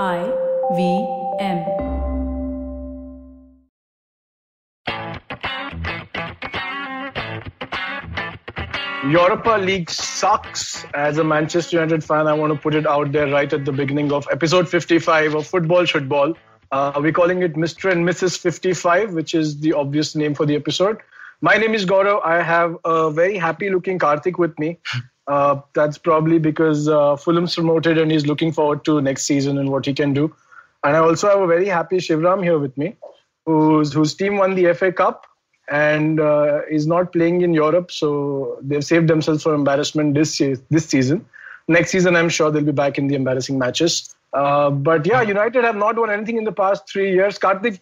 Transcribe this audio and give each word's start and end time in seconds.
I 0.00 0.32
V 0.74 1.06
M. 1.38 1.58
Europa 9.10 9.58
League 9.60 9.90
sucks. 9.90 10.86
As 10.94 11.18
a 11.18 11.24
Manchester 11.24 11.76
United 11.76 12.02
fan, 12.02 12.26
I 12.26 12.32
want 12.32 12.54
to 12.54 12.58
put 12.58 12.74
it 12.74 12.86
out 12.86 13.12
there 13.12 13.30
right 13.30 13.52
at 13.52 13.66
the 13.66 13.72
beginning 13.72 14.12
of 14.12 14.26
episode 14.32 14.66
55 14.66 15.34
of 15.34 15.46
Football 15.46 15.84
Should 15.84 16.08
Ball. 16.08 16.34
Uh, 16.70 16.98
we're 16.98 17.12
calling 17.12 17.42
it 17.42 17.52
Mr. 17.52 17.92
and 17.92 18.08
Mrs. 18.08 18.38
55, 18.38 19.12
which 19.12 19.34
is 19.34 19.60
the 19.60 19.74
obvious 19.74 20.14
name 20.14 20.34
for 20.34 20.46
the 20.46 20.56
episode. 20.56 21.02
My 21.42 21.58
name 21.58 21.74
is 21.74 21.84
Gaurav. 21.84 22.24
I 22.24 22.40
have 22.40 22.78
a 22.86 23.10
very 23.10 23.36
happy 23.36 23.68
looking 23.68 23.98
Karthik 23.98 24.38
with 24.38 24.58
me. 24.58 24.78
Uh, 25.26 25.60
that's 25.74 25.98
probably 25.98 26.38
because 26.38 26.88
uh, 26.88 27.16
Fulham's 27.16 27.54
promoted 27.54 27.98
and 27.98 28.10
he's 28.10 28.26
looking 28.26 28.52
forward 28.52 28.84
to 28.84 29.00
next 29.00 29.24
season 29.24 29.58
and 29.58 29.70
what 29.70 29.86
he 29.86 29.94
can 29.94 30.12
do. 30.12 30.34
And 30.84 30.96
I 30.96 30.98
also 30.98 31.28
have 31.28 31.40
a 31.40 31.46
very 31.46 31.68
happy 31.68 31.98
Shivram 31.98 32.42
here 32.42 32.58
with 32.58 32.76
me, 32.76 32.96
whose, 33.46 33.92
whose 33.92 34.14
team 34.14 34.36
won 34.36 34.54
the 34.56 34.74
FA 34.74 34.90
Cup 34.92 35.26
and 35.70 36.20
uh, 36.20 36.62
is 36.70 36.86
not 36.86 37.12
playing 37.12 37.42
in 37.42 37.54
Europe. 37.54 37.90
So 37.92 38.58
they've 38.62 38.84
saved 38.84 39.08
themselves 39.08 39.42
from 39.42 39.54
embarrassment 39.54 40.14
this 40.14 40.34
se- 40.34 40.56
this 40.70 40.86
season. 40.86 41.24
Next 41.68 41.90
season, 41.90 42.16
I'm 42.16 42.28
sure 42.28 42.50
they'll 42.50 42.64
be 42.64 42.72
back 42.72 42.98
in 42.98 43.06
the 43.06 43.14
embarrassing 43.14 43.58
matches. 43.58 44.14
Uh, 44.32 44.70
but 44.70 45.06
yeah, 45.06 45.22
United 45.22 45.62
have 45.64 45.76
not 45.76 45.96
won 45.96 46.10
anything 46.10 46.36
in 46.36 46.44
the 46.44 46.52
past 46.52 46.88
three 46.88 47.12
years. 47.12 47.38
Karthik, 47.38 47.80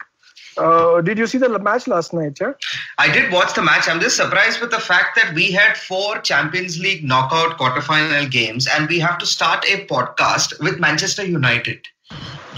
uh, 0.59 1.00
did 1.00 1.18
you 1.18 1.27
see 1.27 1.38
the 1.38 1.48
match 1.59 1.86
last 1.86 2.12
night? 2.12 2.38
Yeah. 2.40 2.52
I 2.98 3.10
did 3.12 3.32
watch 3.32 3.54
the 3.54 3.62
match. 3.62 3.88
I'm 3.88 4.00
just 4.00 4.16
surprised 4.16 4.60
with 4.60 4.70
the 4.70 4.78
fact 4.80 5.16
that 5.16 5.32
we 5.34 5.50
had 5.52 5.76
four 5.76 6.18
Champions 6.18 6.78
League 6.78 7.04
knockout 7.04 7.59
quarterfinal 7.59 8.30
games, 8.30 8.66
and 8.66 8.88
we 8.88 8.98
have 8.98 9.18
to 9.18 9.26
start 9.26 9.64
a 9.68 9.86
podcast 9.86 10.59
with 10.60 10.78
Manchester 10.78 11.24
United. 11.24 11.86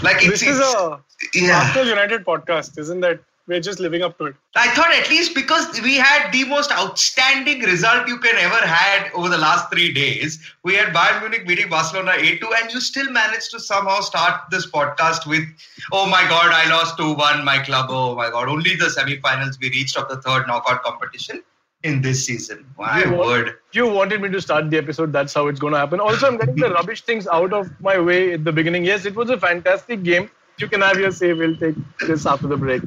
Like 0.01 0.17
it's, 0.17 0.39
This 0.39 0.41
is 0.43 0.57
it's- 0.59 0.73
a 0.75 0.99
yeah. 1.33 1.59
Arsenal 1.61 1.87
United 1.87 2.25
podcast, 2.25 2.77
isn't 2.77 2.99
that? 3.01 3.19
We're 3.45 3.59
just 3.59 3.81
living 3.81 4.03
up 4.03 4.17
to 4.19 4.25
it. 4.27 4.35
I 4.55 4.69
thought 4.69 4.93
at 4.95 5.09
least 5.09 5.35
because 5.35 5.81
we 5.81 5.95
had 5.95 6.31
the 6.31 6.45
most 6.45 6.71
outstanding 6.71 7.59
result 7.59 8.07
you 8.07 8.17
can 8.17 8.37
ever 8.37 8.65
had 8.65 9.11
over 9.13 9.27
the 9.27 9.37
last 9.37 9.69
three 9.69 9.91
days, 9.93 10.39
we 10.63 10.75
had 10.75 10.93
Bayern 10.93 11.19
Munich 11.19 11.45
beating 11.45 11.67
Barcelona 11.69 12.11
8-2, 12.11 12.41
and 12.61 12.71
you 12.73 12.79
still 12.79 13.11
managed 13.11 13.51
to 13.51 13.59
somehow 13.59 13.99
start 13.99 14.43
this 14.49 14.65
podcast 14.71 15.25
with, 15.27 15.43
"Oh 15.91 16.05
my 16.05 16.21
God, 16.29 16.53
I 16.53 16.69
lost 16.69 16.97
2-1, 16.97 17.43
my 17.43 17.59
club. 17.59 17.87
Oh 17.89 18.15
my 18.15 18.29
God, 18.29 18.47
only 18.47 18.77
the 18.77 18.89
semi-finals 18.89 19.59
we 19.61 19.69
reached 19.71 19.97
of 19.97 20.07
the 20.07 20.21
third 20.21 20.47
knockout 20.47 20.81
competition 20.83 21.43
in 21.83 22.01
this 22.01 22.25
season." 22.25 22.65
My 22.77 23.03
You 23.03 23.11
want- 23.11 23.27
word. 23.27 23.53
You 23.73 23.87
wanted 23.87 24.21
me 24.21 24.29
to 24.29 24.39
start 24.39 24.69
the 24.69 24.77
episode. 24.77 25.11
That's 25.11 25.33
how 25.33 25.47
it's 25.47 25.59
going 25.59 25.73
to 25.73 25.79
happen. 25.79 25.99
Also, 25.99 26.27
I'm 26.27 26.37
getting 26.37 26.55
the 26.55 26.69
rubbish 26.79 27.01
things 27.01 27.27
out 27.27 27.51
of 27.51 27.69
my 27.81 27.99
way 27.99 28.31
at 28.35 28.45
the 28.45 28.53
beginning. 28.53 28.85
Yes, 28.85 29.05
it 29.05 29.15
was 29.17 29.29
a 29.29 29.37
fantastic 29.37 30.01
game. 30.03 30.29
You 30.59 30.69
can 30.69 30.79
have 30.81 30.97
your 30.97 31.11
say. 31.11 31.33
We'll 31.33 31.57
take 31.57 31.75
this 32.07 32.25
after 32.25 32.47
the 32.47 32.55
break. 32.55 32.83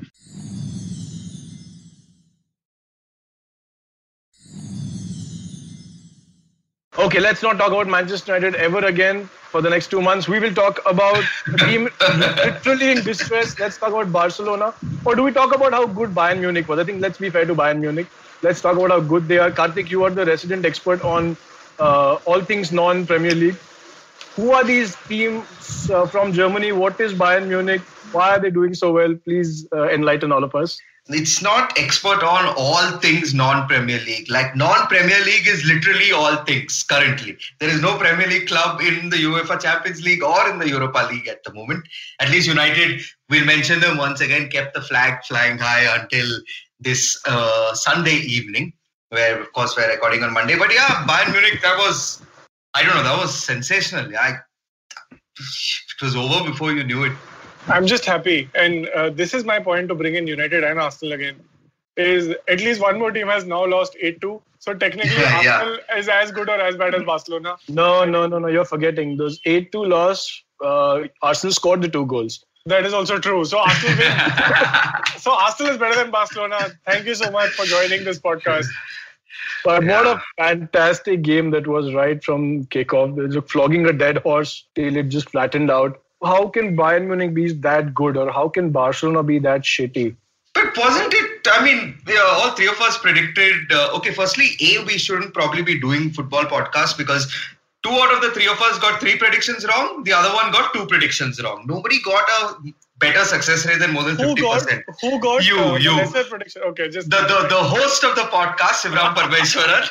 Okay, 6.99 7.21
let's 7.21 7.43
not 7.43 7.59
talk 7.59 7.69
about 7.73 7.87
Manchester 7.87 8.35
United 8.35 8.55
ever 8.57 8.79
again 8.87 9.27
for 9.51 9.61
the 9.61 9.69
next 9.69 9.89
two 9.89 10.01
months. 10.01 10.29
We 10.29 10.39
will 10.41 10.55
talk 10.55 10.81
about 10.87 11.23
a 11.53 11.59
team 11.59 11.89
literally 12.45 12.91
in 12.93 13.03
distress. 13.03 13.59
Let's 13.59 13.77
talk 13.77 13.91
about 13.91 14.11
Barcelona. 14.13 14.75
Or 15.05 15.15
do 15.15 15.23
we 15.23 15.33
talk 15.33 15.55
about 15.55 15.73
how 15.73 15.87
good 15.87 16.11
Bayern 16.15 16.41
Munich 16.41 16.69
was? 16.69 16.79
I 16.79 16.85
think 16.85 17.03
let's 17.03 17.19
be 17.19 17.29
fair 17.31 17.45
to 17.45 17.55
Bayern 17.55 17.81
Munich. 17.81 18.07
Let's 18.43 18.61
talk 18.63 18.77
about 18.77 18.91
how 18.91 19.01
good 19.01 19.29
they 19.29 19.39
are. 19.39 19.51
Karthik, 19.51 19.91
you 19.91 20.05
are 20.05 20.11
the 20.11 20.25
resident 20.25 20.65
expert 20.65 21.03
on 21.03 21.37
uh, 21.79 22.15
all 22.25 22.41
things 22.41 22.73
non 22.73 23.07
Premier 23.07 23.35
League. 23.35 23.57
Who 24.37 24.53
are 24.53 24.65
these 24.65 24.97
teams 25.09 25.91
uh, 25.91 26.07
from 26.07 26.33
Germany? 26.33 26.73
What 26.73 27.01
is 27.01 27.13
Bayern 27.15 27.49
Munich? 27.49 27.83
Why 28.13 28.37
are 28.37 28.41
they 28.41 28.51
doing 28.51 28.75
so 28.75 28.93
well? 28.93 29.15
Please 29.25 29.67
uh, 29.73 29.89
enlighten 29.89 30.33
all 30.33 30.45
of 30.45 30.55
us. 30.55 30.79
it's 31.09 31.41
not 31.41 31.79
expert 31.79 32.25
on 32.25 32.53
all 32.57 32.99
things 32.99 33.33
non-Premier 33.33 34.01
League. 34.01 34.29
Like 34.29 34.57
non-Premier 34.57 35.25
League 35.25 35.47
is 35.47 35.65
literally 35.65 36.11
all 36.11 36.37
things 36.45 36.83
currently. 36.83 37.37
There 37.61 37.69
is 37.69 37.81
no 37.81 37.97
Premier 37.97 38.27
League 38.27 38.49
club 38.49 38.81
in 38.81 39.09
the 39.11 39.17
UEFA 39.17 39.61
Champions 39.61 40.03
League 40.03 40.23
or 40.23 40.49
in 40.51 40.59
the 40.59 40.69
Europa 40.69 41.07
League 41.11 41.29
at 41.29 41.45
the 41.45 41.55
moment. 41.55 41.87
At 42.21 42.31
least 42.31 42.49
United, 42.49 43.03
we'll 43.31 43.45
mention 43.45 43.79
them 43.79 43.99
once 43.99 44.21
again, 44.21 44.49
kept 44.49 44.75
the 44.75 44.83
flag 44.83 45.23
flying 45.25 45.59
high 45.59 45.85
until 46.01 46.27
this 46.81 47.21
uh, 47.27 47.73
Sunday 47.75 48.17
evening, 48.17 48.73
where 49.11 49.41
of 49.41 49.53
course 49.53 49.77
we're 49.77 49.89
recording 49.89 50.25
on 50.25 50.33
Monday. 50.33 50.59
But 50.59 50.75
yeah, 50.75 51.07
Bayern 51.07 51.31
Munich, 51.33 51.61
that 51.63 51.79
was, 51.79 52.21
I 52.75 52.83
don't 52.83 52.97
know, 52.97 53.05
that 53.05 53.19
was 53.19 53.33
sensational. 53.33 54.11
I, 54.19 54.35
it 55.31 56.03
was 56.03 56.17
over 56.17 56.51
before 56.51 56.73
you 56.73 56.83
knew 56.83 57.05
it. 57.05 57.13
I'm 57.69 57.87
just 57.87 58.05
happy, 58.05 58.49
and 58.55 58.89
uh, 58.89 59.11
this 59.11 59.35
is 59.35 59.45
my 59.45 59.59
point 59.59 59.89
to 59.89 59.95
bring 59.95 60.15
in 60.15 60.27
United 60.27 60.65
and 60.65 60.79
Arsenal 60.79 61.15
again. 61.15 61.41
Is 61.97 62.35
at 62.47 62.61
least 62.61 62.81
one 62.81 62.99
more 62.99 63.11
team 63.11 63.27
has 63.29 63.45
now 63.47 63.65
lost 63.67 63.97
eight-two. 64.01 64.41
So 64.59 64.75
technically, 64.75 65.13
Yeah, 65.13 65.43
yeah. 65.43 65.57
Arsenal 65.57 65.79
is 65.97 66.09
as 66.09 66.31
good 66.33 66.49
or 66.49 66.61
as 66.61 66.77
bad 66.77 66.95
as 66.95 67.03
Barcelona. 67.05 67.57
No, 67.69 68.05
no, 68.05 68.27
no, 68.27 68.39
no. 68.39 68.49
You're 68.49 68.65
forgetting 68.65 69.17
those 69.17 69.41
8 69.45 69.71
2 69.71 69.85
loss. 69.85 70.43
Uh, 70.63 71.03
Arsenal 71.23 71.53
scored 71.53 71.83
the 71.83 71.89
two 71.89 72.05
goals. 72.07 72.45
That 72.67 72.85
is 72.85 72.93
also 72.93 73.19
true. 73.19 73.45
So 73.45 73.59
Arsenal, 73.59 73.97
win. 73.97 74.19
so 75.19 75.33
Arsenal 75.33 75.73
is 75.73 75.79
better 75.79 75.95
than 75.95 76.11
Barcelona. 76.11 76.59
Thank 76.85 77.07
you 77.07 77.15
so 77.15 77.31
much 77.31 77.51
for 77.51 77.65
joining 77.65 78.05
this 78.05 78.19
podcast. 78.19 78.67
But 79.65 79.85
what 79.85 80.07
a 80.07 80.23
fantastic 80.37 81.23
game 81.23 81.51
that 81.51 81.67
was 81.67 81.95
right 81.95 82.23
from 82.23 82.67
kickoff. 82.67 83.15
They 83.17 83.37
were 83.37 83.47
flogging 83.47 83.87
a 83.87 83.93
dead 83.93 84.19
horse 84.19 84.67
till 84.75 84.97
it 84.97 85.09
just 85.09 85.31
flattened 85.31 85.71
out. 85.71 86.03
How 86.31 86.49
can 86.49 86.77
Bayern 86.77 87.07
Munich 87.07 87.35
be 87.35 87.53
that 87.67 87.95
good 87.95 88.17
or 88.17 88.31
how 88.33 88.49
can 88.49 88.71
Barcelona 88.71 89.23
be 89.23 89.39
that 89.41 89.63
shitty? 89.63 90.15
But 90.55 90.77
wasn't 90.77 91.13
it? 91.15 91.47
I 91.53 91.65
mean, 91.65 91.99
we 92.07 92.17
are, 92.17 92.27
all 92.37 92.51
three 92.53 92.67
of 92.69 92.81
us 92.81 92.97
predicted. 92.99 93.73
Uh, 93.73 93.91
okay, 93.97 94.13
firstly, 94.13 94.47
A, 94.69 94.85
we 94.85 94.97
shouldn't 94.99 95.35
probably 95.35 95.63
be 95.63 95.79
doing 95.81 96.11
football 96.11 96.45
podcasts 96.45 96.97
because 96.97 97.27
two 97.83 97.91
out 97.91 98.15
of 98.15 98.23
the 98.23 98.31
three 98.31 98.49
of 98.49 98.61
us 98.69 98.79
got 98.79 98.99
three 99.01 99.17
predictions 99.17 99.67
wrong. 99.69 100.03
The 100.05 100.15
other 100.15 100.33
one 100.35 100.51
got 100.53 100.73
two 100.73 100.87
predictions 100.87 101.43
wrong. 101.43 101.65
Nobody 101.69 102.01
got 102.03 102.25
a 102.39 102.73
better 103.05 103.25
success 103.25 103.67
rate 103.67 103.79
than 103.81 103.93
more 103.93 104.03
than 104.05 104.17
Who 104.17 104.29
fifty 104.29 104.43
got 104.43 104.63
percent. 104.63 104.83
who 105.03 105.21
got 105.21 105.47
You, 105.47 105.59
uh, 105.61 105.73
the 105.75 105.81
you. 105.83 105.97
lesser 105.97 106.25
prediction? 106.25 106.63
Okay, 106.71 106.89
just 106.89 107.11
The, 107.11 107.21
the 107.33 107.49
the 107.55 107.63
host 107.77 108.03
of 108.05 108.15
the 108.17 108.27
podcast, 108.37 108.81
Shivram 108.83 109.15
Parmeshwaran, 109.15 109.85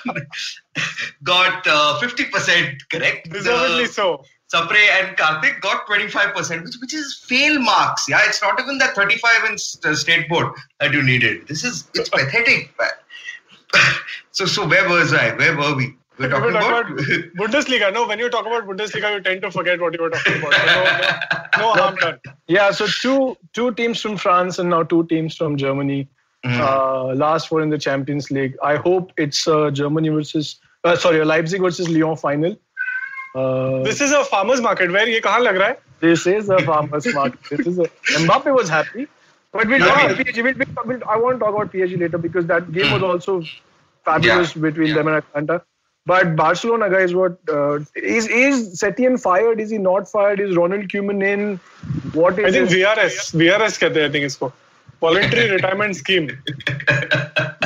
got 1.23 1.65
uh, 1.67 1.99
fifty 1.99 2.25
percent 2.25 2.83
correct. 2.91 3.29
deservedly 3.31 3.85
The- 3.85 3.93
so. 3.93 4.23
Sapre 4.53 4.77
and 4.99 5.17
Karthik 5.17 5.59
got 5.61 5.87
25%, 5.87 6.63
which, 6.63 6.75
which 6.81 6.93
is 6.93 7.23
fail 7.27 7.59
marks. 7.59 8.05
Yeah, 8.07 8.19
it's 8.25 8.41
not 8.41 8.59
even 8.59 8.77
that 8.77 8.93
35 8.95 9.49
in 9.49 9.57
st- 9.57 9.97
state 9.97 10.29
board 10.29 10.53
that 10.79 10.93
you 10.93 11.01
needed. 11.01 11.47
This 11.47 11.63
is 11.63 11.87
it's 11.95 12.09
pathetic. 12.17 12.71
so 14.31 14.45
so 14.45 14.67
where 14.67 14.87
was 14.87 15.13
I? 15.13 15.35
Where 15.35 15.55
were 15.57 15.75
we? 15.75 15.95
We're 16.17 16.27
We 16.27 16.31
talking 16.31 16.43
were 16.43 16.49
about. 16.59 16.87
talking 16.87 17.31
Bundesliga. 17.37 17.93
No, 17.93 18.07
when 18.07 18.19
you 18.19 18.29
talk 18.29 18.45
about 18.45 18.65
Bundesliga, 18.67 19.15
you 19.15 19.21
tend 19.21 19.41
to 19.41 19.51
forget 19.51 19.81
what 19.81 19.93
you 19.93 20.01
were 20.01 20.09
talking 20.09 20.37
about. 20.41 20.53
So 20.53 20.65
no, 20.65 20.83
no, 20.83 21.67
no 21.67 21.81
harm 21.81 21.95
done. 21.95 22.19
Yeah, 22.47 22.71
so 22.71 22.87
two 22.87 23.35
two 23.53 23.73
teams 23.73 23.99
from 24.01 24.15
France 24.17 24.59
and 24.59 24.69
now 24.69 24.83
two 24.83 25.05
teams 25.07 25.35
from 25.35 25.57
Germany. 25.57 26.07
Mhm. 26.45 26.59
Uh, 26.59 27.15
last 27.15 27.47
four 27.49 27.61
in 27.61 27.69
the 27.69 27.77
Champions 27.77 28.29
League. 28.29 28.55
I 28.63 28.75
hope 28.75 29.11
it's 29.17 29.47
uh, 29.47 29.71
Germany 29.71 30.09
versus, 30.09 30.59
uh, 30.83 30.95
sorry, 30.95 31.25
Leipzig 31.25 31.59
versus 31.61 31.89
Lyon 31.89 32.15
final. 32.15 32.55
Uh, 33.35 33.83
This 33.83 34.01
is 34.01 34.11
a 34.11 34.23
farmer's 34.23 34.61
market 34.61 34.91
where 34.91 35.07
ये 35.07 35.19
कहाँ 35.21 35.39
लग 35.39 35.57
रहा 35.57 35.67
है? 35.67 35.77
This 36.01 36.25
is 36.27 36.49
a 36.49 36.59
farmer's 36.71 37.07
market. 37.13 37.39
This 37.51 37.67
is 37.67 37.79
a, 37.79 37.87
Mbappe 38.23 38.53
was 38.57 38.69
happy, 38.69 39.07
but 39.51 39.67
we'll 39.67 39.79
talk 39.85 40.03
about 40.03 40.17
PSG. 40.17 40.43
We'll, 40.43 40.85
we'll, 40.85 41.03
I 41.15 41.17
want 41.17 41.39
to 41.39 41.45
talk 41.45 41.55
about 41.55 41.71
PSG 41.73 41.99
later 41.99 42.17
because 42.17 42.45
that 42.47 42.71
game 42.71 42.91
was 42.91 43.03
also 43.03 43.41
fabulous 44.05 44.55
Yeah, 44.55 44.61
between 44.61 44.89
yeah. 44.89 44.95
them 44.95 45.07
and 45.07 45.17
Atlanta. 45.17 45.61
But 46.05 46.35
Barcelona, 46.35 46.89
guys, 46.89 47.13
what 47.15 47.37
uh, 47.49 47.79
is 47.95 48.27
is 48.27 48.79
Setien 48.81 49.19
fired? 49.21 49.59
Is 49.59 49.71
he 49.71 49.79
not 49.79 50.07
fired? 50.07 50.39
Is 50.39 50.55
Ronald 50.55 50.87
Koeman 50.87 51.23
in? 51.29 51.59
What 52.13 52.37
is 52.39 52.45
I 52.45 52.51
think? 52.57 52.69
VRS, 52.69 53.17
VRS 53.41 53.77
कहते 53.83 54.01
हैं 54.01 54.09
I 54.09 54.11
think 54.11 54.25
इसको. 54.25 54.51
Voluntary 55.01 55.49
retirement 55.55 55.95
scheme. 56.01 56.29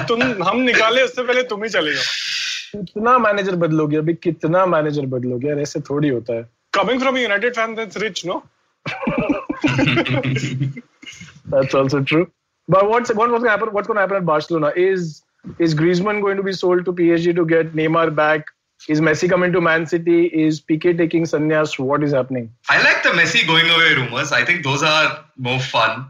तुम 0.10 0.22
हम 0.44 0.62
निकाले 0.70 1.02
उससे 1.10 1.24
पहले 1.24 1.44
तुम 1.52 1.64
ही 1.64 1.70
चले 1.70 1.94
जाओ. 1.94 2.08
कितना 2.72 3.18
मैनेजर 3.18 3.56
बदलोगे 3.66 3.98
अभी 3.98 4.14
कितना 4.14 4.66
मैनेजर 4.66 5.06
बदलोगे 5.16 5.48
यार 5.48 5.60
ऐसे 5.60 5.80
थोड़ी 5.90 6.10
होता 6.10 6.34
है 6.34 6.48
from 6.74 7.16
a 7.16 7.20
United 7.20 7.56
fan, 7.56 7.76
that's 7.76 7.96
rich, 7.98 8.26
no? 8.26 8.44
That's 11.46 11.74
also 11.74 12.04
true. 12.04 12.32
But 12.68 12.88
what's 12.90 13.12
what's 13.14 13.32
going 13.32 13.44
to 13.44 13.50
happen? 13.50 13.70
What's 13.70 13.88
going 13.88 13.96
to 13.96 14.02
happen 14.02 14.18
at 14.18 14.26
Barcelona? 14.26 14.72
Is 14.76 15.24
is 15.58 15.74
Griezmann 15.74 16.22
going 16.22 16.38
to 16.38 16.44
be 16.44 16.54
sold 16.54 16.86
to 16.86 16.94
PSG 16.94 17.36
to 17.36 17.46
get 17.46 17.74
Neymar 17.74 18.16
back? 18.16 18.46
Is 18.88 19.02
Messi 19.02 19.30
coming 19.30 19.52
to 19.52 19.60
Man 19.60 19.88
City? 19.88 20.26
Is 20.28 20.62
Piqué 20.62 20.98
taking 20.98 21.24
sannyas? 21.24 21.78
What 21.80 22.04
is 22.04 22.14
happening? 22.14 22.52
I 22.70 22.82
like 22.84 23.04
the 23.04 23.10
Messi 23.10 23.46
going 23.48 23.70
away 23.70 23.96
rumors. 23.96 24.32
I 24.32 24.46
think 24.46 24.64
those 24.64 24.84
are 24.84 25.26
more 25.38 25.60
fun 25.60 26.06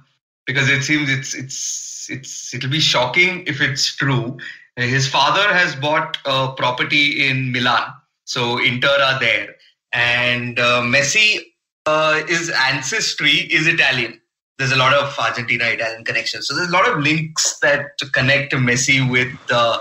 because 0.45 0.69
it 0.69 0.83
seems 0.83 1.09
it's 1.09 1.33
it's 1.33 2.09
it's 2.09 2.53
it'll 2.53 2.69
be 2.69 2.79
shocking 2.79 3.43
if 3.47 3.61
it's 3.61 3.95
true. 3.95 4.37
His 4.79 5.07
father 5.07 5.53
has 5.53 5.75
bought 5.75 6.17
a 6.25 6.53
property 6.53 7.27
in 7.27 7.51
Milan, 7.51 7.93
so 8.23 8.57
Inter 8.57 8.87
are 9.01 9.19
there, 9.19 9.55
and 9.91 10.57
uh, 10.57 10.81
Messi 10.81 11.39
uh, 11.85 12.25
his 12.27 12.51
ancestry 12.71 13.31
is 13.31 13.67
Italian. 13.67 14.21
There's 14.57 14.71
a 14.71 14.75
lot 14.75 14.93
of 14.93 15.17
Argentina 15.17 15.65
Italian 15.65 16.03
connections. 16.03 16.47
So 16.47 16.55
there's 16.55 16.69
a 16.69 16.71
lot 16.71 16.87
of 16.87 16.99
links 16.99 17.57
that 17.59 17.97
connect 18.13 18.53
Messi 18.53 19.09
with 19.09 19.33
uh, 19.49 19.79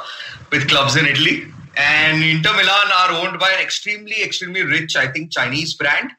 with 0.50 0.68
clubs 0.68 0.96
in 0.96 1.06
Italy. 1.06 1.44
And 1.76 2.24
Inter 2.24 2.52
Milan 2.52 2.88
are 3.00 3.12
owned 3.12 3.38
by 3.38 3.50
an 3.50 3.60
extremely, 3.60 4.22
extremely 4.22 4.62
rich, 4.62 4.96
I 4.96 5.06
think, 5.08 5.30
Chinese 5.30 5.74
brand. 5.74 6.10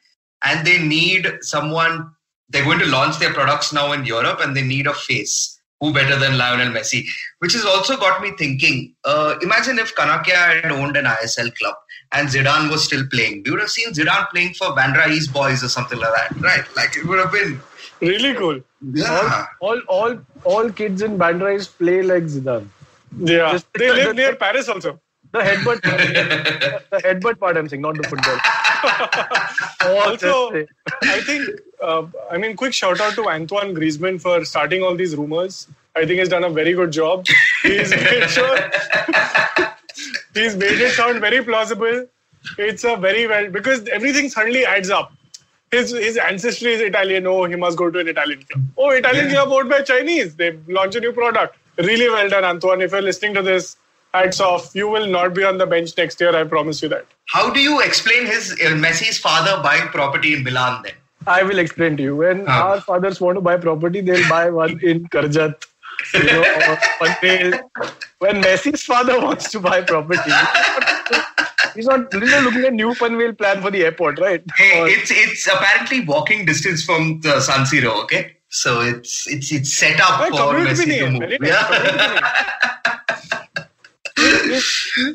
And 0.44 0.66
they 0.66 0.78
need 0.78 1.28
someone, 1.42 2.12
they're 2.48 2.64
going 2.64 2.80
to 2.80 2.86
launch 2.86 3.20
their 3.20 3.34
products 3.34 3.74
now 3.74 3.92
in 3.92 4.06
Europe 4.06 4.40
and 4.42 4.56
they 4.56 4.62
need 4.62 4.88
a 4.88 4.94
face. 4.94 5.59
Who 5.82 5.94
better 5.94 6.18
than 6.18 6.38
Lionel 6.38 6.74
Messi? 6.74 7.06
Which 7.40 7.54
has 7.54 7.66
also 7.66 7.96
got 7.98 8.22
me 8.22 8.32
thinking 8.38 8.94
uh, 9.06 9.36
imagine 9.42 9.80
if 9.80 9.96
Kanakia 9.96 10.62
had 10.62 10.72
owned 10.72 10.98
an 10.98 11.06
ISL 11.06 11.54
club 11.56 11.76
and 12.12 12.28
Zidane 12.28 12.70
was 12.70 12.84
still 12.84 13.06
playing. 13.12 13.44
We 13.46 13.52
would 13.52 13.62
have 13.62 13.70
seen 13.70 13.94
Zidane 13.94 14.30
playing 14.30 14.56
for 14.56 14.68
Bandra 14.76 15.08
East 15.10 15.32
Boys 15.32 15.64
or 15.64 15.70
something 15.70 16.00
like 16.00 16.14
that, 16.16 16.42
right? 16.42 16.66
Like 16.76 16.98
it 16.98 17.06
would 17.06 17.20
have 17.20 17.32
been. 17.32 17.62
Really 18.02 18.34
cool. 18.34 18.60
Yeah. 18.94 19.46
All, 19.62 19.80
all, 19.88 20.20
all 20.44 20.70
kids 20.72 21.02
in 21.02 21.18
Bandra 21.18 21.58
East 21.58 21.78
play 21.78 22.02
like 22.02 22.24
Zidane. 22.24 22.68
Yeah. 23.18 23.52
Just- 23.54 23.68
They 23.74 23.92
live 23.92 24.16
near 24.16 24.36
Paris 24.36 24.68
also. 24.70 25.00
The 25.32 25.40
headbutt, 25.40 25.82
the 25.82 26.98
headbutt 26.98 27.40
part. 27.40 27.58
I'm 27.58 27.70
saying, 27.70 27.82
not 27.82 27.96
the 27.98 28.04
football. 28.04 28.40
Also, 29.82 30.66
I 31.04 31.22
think, 31.22 31.50
uh, 31.82 32.06
I 32.32 32.38
mean, 32.38 32.56
quick 32.56 32.74
shout 32.74 33.00
out 33.00 33.14
to 33.14 33.30
Antoine 33.30 33.74
Griezmann 33.74 34.22
for 34.22 34.44
starting 34.46 34.84
all 34.84 34.96
these 34.96 35.16
rumors. 35.16 35.68
I 35.96 36.06
think 36.06 36.20
he's 36.20 36.30
done 36.30 36.44
a 36.44 36.50
very 36.50 36.74
good 36.74 36.92
job. 36.92 37.26
He's 37.64 37.92
made 37.92 38.30
sure 38.30 38.58
he's 40.34 40.56
made 40.56 40.80
it 40.80 40.94
sound 40.94 41.20
very 41.20 41.44
plausible. 41.44 42.08
It's 42.58 42.84
a 42.84 42.96
very 42.96 43.28
well 43.28 43.50
because 43.50 43.88
everything 43.90 44.30
suddenly 44.30 44.66
adds 44.66 44.90
up. 44.90 45.12
His 45.72 45.92
his 45.92 46.18
ancestry 46.18 46.74
is 46.74 46.82
Italian. 46.82 47.28
Oh, 47.28 47.44
he 47.46 47.56
must 47.56 47.78
go 47.78 47.90
to 47.90 48.00
an 48.00 48.08
Italian 48.08 48.44
club. 48.44 48.64
Oh, 48.78 48.90
Italian 48.92 49.30
club 49.30 49.50
owned 49.50 49.70
by 49.70 49.82
Chinese. 49.82 50.36
They 50.36 50.58
launch 50.68 50.96
a 50.96 51.00
new 51.00 51.12
product. 51.12 51.58
Really 51.78 52.10
well 52.10 52.30
done, 52.30 52.44
Antoine. 52.44 52.82
If 52.82 52.92
you're 52.92 53.02
listening 53.02 53.34
to 53.36 53.42
this, 53.42 53.76
hats 54.14 54.40
off. 54.40 54.74
You 54.76 54.88
will 54.90 55.08
not 55.08 55.34
be 55.34 55.44
on 55.44 55.58
the 55.58 55.66
bench 55.66 55.96
next 55.98 56.20
year. 56.22 56.36
I 56.36 56.44
promise 56.44 56.82
you 56.82 56.90
that. 56.90 57.06
How 57.28 57.50
do 57.50 57.60
you 57.60 57.80
explain 57.82 58.26
his 58.26 58.52
uh, 58.54 58.74
Messi's 58.86 59.18
father 59.18 59.62
buying 59.64 59.88
property 59.90 60.34
in 60.34 60.44
Milan 60.44 60.82
then? 60.84 60.94
I 61.28 61.44
will 61.44 61.60
explain 61.60 61.98
to 61.98 62.04
you. 62.04 62.16
When 62.16 62.46
Ah. 62.48 62.70
our 62.70 62.82
fathers 62.82 63.20
want 63.22 63.36
to 63.38 63.42
buy 63.42 63.58
property, 63.58 64.02
they'll 64.02 64.28
buy 64.30 64.50
one 64.50 64.80
in 64.82 65.06
Karjat. 65.10 65.66
You 66.14 66.24
know. 66.24 66.44
When 68.20 68.42
Messi's 68.42 68.84
father 68.84 69.20
wants 69.20 69.50
to 69.52 69.60
buy 69.60 69.82
property, 69.82 70.32
he's 71.76 71.86
not, 71.88 72.14
looking 72.14 72.64
at 72.66 72.74
new 72.74 72.94
Panvel 72.96 73.38
plan 73.38 73.62
for 73.62 73.70
the 73.70 73.84
airport, 73.84 74.18
right? 74.20 74.42
Hey, 74.58 74.80
Or- 74.82 74.88
it's 74.88 75.12
it's 75.12 75.46
apparently 75.48 76.00
walking 76.06 76.46
distance 76.46 76.84
from 76.84 77.20
the 77.22 77.40
San 77.42 77.66
Siro, 77.66 78.04
okay? 78.04 78.36
So 78.50 78.80
it's 78.82 79.28
it's 79.28 79.52
it's 79.52 79.74
set 79.78 80.00
up 80.02 80.22
for 80.30 80.54
Messi 80.56 80.86
to 81.00 81.10
move. 81.12 81.20
Very 81.20 81.38
nice, 81.38 81.40
commute 81.40 81.42
bhi 81.42 81.50
nahi 81.50 82.20
Yeah. 83.28 83.66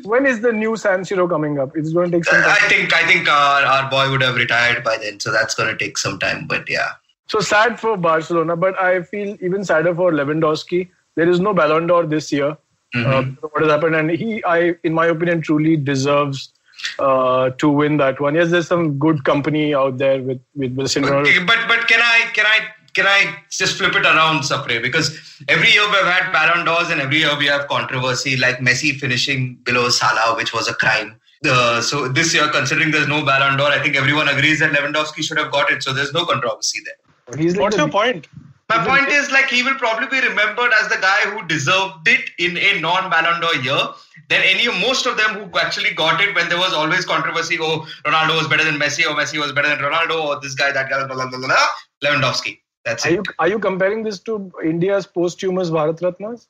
when 0.03 0.25
is 0.25 0.41
the 0.41 0.51
new 0.51 0.75
San 0.75 1.01
Siro 1.01 1.29
coming 1.29 1.59
up? 1.59 1.75
It's 1.75 1.93
going 1.93 2.11
to 2.11 2.17
take 2.17 2.25
some 2.25 2.41
time. 2.41 2.57
I 2.61 2.67
think 2.67 2.93
I 2.93 3.05
think 3.05 3.27
our, 3.29 3.63
our 3.63 3.89
boy 3.89 4.09
would 4.11 4.21
have 4.21 4.35
retired 4.35 4.83
by 4.83 4.97
then, 4.97 5.19
so 5.19 5.31
that's 5.31 5.55
going 5.55 5.69
to 5.69 5.77
take 5.77 5.97
some 5.97 6.19
time. 6.19 6.47
But 6.47 6.69
yeah, 6.69 6.89
So 7.27 7.39
sad 7.39 7.79
for 7.79 7.97
Barcelona, 7.97 8.55
but 8.55 8.79
I 8.79 9.01
feel 9.03 9.37
even 9.41 9.63
sadder 9.63 9.95
for 9.95 10.11
Lewandowski. 10.11 10.89
There 11.15 11.29
is 11.29 11.39
no 11.39 11.53
Ballon 11.53 11.87
d'Or 11.87 12.05
this 12.05 12.31
year. 12.31 12.57
Mm-hmm. 12.95 13.45
Uh, 13.45 13.47
what 13.49 13.63
has 13.63 13.71
happened, 13.71 13.95
and 13.95 14.11
he, 14.11 14.43
I, 14.45 14.75
in 14.83 14.93
my 14.93 15.07
opinion, 15.07 15.41
truly 15.41 15.75
deserves 15.75 16.53
uh, 16.99 17.49
to 17.51 17.69
win 17.69 17.97
that 17.97 18.19
one. 18.19 18.35
Yes, 18.35 18.51
there's 18.51 18.67
some 18.67 18.97
good 18.99 19.23
company 19.23 19.73
out 19.73 19.97
there 19.97 20.21
with 20.21 20.41
with 20.55 20.77
Cristiano. 20.77 21.19
Okay, 21.19 21.43
but 21.43 21.57
but 21.67 21.87
can 21.87 21.99
I 22.01 22.29
can 22.33 22.45
I 22.45 22.67
can 22.95 23.05
I 23.05 23.35
just 23.51 23.77
flip 23.77 23.95
it 23.95 24.05
around, 24.05 24.41
Sapre? 24.43 24.81
Because 24.81 25.07
every 25.49 25.69
year 25.71 25.85
we've 25.87 26.05
had 26.05 26.31
Ballon 26.31 26.65
d'Ors 26.65 26.89
and 26.89 27.01
every 27.01 27.17
year 27.19 27.37
we 27.37 27.45
have 27.47 27.67
controversy, 27.67 28.37
like 28.37 28.57
Messi 28.59 28.97
finishing 28.97 29.55
below 29.63 29.89
Salah, 29.89 30.35
which 30.37 30.53
was 30.53 30.67
a 30.67 30.73
crime. 30.73 31.19
Uh, 31.45 31.81
so 31.81 32.07
this 32.07 32.33
year, 32.33 32.47
considering 32.49 32.91
there's 32.91 33.07
no 33.07 33.23
Ballon 33.23 33.57
d'Or, 33.57 33.67
I 33.67 33.79
think 33.83 33.95
everyone 33.95 34.29
agrees 34.29 34.59
that 34.59 34.71
Lewandowski 34.71 35.23
should 35.23 35.37
have 35.37 35.51
got 35.51 35.71
it. 35.71 35.83
So 35.83 35.93
there's 35.93 36.13
no 36.13 36.25
controversy 36.25 36.79
there. 36.85 37.37
He's 37.39 37.53
like 37.55 37.61
What's 37.63 37.75
the- 37.75 37.83
your 37.83 37.91
point? 37.91 38.27
My 38.67 38.83
point 38.83 39.09
is 39.09 39.29
like 39.31 39.45
he 39.45 39.61
will 39.61 39.75
probably 39.75 40.07
be 40.07 40.27
remembered 40.27 40.71
as 40.81 40.87
the 40.89 40.95
guy 40.99 41.19
who 41.29 41.45
deserved 41.47 42.07
it 42.07 42.31
in 42.39 42.57
a 42.57 42.79
non-Ballon 42.79 43.39
d'Or 43.41 43.55
year. 43.61 43.89
than 44.29 44.41
any 44.41 44.65
most 44.81 45.05
of 45.05 45.17
them 45.17 45.35
who 45.35 45.59
actually 45.59 45.93
got 45.93 46.19
it 46.19 46.33
when 46.35 46.49
there 46.49 46.57
was 46.57 46.73
always 46.73 47.05
controversy. 47.05 47.57
Oh, 47.61 47.85
Ronaldo 48.05 48.37
was 48.37 48.47
better 48.47 48.63
than 48.63 48.79
Messi, 48.79 49.03
or 49.05 49.13
Messi 49.15 49.37
was 49.39 49.51
better 49.51 49.69
than 49.69 49.77
Ronaldo, 49.79 50.23
or 50.23 50.39
this 50.39 50.55
guy, 50.55 50.71
that 50.71 50.89
guy, 50.89 51.05
blah 51.05 51.15
blah 51.15 51.27
blah 51.29 51.37
blah. 51.37 51.47
blah. 51.47 51.67
Lewandowski. 52.03 52.59
That's 52.85 53.05
Are 53.05 53.09
it. 53.09 53.13
you 53.15 53.23
are 53.39 53.47
you 53.47 53.59
comparing 53.59 54.03
this 54.03 54.19
to 54.29 54.51
India's 54.63 55.05
posthumous 55.07 55.69
Bharat 55.69 55.99
Ratnas? 56.07 56.47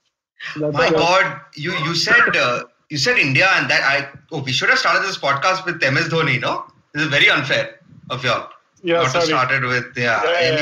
That's 0.58 0.74
My 0.78 0.90
God, 0.90 1.40
you 1.56 1.72
you 1.86 1.96
said 1.96 2.36
uh, 2.36 2.64
you 2.90 2.98
said 2.98 3.18
India, 3.18 3.48
and 3.56 3.70
that 3.70 3.82
I 3.84 4.10
oh 4.32 4.42
we 4.44 4.52
should 4.52 4.70
have 4.70 4.80
started 4.80 5.04
this 5.08 5.18
podcast 5.18 5.66
with 5.66 5.82
MS 5.82 6.10
Dhoni. 6.10 6.42
No, 6.42 6.66
this 6.94 7.04
is 7.04 7.10
very 7.10 7.30
unfair 7.30 7.80
of 8.10 8.24
you 8.24 8.32
all. 8.32 8.50
Yeah, 8.84 8.96
Not 8.98 9.06
to 9.06 9.10
sorry. 9.12 9.26
start 9.28 9.52
it 9.52 9.64
with 9.64 9.86
yeah. 9.98 10.22
Yeah, 10.24 10.30
I 10.30 10.42
yeah, 10.42 10.50
mean- 10.52 10.60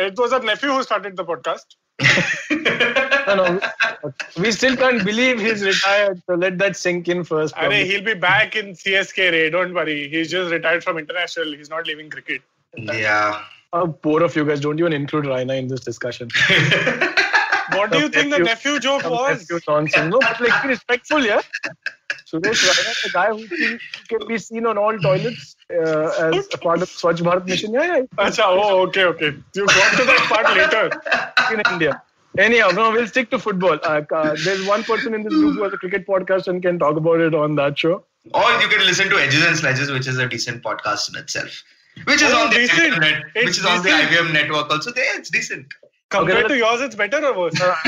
yeah. 0.00 0.06
It 0.08 0.18
was 0.18 0.32
a 0.32 0.40
nephew 0.40 0.70
who 0.70 0.82
started 0.82 1.16
the 1.16 1.24
podcast. 1.24 1.76
No, 3.24 3.34
no, 3.36 3.60
we 4.38 4.50
still 4.50 4.76
can't 4.76 5.04
believe 5.04 5.40
he's 5.40 5.64
retired. 5.64 6.20
So 6.26 6.34
let 6.34 6.58
that 6.58 6.76
sink 6.76 7.08
in 7.08 7.22
first. 7.24 7.54
Arey, 7.54 7.60
probably. 7.60 7.86
he'll 7.88 8.04
be 8.04 8.14
back 8.14 8.56
in 8.56 8.72
CSK, 8.72 9.30
Ray. 9.30 9.48
Don't 9.48 9.72
worry. 9.72 10.08
He's 10.08 10.28
just 10.30 10.50
retired 10.50 10.82
from 10.82 10.98
international. 10.98 11.52
He's 11.54 11.70
not 11.70 11.86
leaving 11.86 12.10
cricket. 12.10 12.42
yeah. 12.76 13.42
How 13.72 13.86
poor 13.86 14.22
of 14.22 14.36
you 14.36 14.44
guys! 14.44 14.60
Don't 14.60 14.78
even 14.78 14.92
include 14.92 15.24
Raina 15.24 15.58
in 15.58 15.68
this 15.68 15.80
discussion. 15.80 16.28
What 17.74 17.90
do 17.90 17.98
you 18.00 18.08
think 18.08 18.30
the 18.30 18.38
nephew 18.38 18.78
joke 18.80 19.04
was? 19.04 19.48
nephew 19.48 19.60
nonsense. 19.66 20.10
No, 20.10 20.18
but 20.18 20.40
like 20.40 20.62
be 20.62 20.68
respectful, 20.68 21.24
yeah. 21.24 21.40
Suresh 22.26 22.62
Raina, 22.68 23.02
the 23.02 23.10
guy 23.12 23.28
who 23.28 23.46
can, 23.48 23.80
can 24.08 24.28
be 24.28 24.38
seen 24.38 24.66
on 24.66 24.76
all 24.76 24.98
toilets 24.98 25.56
uh, 25.70 26.30
as 26.34 26.48
a 26.52 26.58
part 26.58 26.82
of 26.82 26.88
Swachh 26.88 27.20
Bharat 27.20 27.46
mission. 27.46 27.72
Yeah, 27.72 27.96
yeah, 27.96 28.02
Acha, 28.18 28.42
oh, 28.44 28.82
okay, 28.88 29.04
okay. 29.04 29.34
You 29.54 29.66
got 29.66 29.96
to 29.98 30.04
that 30.04 30.26
part 30.28 30.56
later. 30.56 31.54
in 31.54 31.72
India. 31.72 32.02
Anyhow, 32.38 32.70
no, 32.70 32.90
we'll 32.90 33.06
stick 33.06 33.30
to 33.30 33.38
football. 33.38 33.78
Uh, 33.82 34.02
uh, 34.14 34.36
there's 34.44 34.66
one 34.66 34.82
person 34.84 35.14
in 35.14 35.22
this 35.22 35.32
group 35.32 35.56
who 35.56 35.62
has 35.62 35.72
a 35.72 35.76
cricket 35.76 36.06
podcast 36.06 36.48
and 36.48 36.62
can 36.62 36.78
talk 36.78 36.96
about 36.96 37.20
it 37.20 37.34
on 37.34 37.54
that 37.56 37.78
show. 37.78 38.04
Or 38.34 38.50
you 38.60 38.68
can 38.68 38.86
listen 38.86 39.10
to 39.10 39.16
Edges 39.16 39.44
and 39.44 39.56
Sledges, 39.56 39.90
which 39.90 40.06
is 40.06 40.18
a 40.18 40.28
decent 40.28 40.62
podcast 40.62 41.10
in 41.10 41.20
itself. 41.20 41.62
Which 42.04 42.22
is 42.22 42.32
Oh, 42.32 42.44
on 42.44 42.50
the 42.50 42.56
decent. 42.56 42.94
IVM 42.94 43.00
net, 43.00 43.22
It's 43.34 43.46
which 43.46 43.58
is 43.58 43.64
on 43.66 43.82
the 43.82 43.88
decent. 43.90 44.10
IVM 44.10 44.32
network 44.32 44.70
also. 44.70 44.92
There, 44.92 45.18
it's 45.18 45.30
decent. 45.30 45.74
Compared 46.10 46.44
Okay, 46.44 46.48
to 46.48 46.56
yours, 46.58 46.80
it's 46.82 46.94
better 46.94 47.24
or 47.24 47.38
worse? 47.38 47.54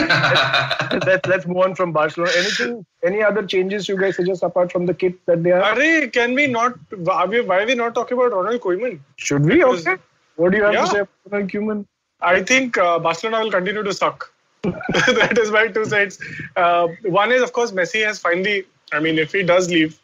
let's 1.07 1.27
let's 1.27 1.47
move 1.47 1.59
on 1.59 1.75
from 1.75 1.93
Barcelona. 1.93 2.33
Anything, 2.37 2.87
any 3.05 3.23
other 3.23 3.43
changes 3.47 3.87
you 3.89 3.99
guys 3.99 4.17
suggest 4.17 4.43
apart 4.43 4.73
from 4.73 4.87
the 4.87 4.95
kit 4.95 5.15
that 5.27 5.43
they 5.43 5.51
are? 5.53 5.75
Arey, 5.75 6.11
can 6.13 6.35
we 6.35 6.47
not? 6.47 6.75
Are 7.11 7.27
we, 7.27 7.41
why 7.43 7.63
are 7.63 7.67
we 7.67 7.75
not 7.75 7.95
talking 7.95 8.17
about 8.17 8.33
Ronald 8.33 8.61
Koeman? 8.63 9.01
Should 9.17 9.45
we? 9.45 9.63
Okay. 9.63 9.97
What 10.37 10.53
do 10.53 10.57
you 10.59 10.65
have 10.65 10.73
Yeah. 10.73 10.81
to 10.85 10.87
say 10.87 10.99
about 11.01 11.33
Ronald 11.33 11.51
Koeman? 11.51 11.87
I 12.23 12.43
think 12.43 12.79
uh, 12.79 12.99
Barcelona 12.99 13.45
will 13.45 13.51
continue 13.51 13.83
to 13.83 13.93
suck. 13.93 14.33
that 14.63 15.37
is 15.39 15.51
my 15.51 15.67
two 15.69 15.85
sides. 15.85 16.19
Uh, 16.57 16.89
one 17.03 17.31
is, 17.31 17.43
of 17.43 17.53
course, 17.53 17.73
Messi 17.73 18.05
has 18.07 18.19
finally. 18.19 18.65
I 18.93 19.01
mean, 19.01 19.19
if 19.19 19.33
he 19.33 19.43
does 19.43 19.69
leave, 19.69 20.01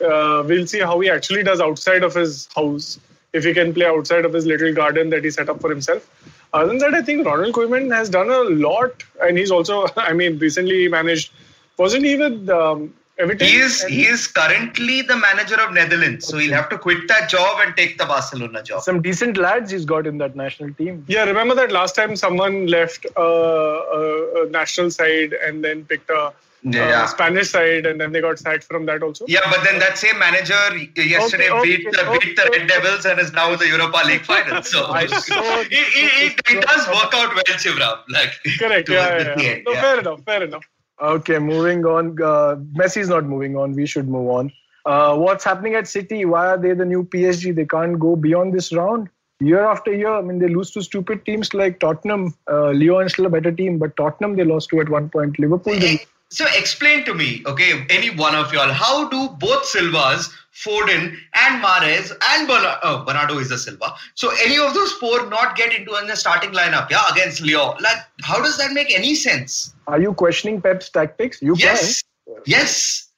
uh, 0.00 0.44
we'll 0.46 0.66
see 0.68 0.78
how 0.78 1.00
he 1.00 1.10
actually 1.10 1.42
does 1.42 1.60
outside 1.60 2.04
of 2.04 2.14
his 2.14 2.48
house. 2.54 3.00
If 3.34 3.44
he 3.44 3.52
can 3.52 3.74
play 3.74 3.86
outside 3.86 4.24
of 4.24 4.32
his 4.32 4.46
little 4.46 4.72
garden 4.72 5.10
that 5.10 5.24
he 5.24 5.30
set 5.30 5.48
up 5.48 5.60
for 5.60 5.68
himself. 5.68 6.08
Other 6.52 6.68
than 6.68 6.78
that, 6.78 6.94
I 6.94 7.02
think 7.02 7.26
Ronald 7.26 7.52
Koeman 7.54 7.92
has 7.94 8.08
done 8.08 8.30
a 8.30 8.42
lot, 8.66 9.02
and 9.20 9.36
he's 9.36 9.50
also. 9.50 9.86
I 9.96 10.12
mean, 10.12 10.38
recently 10.38 10.82
he 10.82 10.88
managed. 10.88 11.32
Wasn't 11.76 12.04
he 12.04 12.14
with 12.16 12.48
um, 12.48 12.94
Everton? 13.18 13.48
he 13.48 13.56
is 13.56 13.82
And- 13.82 13.92
he 13.92 14.06
is 14.06 14.28
currently 14.28 15.02
the 15.02 15.16
manager 15.16 15.60
of 15.60 15.72
Netherlands, 15.72 16.28
so 16.28 16.38
he'll 16.38 16.52
have 16.54 16.68
to 16.68 16.78
quit 16.78 17.08
that 17.08 17.28
job 17.28 17.58
and 17.64 17.76
take 17.76 17.98
the 17.98 18.04
Barcelona 18.04 18.62
job. 18.62 18.82
Some 18.82 19.02
decent 19.02 19.36
lads 19.36 19.72
he's 19.72 19.84
got 19.84 20.06
in 20.06 20.18
that 20.18 20.36
national 20.36 20.72
team. 20.74 21.04
Yeah, 21.08 21.24
remember 21.24 21.56
that 21.56 21.72
last 21.72 21.96
time 21.96 22.14
someone 22.14 22.68
left 22.68 23.04
uh, 23.16 23.20
a, 23.20 24.44
a 24.46 24.50
national 24.50 24.92
side 24.92 25.32
and 25.32 25.64
then 25.64 25.84
picked 25.86 26.10
a, 26.10 26.32
Yeah. 26.64 27.02
uh, 27.02 27.06
Spanish 27.06 27.50
side, 27.50 27.84
and 27.84 28.00
then 28.00 28.12
they 28.12 28.22
got 28.22 28.38
sacked 28.38 28.64
from 28.64 28.86
that 28.86 29.02
also. 29.02 29.26
Yeah, 29.28 29.40
but 29.50 29.62
then 29.64 29.78
that 29.80 29.98
same 29.98 30.18
manager 30.18 30.58
yesterday 30.96 31.50
Okay, 31.50 31.76
beat, 31.76 31.92
the, 31.92 32.08
okay, 32.08 32.18
beat 32.26 32.36
the 32.36 32.50
Red 32.52 32.68
Devils 32.68 33.04
and 33.04 33.20
is 33.20 33.32
now 33.32 33.52
in 33.52 33.58
the 33.58 33.68
Europa 33.68 34.00
League 34.06 34.24
final. 34.24 34.62
So 34.62 34.94
it, 34.96 35.12
it, 35.12 36.40
it, 36.40 36.40
it 36.50 36.62
does 36.62 36.86
work 36.88 37.12
out 37.12 37.34
well, 37.34 37.44
Shivram. 37.44 37.98
Like 38.08 38.32
Correct. 38.58 38.88
Yeah, 38.88 39.18
yeah, 39.18 39.40
yeah. 39.40 39.58
No, 39.66 39.72
yeah. 39.72 39.80
fair 39.82 40.00
enough. 40.00 40.24
Fair 40.24 40.42
enough. 40.42 40.64
Okay, 41.02 41.38
moving 41.38 41.84
on. 41.84 42.16
Uh, 42.22 42.56
Messi's 42.78 43.08
not 43.10 43.24
moving 43.24 43.56
on. 43.56 43.72
We 43.72 43.84
should 43.84 44.08
move 44.08 44.28
on. 44.30 44.52
Uh, 44.86 45.16
what's 45.16 45.44
happening 45.44 45.74
at 45.74 45.86
City? 45.86 46.24
Why 46.24 46.46
are 46.46 46.58
they 46.58 46.72
the 46.72 46.84
new 46.84 47.04
PSG? 47.04 47.54
They 47.54 47.66
can't 47.66 47.98
go 47.98 48.16
beyond 48.16 48.54
this 48.54 48.72
round. 48.72 49.08
Year 49.40 49.64
after 49.64 49.92
year, 49.92 50.14
I 50.14 50.22
mean, 50.22 50.38
they 50.38 50.48
lose 50.48 50.70
to 50.72 50.82
stupid 50.82 51.26
teams 51.26 51.52
like 51.52 51.80
Tottenham. 51.80 52.34
Uh, 52.50 52.70
Lyon 52.70 53.06
is 53.06 53.12
still 53.12 53.26
a 53.26 53.30
better 53.30 53.50
team, 53.50 53.78
but 53.78 53.96
Tottenham 53.96 54.36
they 54.36 54.44
lost 54.44 54.70
to 54.70 54.80
at 54.80 54.88
one 54.88 55.10
point. 55.10 55.38
Liverpool, 55.38 55.78
they 55.78 56.06
so 56.34 56.46
explain 56.56 57.04
to 57.04 57.14
me, 57.14 57.42
okay, 57.46 57.86
any 57.90 58.10
one 58.10 58.34
of 58.34 58.52
y'all, 58.52 58.72
how 58.72 59.08
do 59.08 59.28
both 59.38 59.64
Silvas, 59.64 60.28
Foden 60.52 61.16
and 61.34 61.62
Mahrez 61.62 62.10
and 62.30 62.48
Bernardo, 62.48 62.78
oh, 62.82 62.96
uh, 62.96 63.04
Bernardo 63.04 63.38
is 63.38 63.52
a 63.52 63.58
Silva. 63.58 63.94
So 64.14 64.32
any 64.44 64.58
of 64.58 64.74
those 64.74 64.92
four 64.94 65.28
not 65.28 65.56
get 65.56 65.72
into 65.72 65.94
in 65.96 66.08
the 66.08 66.16
starting 66.16 66.50
lineup, 66.50 66.90
yeah, 66.90 67.04
against 67.12 67.40
Leo. 67.40 67.76
Like, 67.80 67.98
how 68.22 68.42
does 68.42 68.58
that 68.58 68.72
make 68.72 68.92
any 68.92 69.14
sense? 69.14 69.74
Are 69.86 70.00
you 70.00 70.12
questioning 70.12 70.60
Pep's 70.60 70.88
tactics? 70.88 71.40
You 71.40 71.54
Yes. 71.56 72.02
Yes. 72.46 73.10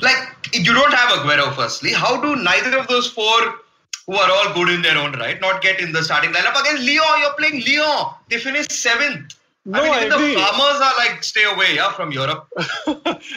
Like 0.00 0.16
you 0.54 0.72
don't 0.72 0.94
have 0.94 1.18
Aguero 1.18 1.54
firstly. 1.54 1.92
How 1.92 2.20
do 2.20 2.36
neither 2.36 2.78
of 2.78 2.88
those 2.88 3.10
four 3.10 3.38
who 4.06 4.14
are 4.16 4.30
all 4.30 4.54
good 4.54 4.70
in 4.70 4.80
their 4.80 4.96
own 4.96 5.12
right 5.12 5.38
not 5.40 5.60
get 5.60 5.78
in 5.78 5.92
the 5.92 6.02
starting 6.02 6.32
lineup 6.32 6.58
against 6.58 6.84
Lyon? 6.84 7.20
You're 7.20 7.34
playing 7.34 7.64
Lyon. 7.66 8.14
They 8.30 8.38
finished 8.38 8.72
seventh. 8.72 9.34
No, 9.64 9.80
I 9.80 10.00
mean, 10.00 10.06
even 10.06 10.20
the 10.20 10.34
farmers 10.34 10.80
are 10.80 10.94
like, 10.98 11.22
stay 11.22 11.44
away, 11.44 11.76
yeah, 11.76 11.92
from 11.92 12.10
Europe. 12.10 12.48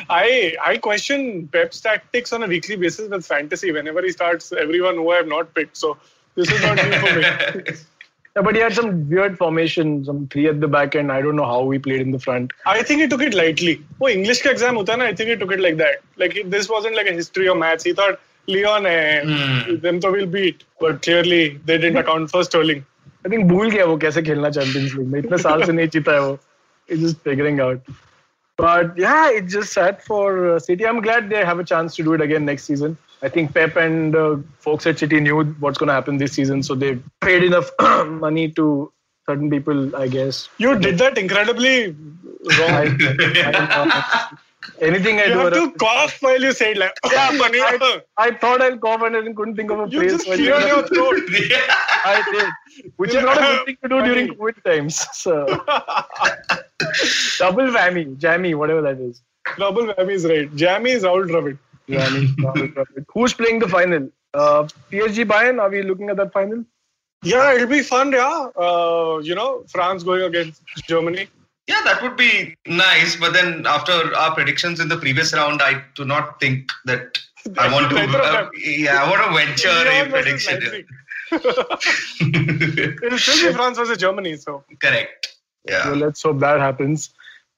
I 0.10 0.56
I 0.64 0.78
question 0.78 1.48
Pep's 1.50 1.80
tactics 1.82 2.34
on 2.34 2.42
a 2.42 2.48
weekly 2.48 2.76
basis 2.76 3.10
with 3.10 3.26
fantasy. 3.26 3.72
Whenever 3.72 4.02
he 4.02 4.12
starts, 4.12 4.52
everyone 4.52 4.96
who 4.96 5.12
I 5.12 5.18
have 5.18 5.28
not 5.28 5.54
picked, 5.54 5.78
so 5.78 5.98
this 6.34 6.52
is 6.52 6.62
not 6.62 6.76
new 6.78 6.94
for 7.00 7.16
me. 7.16 7.78
Yeah, 8.36 8.42
but 8.42 8.54
he 8.54 8.60
had 8.60 8.74
some 8.74 9.10
weird 9.10 9.38
formation, 9.38 10.04
some 10.04 10.28
three 10.28 10.48
at 10.48 10.60
the 10.60 10.68
back 10.68 10.94
end. 10.94 11.10
I 11.10 11.22
don't 11.22 11.38
know 11.38 11.46
how 11.46 11.70
he 11.70 11.80
played 11.80 12.02
in 12.02 12.12
the 12.12 12.20
front. 12.20 12.52
I 12.66 12.84
think 12.84 13.00
he 13.00 13.08
took 13.08 13.22
it 13.22 13.34
lightly. 13.34 13.82
Oh, 14.02 14.10
English 14.10 14.42
ka 14.42 14.50
exam 14.50 14.76
hota 14.76 14.98
na, 14.98 15.06
I 15.06 15.16
think 15.16 15.30
he 15.30 15.38
took 15.38 15.54
it 15.54 15.62
like 15.62 15.78
that. 15.78 16.02
Like 16.18 16.34
he, 16.34 16.44
this 16.44 16.68
wasn't 16.68 16.98
like 16.98 17.08
a 17.08 17.14
history 17.14 17.48
or 17.48 17.56
maths. 17.56 17.86
He 17.86 17.94
thought 17.94 18.20
Leon 18.48 18.86
and 18.86 19.32
eh, 19.32 19.34
mm. 19.34 19.82
them 19.82 20.02
to 20.02 20.12
will 20.12 20.26
beat, 20.26 20.66
but 20.82 21.02
clearly 21.02 21.62
they 21.64 21.78
didn't 21.78 21.96
account 22.04 22.30
for 22.30 22.44
Sterling. 22.44 22.86
I 23.26 23.30
think 23.30 23.48
भूल 23.50 23.70
गया 23.72 23.86
वो 23.86 23.98
कैसे 23.98 24.22
खेलना 24.22 24.50
champions 24.58 24.94
league 24.96 25.08
में 25.12 25.20
इतने 25.20 25.38
साल 25.38 25.64
से 25.66 25.72
नहीं 25.72 25.88
जीता 25.96 26.12
है 26.12 26.22
वो 26.22 26.38
figuring 27.28 27.60
out. 27.60 27.82
But 28.58 28.98
yeah, 28.98 29.32
it's 29.32 29.52
just 29.52 29.74
sad 29.74 30.02
for 30.04 30.56
uh, 30.56 30.60
City. 30.60 30.86
I'm 30.86 31.02
glad 31.02 31.30
they 31.30 31.44
have 31.44 31.60
a 31.60 31.64
chance 31.64 31.96
to 31.96 32.04
do 32.04 32.14
it 32.14 32.22
again 32.22 32.46
next 32.46 32.66
season. 32.66 32.98
I 33.22 33.30
think 33.30 33.54
Pep 33.54 33.76
and 33.76 34.16
uh, 34.16 34.38
folks 34.60 34.86
at 34.86 35.00
City 35.00 35.20
knew 35.20 35.44
what's 35.60 35.78
going 35.78 35.88
to 35.88 35.94
happen 35.94 36.18
this 36.18 36.34
season, 36.34 36.62
so 36.64 36.76
they 36.76 37.00
paid 37.22 37.44
enough 37.44 37.72
money 38.08 38.52
to 38.52 38.92
certain 39.26 39.50
people, 39.50 39.96
I 39.96 40.08
guess. 40.08 40.48
You 40.58 40.78
did 40.78 41.00
that 41.00 41.18
incredibly 41.18 41.88
wrong. 41.90 42.70
I, 42.70 42.96
I, 43.48 44.38
anything 44.82 45.20
I 45.20 45.26
you 45.26 45.34
do, 45.34 45.40
have 45.40 45.54
to 45.54 45.72
cough 45.74 46.22
while 46.22 46.42
you 46.42 46.52
say 46.52 46.72
it 46.72 46.78
like, 46.78 46.94
Yeah, 47.06 47.12
"Ah, 47.16 47.32
Pania." 47.42 47.64
I, 47.64 48.02
I 48.18 48.32
thought 48.32 48.62
I'll 48.62 48.78
cough 48.78 49.02
and 49.04 49.16
I 49.16 49.34
couldn't 49.34 49.56
think 49.56 49.72
of 49.72 49.80
a 49.80 49.88
You 49.90 50.00
phrase. 50.00 50.12
just 50.14 50.26
cleared 50.26 50.64
your 50.64 50.84
throat. 50.88 51.22
I 52.14 52.24
did, 52.32 52.86
which 52.98 53.14
is 53.14 53.24
not 53.24 53.38
a 53.38 53.42
good 53.42 53.66
thing 53.66 53.78
to 53.84 53.90
do 53.90 54.02
during 54.04 54.28
COVID 54.36 54.64
times. 54.64 55.06
So 55.14 55.46
double 57.40 57.68
whammy, 57.78 58.18
jammy, 58.18 58.54
whatever 58.56 58.82
that 58.82 59.00
is. 59.00 59.22
Double 59.58 59.88
whammy 59.94 60.12
is 60.14 60.26
right. 60.26 60.54
Jammy 60.56 60.92
is 60.92 61.06
out, 61.06 61.28
Dravid. 61.28 61.58
Jammy, 61.90 62.28
Dravid. 62.28 63.06
Who's 63.14 63.34
playing 63.34 63.60
the 63.60 63.68
final? 63.68 64.10
Uh, 64.34 64.64
PSG 64.92 65.26
Bayern. 65.26 65.60
Are 65.62 65.70
we 65.70 65.82
looking 65.84 66.10
at 66.10 66.18
that 66.18 66.34
final? 66.34 66.64
Yeah, 67.24 67.54
it'll 67.54 67.68
be 67.68 67.82
fun, 67.82 68.12
yeah. 68.12 68.48
Uh, 68.60 69.20
you 69.24 69.34
know, 69.36 69.64
France 69.70 70.04
going 70.04 70.22
against 70.24 70.62
Germany. 70.88 71.28
Yeah, 71.68 71.82
that 71.86 72.02
would 72.04 72.16
be 72.16 72.56
nice. 72.68 73.16
But 73.16 73.34
then 73.34 73.66
after 73.66 73.92
our 74.16 74.34
predictions 74.36 74.80
in 74.80 74.88
the 74.88 74.98
previous 74.98 75.34
round, 75.34 75.62
I 75.62 75.84
do 75.96 76.06
not 76.06 76.40
think 76.40 76.72
that 76.86 77.18
I 77.58 77.72
want 77.72 77.90
to. 77.90 77.98
Uh, 77.98 78.50
yeah, 78.56 79.04
I 79.04 79.10
want 79.10 79.24
to 79.24 79.46
venture 79.46 79.90
Leon 79.90 80.08
a 80.08 80.10
prediction. 80.12 80.60
Leipzig. 80.60 80.88
It'll 83.04 83.18
still 83.18 83.50
be 83.50 83.54
France 83.56 83.78
versus 83.78 83.98
Germany, 83.98 84.36
so. 84.38 84.64
Correct. 84.80 85.36
Yeah. 85.68 85.84
So 85.84 85.94
Yeah. 85.94 86.06
let's 86.06 86.22
hope 86.22 86.40
that 86.40 86.60
happens. 86.60 87.10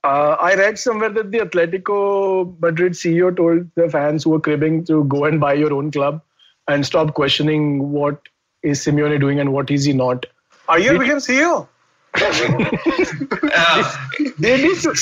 Uh, 0.04 0.36
I 0.40 0.54
read 0.54 0.78
somewhere 0.78 1.10
that 1.10 1.32
the 1.32 1.40
Atletico 1.40 2.58
Madrid 2.60 2.92
CEO 2.92 3.36
told 3.36 3.68
the 3.74 3.90
fans 3.90 4.24
who 4.24 4.30
were 4.30 4.40
cribbing 4.40 4.84
to 4.84 5.04
go 5.04 5.24
and 5.24 5.40
buy 5.40 5.54
your 5.54 5.72
own 5.74 5.90
club 5.90 6.22
and 6.68 6.86
stop 6.86 7.14
questioning 7.14 7.90
what 7.90 8.20
is 8.62 8.80
Simeone 8.80 9.20
doing 9.20 9.40
and 9.40 9.52
what 9.52 9.70
is 9.70 9.84
he 9.84 9.92
not. 9.92 10.24
Are 10.68 10.78
you 10.78 10.98
became 10.98 11.16
CEO. 11.16 11.66
Uh, 12.20 13.96
They 14.38 14.62
need 14.62 14.76
to, 14.80 14.94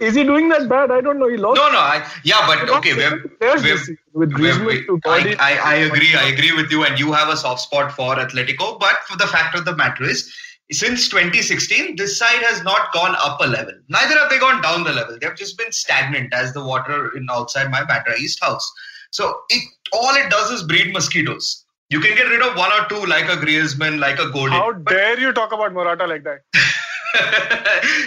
is 0.00 0.14
he 0.14 0.24
doing 0.24 0.48
that 0.48 0.68
bad? 0.68 0.90
I 0.90 1.00
don't 1.00 1.18
know. 1.18 1.28
He 1.28 1.36
lost. 1.36 1.56
no, 1.56 1.70
no. 1.70 1.78
I, 1.78 2.04
yeah, 2.24 2.44
but 2.46 2.68
okay. 2.78 2.94
We're, 2.94 3.22
we're- 3.40 3.96
with 4.14 4.32
Griezmann 4.32 4.86
to. 4.86 5.00
I, 5.06 5.36
I, 5.38 5.52
I 5.72 5.74
agree. 5.76 6.14
I 6.14 6.24
agree 6.28 6.52
with 6.52 6.70
you. 6.70 6.84
And 6.84 6.98
you 6.98 7.12
have 7.12 7.28
a 7.28 7.36
soft 7.36 7.60
spot 7.62 7.92
for 7.92 8.16
Atletico. 8.16 8.78
But 8.80 8.96
for 9.06 9.16
the 9.16 9.26
fact 9.26 9.56
of 9.56 9.64
the 9.64 9.74
matter 9.76 10.04
is, 10.04 10.32
since 10.70 11.08
2016, 11.08 11.96
this 11.96 12.18
side 12.18 12.42
has 12.42 12.62
not 12.62 12.92
gone 12.92 13.14
up 13.18 13.40
a 13.40 13.46
level. 13.46 13.74
Neither 13.88 14.18
have 14.18 14.30
they 14.30 14.38
gone 14.38 14.60
down 14.62 14.84
the 14.84 14.92
level. 14.92 15.18
They've 15.20 15.36
just 15.36 15.56
been 15.58 15.70
stagnant 15.72 16.32
as 16.34 16.52
the 16.52 16.64
water 16.64 17.16
in 17.16 17.26
outside 17.30 17.70
my 17.70 17.82
Bandra 17.82 18.16
East 18.18 18.42
house. 18.42 18.70
So 19.10 19.40
it 19.50 19.62
all 19.92 20.14
it 20.14 20.30
does 20.30 20.50
is 20.50 20.62
breed 20.62 20.92
mosquitoes. 20.92 21.61
You 21.92 22.00
can 22.00 22.16
get 22.16 22.26
rid 22.28 22.40
of 22.40 22.56
one 22.56 22.72
or 22.72 22.86
two, 22.88 23.04
like 23.04 23.26
a 23.26 23.36
Griezmann, 23.36 23.98
like 23.98 24.18
a 24.18 24.30
Golden. 24.30 24.52
How 24.52 24.72
dare 24.72 25.20
you 25.20 25.30
talk 25.30 25.52
about 25.52 25.74
Morata 25.74 26.06
like 26.06 26.24
that? 26.24 26.40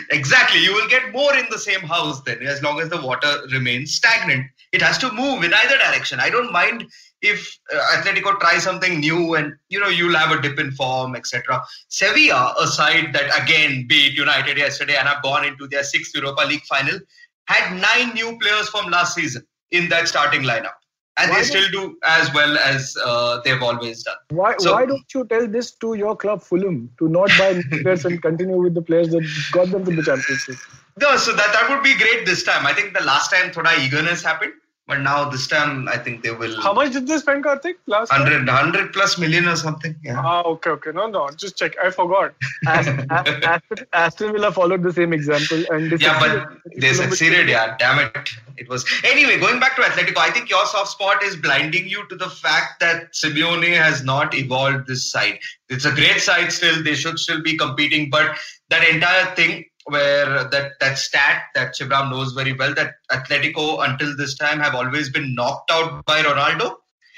exactly. 0.10 0.60
You 0.60 0.74
will 0.74 0.88
get 0.88 1.14
more 1.14 1.36
in 1.36 1.46
the 1.52 1.60
same 1.60 1.82
house 1.82 2.20
then, 2.22 2.42
as 2.42 2.64
long 2.64 2.80
as 2.80 2.90
the 2.90 3.00
water 3.00 3.42
remains 3.52 3.94
stagnant. 3.94 4.48
It 4.72 4.82
has 4.82 4.98
to 4.98 5.12
move 5.12 5.44
in 5.44 5.54
either 5.54 5.78
direction. 5.78 6.20
I 6.20 6.32
don't 6.32 6.52
mind 6.52 6.86
if 7.22 7.60
uh, 7.72 7.80
Atletico 7.96 8.40
try 8.40 8.58
something 8.58 9.00
new 9.00 9.36
and 9.36 9.54
you 9.70 9.80
know 9.80 9.88
you'll 9.88 10.18
have 10.18 10.36
a 10.36 10.42
dip 10.42 10.58
in 10.58 10.72
form, 10.72 11.16
etc. 11.16 11.62
Sevilla, 11.90 12.56
a 12.60 12.66
side 12.66 13.14
that 13.14 13.40
again 13.40 13.86
beat 13.88 14.14
United 14.14 14.58
yesterday 14.58 14.96
and 14.96 15.08
have 15.08 15.22
gone 15.22 15.46
into 15.46 15.68
their 15.68 15.84
sixth 15.84 16.16
Europa 16.16 16.42
League 16.48 16.64
final, 16.64 17.00
had 17.46 17.80
nine 17.80 18.16
new 18.16 18.36
players 18.40 18.68
from 18.70 18.90
last 18.90 19.14
season 19.14 19.46
in 19.70 19.90
that 19.90 20.08
starting 20.08 20.42
lineup, 20.42 20.74
and 21.18 21.32
Why 21.32 21.38
they 21.38 21.44
still 21.46 21.70
do 21.72 21.98
as 22.04 22.34
well 22.34 22.58
as 22.58 22.98
uh, 23.04 23.40
they've 23.44 23.62
always 23.62 24.04
done. 24.04 24.16
Why, 24.30 24.56
So- 24.60 24.74
why 24.74 24.86
don't 24.86 25.14
you 25.14 25.26
tell 25.26 25.48
this 25.48 25.72
to 25.76 25.94
your 25.94 26.16
club, 26.16 26.42
Fulham, 26.42 26.90
to 27.00 27.08
not 27.08 27.30
buy 27.38 27.62
players 27.82 28.06
and 28.06 28.22
continue 28.22 28.58
with 28.58 28.74
the 28.74 28.82
players 28.82 29.10
that 29.10 29.26
got 29.52 29.70
them 29.72 29.86
to 29.86 29.96
the 29.96 30.04
championship? 30.04 30.56
No, 31.00 31.16
so 31.18 31.34
that, 31.34 31.52
that 31.54 31.70
would 31.70 31.84
be 31.84 31.96
great 31.96 32.26
this 32.26 32.44
time. 32.44 32.66
I 32.66 32.74
think 32.74 32.94
the 32.98 33.04
last 33.04 33.30
time 33.32 33.52
thoda 33.52 33.78
eagerness 33.86 34.24
happened, 34.24 34.54
but 34.88 35.00
now 35.00 35.28
this 35.30 35.48
time 35.48 35.88
I 35.88 35.98
think 35.98 36.22
they 36.22 36.32
will 36.32 36.62
How 36.62 36.74
much 36.74 36.94
did 36.94 37.08
they 37.08 37.18
spend, 37.18 37.44
Karthik, 37.44 37.76
last 37.88 38.10
time? 38.10 38.22
100, 38.22 38.46
100 38.48 38.94
plus 38.94 39.18
million 39.18 39.48
or 39.48 39.56
something. 39.56 39.96
Yeah. 40.04 40.22
Ah, 40.24 40.44
okay, 40.44 40.70
okay. 40.72 40.92
No, 40.92 41.08
no, 41.08 41.28
just 41.36 41.58
check. 41.58 41.76
I 41.84 41.90
forgot. 41.90 42.34
Aston, 42.68 43.08
Aston, 43.12 43.78
Aston 43.94 44.32
Villa 44.34 44.52
followed 44.52 44.84
the 44.84 44.94
same 44.94 45.12
example 45.12 45.64
and 45.72 46.00
Yeah, 46.00 46.20
but 46.20 46.58
they 46.78 46.94
succeeded. 46.94 47.50
Yeah, 47.50 47.76
damn 47.78 48.00
it. 48.00 48.30
It 48.58 48.70
was 48.70 48.86
anyway. 49.04 49.40
Going 49.40 49.60
back 49.60 49.76
to 49.78 49.82
Atletico, 49.82 50.18
I 50.18 50.30
think 50.30 50.50
your 50.50 50.66
soft 50.68 50.92
spot 50.92 51.24
is 51.24 51.36
blinding 51.36 51.88
you 51.88 52.08
to 52.10 52.16
the 52.16 52.30
fact 52.30 52.80
that 52.80 53.12
Simeone 53.14 53.76
has 53.76 54.04
not 54.04 54.36
evolved 54.36 54.88
this 54.88 55.12
side. 55.12 55.40
It's 55.70 55.86
a 55.86 55.92
great 55.92 56.22
side 56.22 56.52
still. 56.52 56.84
They 56.84 56.94
should 56.96 57.18
still 57.18 57.42
be 57.42 57.58
competing, 57.58 58.10
but 58.12 58.38
that 58.70 58.88
entire 58.88 59.34
thing 59.36 59.66
where 59.86 60.44
that 60.46 60.72
that 60.80 60.98
stat 60.98 61.44
that 61.54 61.76
Shivram 61.76 62.10
knows 62.10 62.34
very 62.34 62.54
well 62.54 62.74
that 62.74 62.96
Atletico 63.12 63.88
until 63.88 64.16
this 64.16 64.36
time 64.36 64.60
have 64.60 64.76
always 64.76 65.10
been 65.10 65.36
knocked 65.36 65.72
out 65.72 66.06
by 66.06 66.22
Ronaldo. 66.22 66.78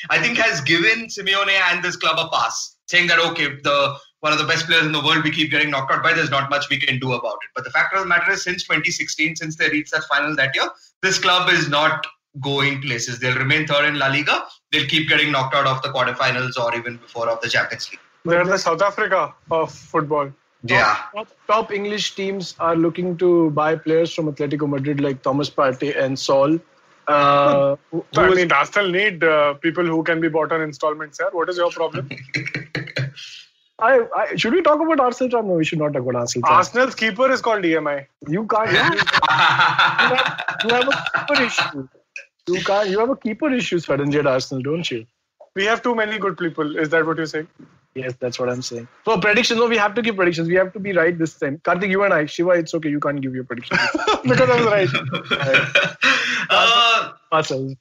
I 0.10 0.20
think 0.22 0.38
has 0.38 0.62
given 0.62 1.08
Simeone 1.08 1.60
and 1.72 1.84
this 1.84 1.96
club 1.96 2.18
a 2.20 2.30
pass, 2.30 2.78
saying 2.88 3.08
that 3.08 3.20
okay, 3.20 3.48
the 3.64 3.98
one 4.20 4.34
of 4.34 4.40
the 4.40 4.46
best 4.46 4.66
players 4.66 4.86
in 4.86 4.92
the 4.92 5.04
world 5.04 5.24
we 5.24 5.32
keep 5.32 5.52
getting 5.52 5.70
knocked 5.70 5.92
out 5.92 6.04
by. 6.04 6.14
There's 6.14 6.30
not 6.30 6.50
much 6.50 6.70
we 6.70 6.80
can 6.80 7.00
do 7.00 7.14
about 7.14 7.38
it. 7.44 7.50
But 7.56 7.64
the 7.64 7.70
fact 7.72 7.94
of 7.94 8.00
the 8.00 8.06
matter 8.06 8.32
is, 8.32 8.44
since 8.44 8.64
2016, 8.64 9.36
since 9.36 9.56
they 9.56 9.70
reached 9.70 9.92
that 9.92 10.04
final 10.06 10.36
that 10.36 10.56
year, 10.56 10.70
this 11.02 11.20
club 11.20 11.50
is 11.50 11.70
not 11.70 12.06
going 12.42 12.82
places. 12.82 13.20
They'll 13.20 13.38
remain 13.38 13.68
third 13.68 13.86
in 13.86 14.00
La 14.00 14.08
Liga. 14.08 14.44
They'll 14.72 14.88
keep 14.88 15.08
getting 15.08 15.32
knocked 15.32 15.56
out 15.56 15.68
of 15.68 15.82
the 15.82 15.90
quarterfinals 15.90 16.58
or 16.58 16.76
even 16.76 16.98
before 16.98 17.30
of 17.30 17.42
the 17.42 17.50
Champions 17.50 17.90
League. 17.92 18.00
They're 18.26 18.46
the 18.46 18.58
South 18.58 18.82
Africa 18.82 19.34
of 19.50 19.72
football. 19.72 20.32
Yeah. 20.70 20.98
Top, 21.16 21.28
top 21.48 21.72
English 21.72 22.16
teams 22.16 22.56
are 22.60 22.76
looking 22.76 23.18
to 23.18 23.50
buy 23.52 23.76
players 23.76 24.14
from 24.14 24.32
Atletico 24.34 24.68
Madrid 24.70 25.00
like 25.00 25.22
Thomas 25.22 25.50
Partey 25.50 25.98
and 25.98 26.18
Saul. 26.20 26.60
Uh, 27.08 27.76
who- 27.92 28.06
So, 28.14 28.24
I 28.24 28.34
mean, 28.36 28.52
Arsenal 28.52 28.90
need 28.92 29.24
uh, 29.24 29.54
people 29.56 29.86
who 29.86 30.04
can 30.04 30.20
be 30.20 30.28
bought 30.28 30.52
on 30.52 30.62
installments. 30.62 31.18
Sir, 31.18 31.30
what 31.32 31.50
is 31.50 31.58
your 31.58 31.72
problem? 31.72 32.10
I, 33.80 34.08
I, 34.16 34.36
should 34.36 34.54
we 34.54 34.62
talk 34.64 34.82
about 34.82 35.00
Arsenal? 35.00 35.30
Tram? 35.30 35.48
No, 35.48 35.54
we 35.54 35.64
should 35.64 35.78
not 35.78 35.94
talk 35.94 36.02
about 36.02 36.16
Arsenal. 36.16 36.50
Arsenal's 36.50 36.96
keeper 36.96 37.32
is 37.32 37.42
called 37.42 37.64
EMI. 37.64 38.08
You 38.28 38.46
can't. 38.48 38.72
You, 38.72 38.78
have, 38.78 40.46
you 40.64 40.70
have 40.74 40.88
a 40.88 41.04
keeper 41.20 41.44
issue. 41.44 41.88
You 42.48 42.62
can't. 42.64 42.90
You 42.90 43.00
have 43.00 43.10
a 43.12 43.16
keeper 43.16 43.50
issue, 43.54 43.78
Suddenly 43.78 44.18
at 44.18 44.26
Arsenal, 44.26 44.64
don't 44.64 44.90
you? 44.90 45.06
We 45.56 45.66
have 45.66 45.84
too 45.84 45.94
many 45.94 46.18
good 46.18 46.38
people. 46.38 46.76
Is 46.76 46.90
that 46.90 47.06
what 47.06 47.18
you're 47.18 47.26
saying? 47.28 47.48
Yes, 47.98 48.14
that's 48.20 48.38
what 48.40 48.50
I'm 48.50 48.62
saying. 48.62 48.88
So 49.06 49.20
predictions. 49.20 49.60
No, 49.60 49.68
we 49.68 49.78
have 49.78 49.96
to 49.96 50.02
give 50.08 50.16
predictions. 50.18 50.48
We 50.48 50.56
have 50.56 50.72
to 50.74 50.80
be 50.80 50.92
right 50.94 51.18
this 51.18 51.34
time. 51.44 51.58
Karthik, 51.70 51.90
you 51.90 52.04
and 52.04 52.14
I. 52.14 52.26
Shiva, 52.28 52.52
it's 52.52 52.74
okay. 52.80 52.90
You 52.90 53.00
can't 53.00 53.20
give 53.22 53.34
your 53.34 53.44
predictions. 53.44 53.80
because 54.24 54.50
I 54.50 54.58
was 54.62 54.66
right. 54.76 55.98
uh, 56.50 57.14
Ourselves. 57.32 57.74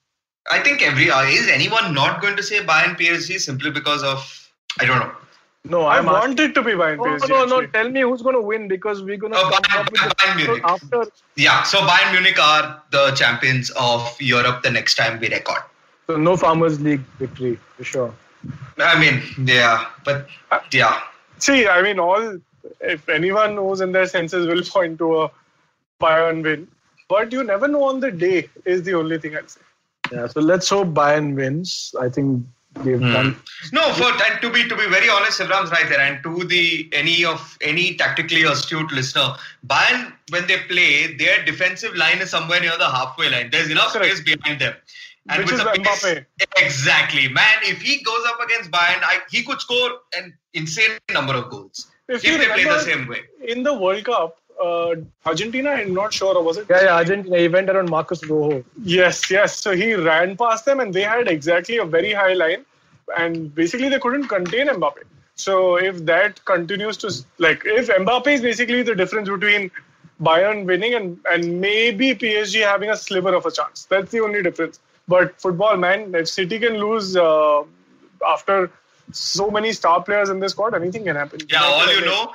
I 0.51 0.61
think 0.63 0.81
every 0.83 1.11
uh, 1.11 1.23
is 1.25 1.49
anyone 1.49 1.93
not 1.93 2.23
going 2.23 2.37
to 2.37 2.43
say 2.43 2.61
Bayern 2.65 2.97
PSG 2.99 3.39
simply 3.41 3.71
because 3.71 4.03
of 4.03 4.25
I 4.81 4.85
don't 4.87 5.01
know. 5.01 5.13
No, 5.69 5.83
I 5.83 5.99
I'm 5.99 6.07
want 6.07 6.39
it 6.41 6.55
to 6.55 6.63
be 6.63 6.73
Bayern 6.73 6.97
No, 6.99 7.05
PSG. 7.05 7.29
no, 7.29 7.45
no. 7.45 7.57
actually. 7.61 7.67
Tell 7.73 7.91
me 7.91 8.01
who's 8.03 8.23
going 8.23 8.37
to 8.37 8.41
win 8.41 8.69
because 8.69 9.03
we're 9.03 9.17
going 9.17 9.33
to 9.33 9.39
Oh, 9.39 9.51
come 9.51 9.63
Bayern- 9.63 9.81
up 9.81 9.91
with 9.93 10.01
the 10.01 10.15
Bayern 10.21 10.37
Munich. 10.37 10.63
after. 10.65 11.07
Yeah, 11.37 11.63
so 11.65 11.81
Bayern 11.81 12.13
Munich 12.13 12.39
are 12.41 12.83
the 12.91 13.11
champions 13.23 13.71
of 13.71 14.17
Europe 14.21 14.63
the 14.63 14.71
next 14.71 14.95
time 14.95 15.19
we 15.21 15.29
record. 15.29 15.63
So 16.07 16.17
no 16.17 16.37
Farmers 16.37 16.81
League 16.81 17.01
victory 17.19 17.59
for 17.77 17.85
sure. 17.85 18.15
I 18.79 18.99
mean, 18.99 19.23
yeah, 19.47 19.87
but 20.05 20.27
yeah. 20.73 21.01
See, 21.39 21.67
I 21.69 21.83
mean, 21.83 21.99
all 21.99 22.39
if 22.81 23.09
anyone 23.09 23.57
who's 23.57 23.81
in 23.81 23.93
their 23.93 24.07
senses 24.07 24.47
will 24.47 24.63
point 24.75 24.99
to 24.99 25.23
a 25.23 25.31
Bayern 26.01 26.43
win, 26.43 26.69
but 27.09 27.33
you 27.33 27.43
never 27.45 27.69
know 27.69 27.85
on 27.85 28.01
the 28.01 28.11
day. 28.11 28.49
Is 28.65 28.83
the 28.83 28.95
only 28.95 29.19
thing 29.19 29.37
I'll 29.37 29.47
say. 29.47 29.61
Yeah. 30.13 30.27
So 30.27 30.41
let's 30.41 30.69
hope 30.69 30.89
Bayern 30.89 31.35
wins. 31.35 31.95
I 32.01 32.09
think 32.09 32.45
they've 32.85 32.99
Hmm. 33.01 33.13
done. 33.13 33.37
No, 33.73 33.93
for 33.95 34.11
and 34.27 34.41
to 34.43 34.51
be 34.51 34.69
to 34.69 34.77
be 34.77 34.87
very 34.89 35.09
honest, 35.09 35.41
Shivram's 35.41 35.71
right 35.71 35.89
there. 35.89 36.01
And 36.01 36.23
to 36.25 36.45
the 36.45 36.89
any 36.93 37.25
of 37.25 37.57
any 37.61 37.95
tactically 37.95 38.43
astute 38.45 38.93
listener, 38.93 39.35
Bayern 39.67 40.13
when 40.31 40.47
they 40.47 40.59
play, 40.69 41.15
their 41.15 41.45
defensive 41.45 41.95
line 41.97 42.19
is 42.19 42.31
somewhere 42.31 42.61
near 42.61 42.77
the 42.79 42.91
halfway 42.91 43.31
line. 43.31 43.51
There's 43.51 43.71
enough 43.71 43.93
Correct. 43.93 44.17
space 44.17 44.35
behind 44.37 44.61
them. 44.61 44.75
And 45.29 45.39
Which 45.43 45.51
with 45.53 45.61
is 45.61 45.65
the 45.67 45.71
pace- 45.83 46.05
Mbappe. 46.05 46.27
exactly, 46.59 47.29
man. 47.29 47.57
If 47.63 47.83
he 47.83 48.03
goes 48.03 48.25
up 48.29 48.41
against 48.41 48.71
Bayern, 48.71 49.01
I, 49.03 49.21
he 49.31 49.43
could 49.43 49.61
score 49.61 49.91
an 50.17 50.37
insane 50.55 50.91
number 51.13 51.35
of 51.35 51.51
goals 51.51 51.89
If 52.09 52.25
if 52.25 52.39
they 52.41 52.47
play 52.47 52.65
the 52.65 52.81
same 52.81 53.09
way. 53.09 53.23
In 53.47 53.63
the 53.65 53.75
World 53.75 54.05
Cup, 54.05 54.37
uh, 54.63 54.95
Argentina, 55.25 55.71
I'm 55.71 55.93
not 55.95 56.13
sure, 56.15 56.41
was 56.43 56.59
it? 56.59 56.67
Yeah, 56.71 56.83
yeah. 56.85 56.95
Argentina. 56.95 57.39
He 57.39 57.49
went 57.49 57.69
around 57.71 57.91
Marcus 57.91 58.25
Rojo. 58.25 58.65
Yes, 58.83 59.31
yes. 59.31 59.59
So 59.59 59.75
he 59.75 59.95
ran 59.95 60.37
past 60.37 60.65
them, 60.65 60.81
and 60.81 60.95
they 60.95 61.03
had 61.03 61.27
exactly 61.29 61.79
a 61.79 61.85
very 61.85 62.13
high 62.13 62.35
line, 62.35 62.65
and 63.19 63.53
basically 63.55 63.89
they 63.89 63.99
couldn't 63.99 64.29
contain 64.29 64.69
Mbappe. 64.69 65.03
So 65.35 65.77
if 65.77 66.05
that 66.07 66.43
continues 66.47 66.97
to 66.99 67.13
like, 67.39 67.63
if 67.67 67.89
Mbappe 67.89 68.29
is 68.29 68.41
basically 68.41 68.83
the 68.83 68.95
difference 68.95 69.29
between 69.29 69.71
Bayern 70.23 70.65
winning 70.65 70.95
and 70.95 71.19
and 71.31 71.61
maybe 71.61 72.15
PSG 72.15 72.63
having 72.65 72.91
a 72.91 72.97
sliver 72.97 73.35
of 73.35 73.45
a 73.45 73.51
chance, 73.51 73.85
that's 73.91 74.11
the 74.13 74.21
only 74.21 74.43
difference. 74.43 74.79
But 75.09 75.41
football, 75.41 75.77
man, 75.77 76.15
if 76.15 76.29
City 76.29 76.59
can 76.59 76.79
lose 76.79 77.17
uh, 77.17 77.63
after 78.27 78.71
so 79.13 79.51
many 79.51 79.73
star 79.73 80.03
players 80.03 80.29
in 80.31 80.41
this 80.41 80.53
squad, 80.53 80.75
anything 80.75 81.05
can 81.05 81.17
happen. 81.17 81.41
Yeah, 81.49 81.63
all 81.63 81.93
you 81.93 82.05
know, 82.05 82.33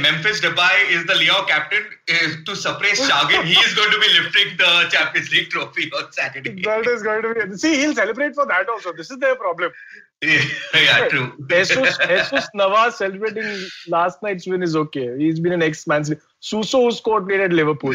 Memphis 0.00 0.40
Depay 0.40 0.90
is 0.90 1.06
the 1.06 1.14
Lyon 1.14 1.46
captain. 1.46 1.84
Eh, 2.08 2.36
to 2.44 2.56
suppress 2.56 3.00
Shagin, 3.00 3.44
he 3.44 3.54
is 3.54 3.74
going 3.74 3.90
to 3.90 3.98
be 3.98 4.08
lifting 4.20 4.56
the 4.56 4.88
Champions 4.90 5.30
League 5.32 5.50
trophy 5.50 5.90
on 5.92 6.12
Saturday. 6.12 6.62
That 6.62 6.86
is 6.86 7.02
going 7.02 7.22
to 7.22 7.46
be. 7.46 7.56
See, 7.56 7.76
he'll 7.76 7.94
celebrate 7.94 8.34
for 8.34 8.46
that 8.46 8.68
also. 8.68 8.92
This 8.92 9.10
is 9.10 9.18
their 9.18 9.36
problem. 9.36 9.72
yeah, 10.22 11.08
true. 11.08 11.32
Jesus, 11.48 11.98
Jesus 11.98 12.48
Navas 12.54 12.96
celebrating 12.96 13.68
last 13.88 14.22
night's 14.22 14.46
win 14.46 14.62
is 14.62 14.74
okay. 14.74 15.16
He's 15.18 15.40
been 15.40 15.52
an 15.52 15.62
ex-Man 15.62 16.04
City. 16.04 16.20
Suso, 16.40 16.82
who 16.82 16.90
scored, 16.90 17.26
played 17.26 17.40
at 17.40 17.52
Liverpool. 17.52 17.94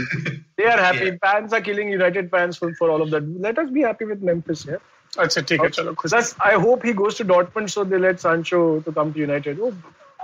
They 0.58 0.66
are 0.66 0.78
happy. 0.78 1.06
Yeah. 1.06 1.16
Fans 1.24 1.54
are 1.54 1.62
killing 1.62 1.90
United 1.90 2.30
fans 2.30 2.58
for, 2.58 2.74
for 2.76 2.92
all 2.92 3.02
of 3.02 3.10
that. 3.12 3.28
Let 3.42 3.58
us 3.58 3.72
be 3.72 3.82
happy 3.82 4.06
with 4.06 4.22
Memphis. 4.22 4.66
Yeah. 4.66 4.78
अच्छा 5.20 5.42
ठीक 5.42 5.62
है 5.62 5.70
चलो 5.70 5.94
खुश 5.94 6.12
That's, 6.12 6.36
I 6.40 6.54
hope 6.54 6.84
he 6.84 6.94
goes 6.94 7.16
to 7.16 7.26
Dortmund 7.26 7.70
so 7.70 7.84
they 7.84 7.98
let 7.98 8.22
Sancho 8.22 8.80
to 8.82 8.92
come 8.94 9.14
to 9.14 9.20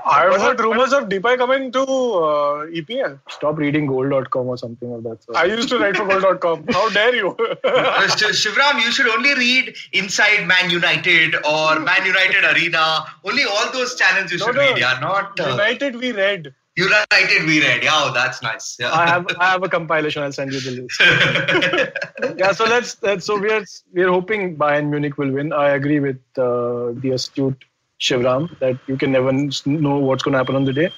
United. 0.04 0.30
Oh, 0.30 0.34
I've 0.34 0.40
heard 0.40 0.60
rumors 0.60 0.92
of 0.92 1.08
Depay 1.08 1.36
coming 1.38 1.70
to 1.72 1.80
uh, 1.80 2.66
EPL. 2.66 3.20
stop 3.28 3.56
reading 3.58 3.86
goal.com 3.86 4.46
or 4.48 4.56
something 4.58 4.92
of 4.92 5.02
that 5.04 5.22
sort. 5.22 5.36
I 5.36 5.44
used 5.44 5.68
to 5.70 5.78
write 5.78 5.96
for 5.96 6.06
goal.com. 6.06 6.64
How 6.70 6.88
dare 6.90 7.14
you? 7.14 7.36
Uh, 7.64 8.06
Shivram, 8.08 8.80
you 8.84 8.90
should 8.92 9.08
only 9.08 9.34
read 9.34 9.74
Inside 9.92 10.46
Man 10.46 10.70
United 10.70 11.34
or 11.46 11.78
Man 11.80 12.04
United 12.04 12.44
Arena. 12.44 13.04
Only 13.24 13.44
all 13.44 13.72
those 13.72 13.94
channels 13.96 14.30
you 14.32 14.38
No, 14.38 14.46
should 14.46 14.56
no. 14.56 14.60
read. 14.62 14.78
Yeah, 14.78 14.98
not 15.00 15.38
uh, 15.40 15.50
United 15.50 15.96
we 15.96 16.12
read. 16.12 16.54
United. 16.76 17.44
We 17.46 17.60
read. 17.60 17.82
Yeah, 17.84 17.90
oh, 17.94 18.12
that's 18.14 18.42
nice. 18.42 18.76
Yeah. 18.80 18.92
I 18.92 19.06
have 19.06 19.26
I 19.38 19.50
have 19.50 19.62
a 19.62 19.68
compilation. 19.68 20.22
I'll 20.22 20.32
send 20.32 20.52
you 20.52 20.60
the 20.60 20.70
list. 20.82 21.00
yeah, 22.38 22.52
so 22.52 22.64
let's, 22.64 22.96
let's 23.02 23.26
so 23.26 23.38
we're 23.38 23.64
we're 23.92 24.10
hoping 24.10 24.56
Bayern 24.56 24.88
Munich 24.88 25.18
will 25.18 25.30
win. 25.30 25.52
I 25.52 25.70
agree 25.70 26.00
with 26.00 26.20
uh, 26.38 26.92
the 27.02 27.10
astute 27.14 27.62
Shivram 28.02 28.58
that 28.58 28.76
you 28.88 28.96
can 28.96 29.12
never 29.12 29.32
know 29.32 29.98
what's 29.98 30.22
going 30.24 30.32
to 30.32 30.38
happen 30.38 30.56
on 30.56 30.64
the 30.64 30.72
day. 30.72 30.90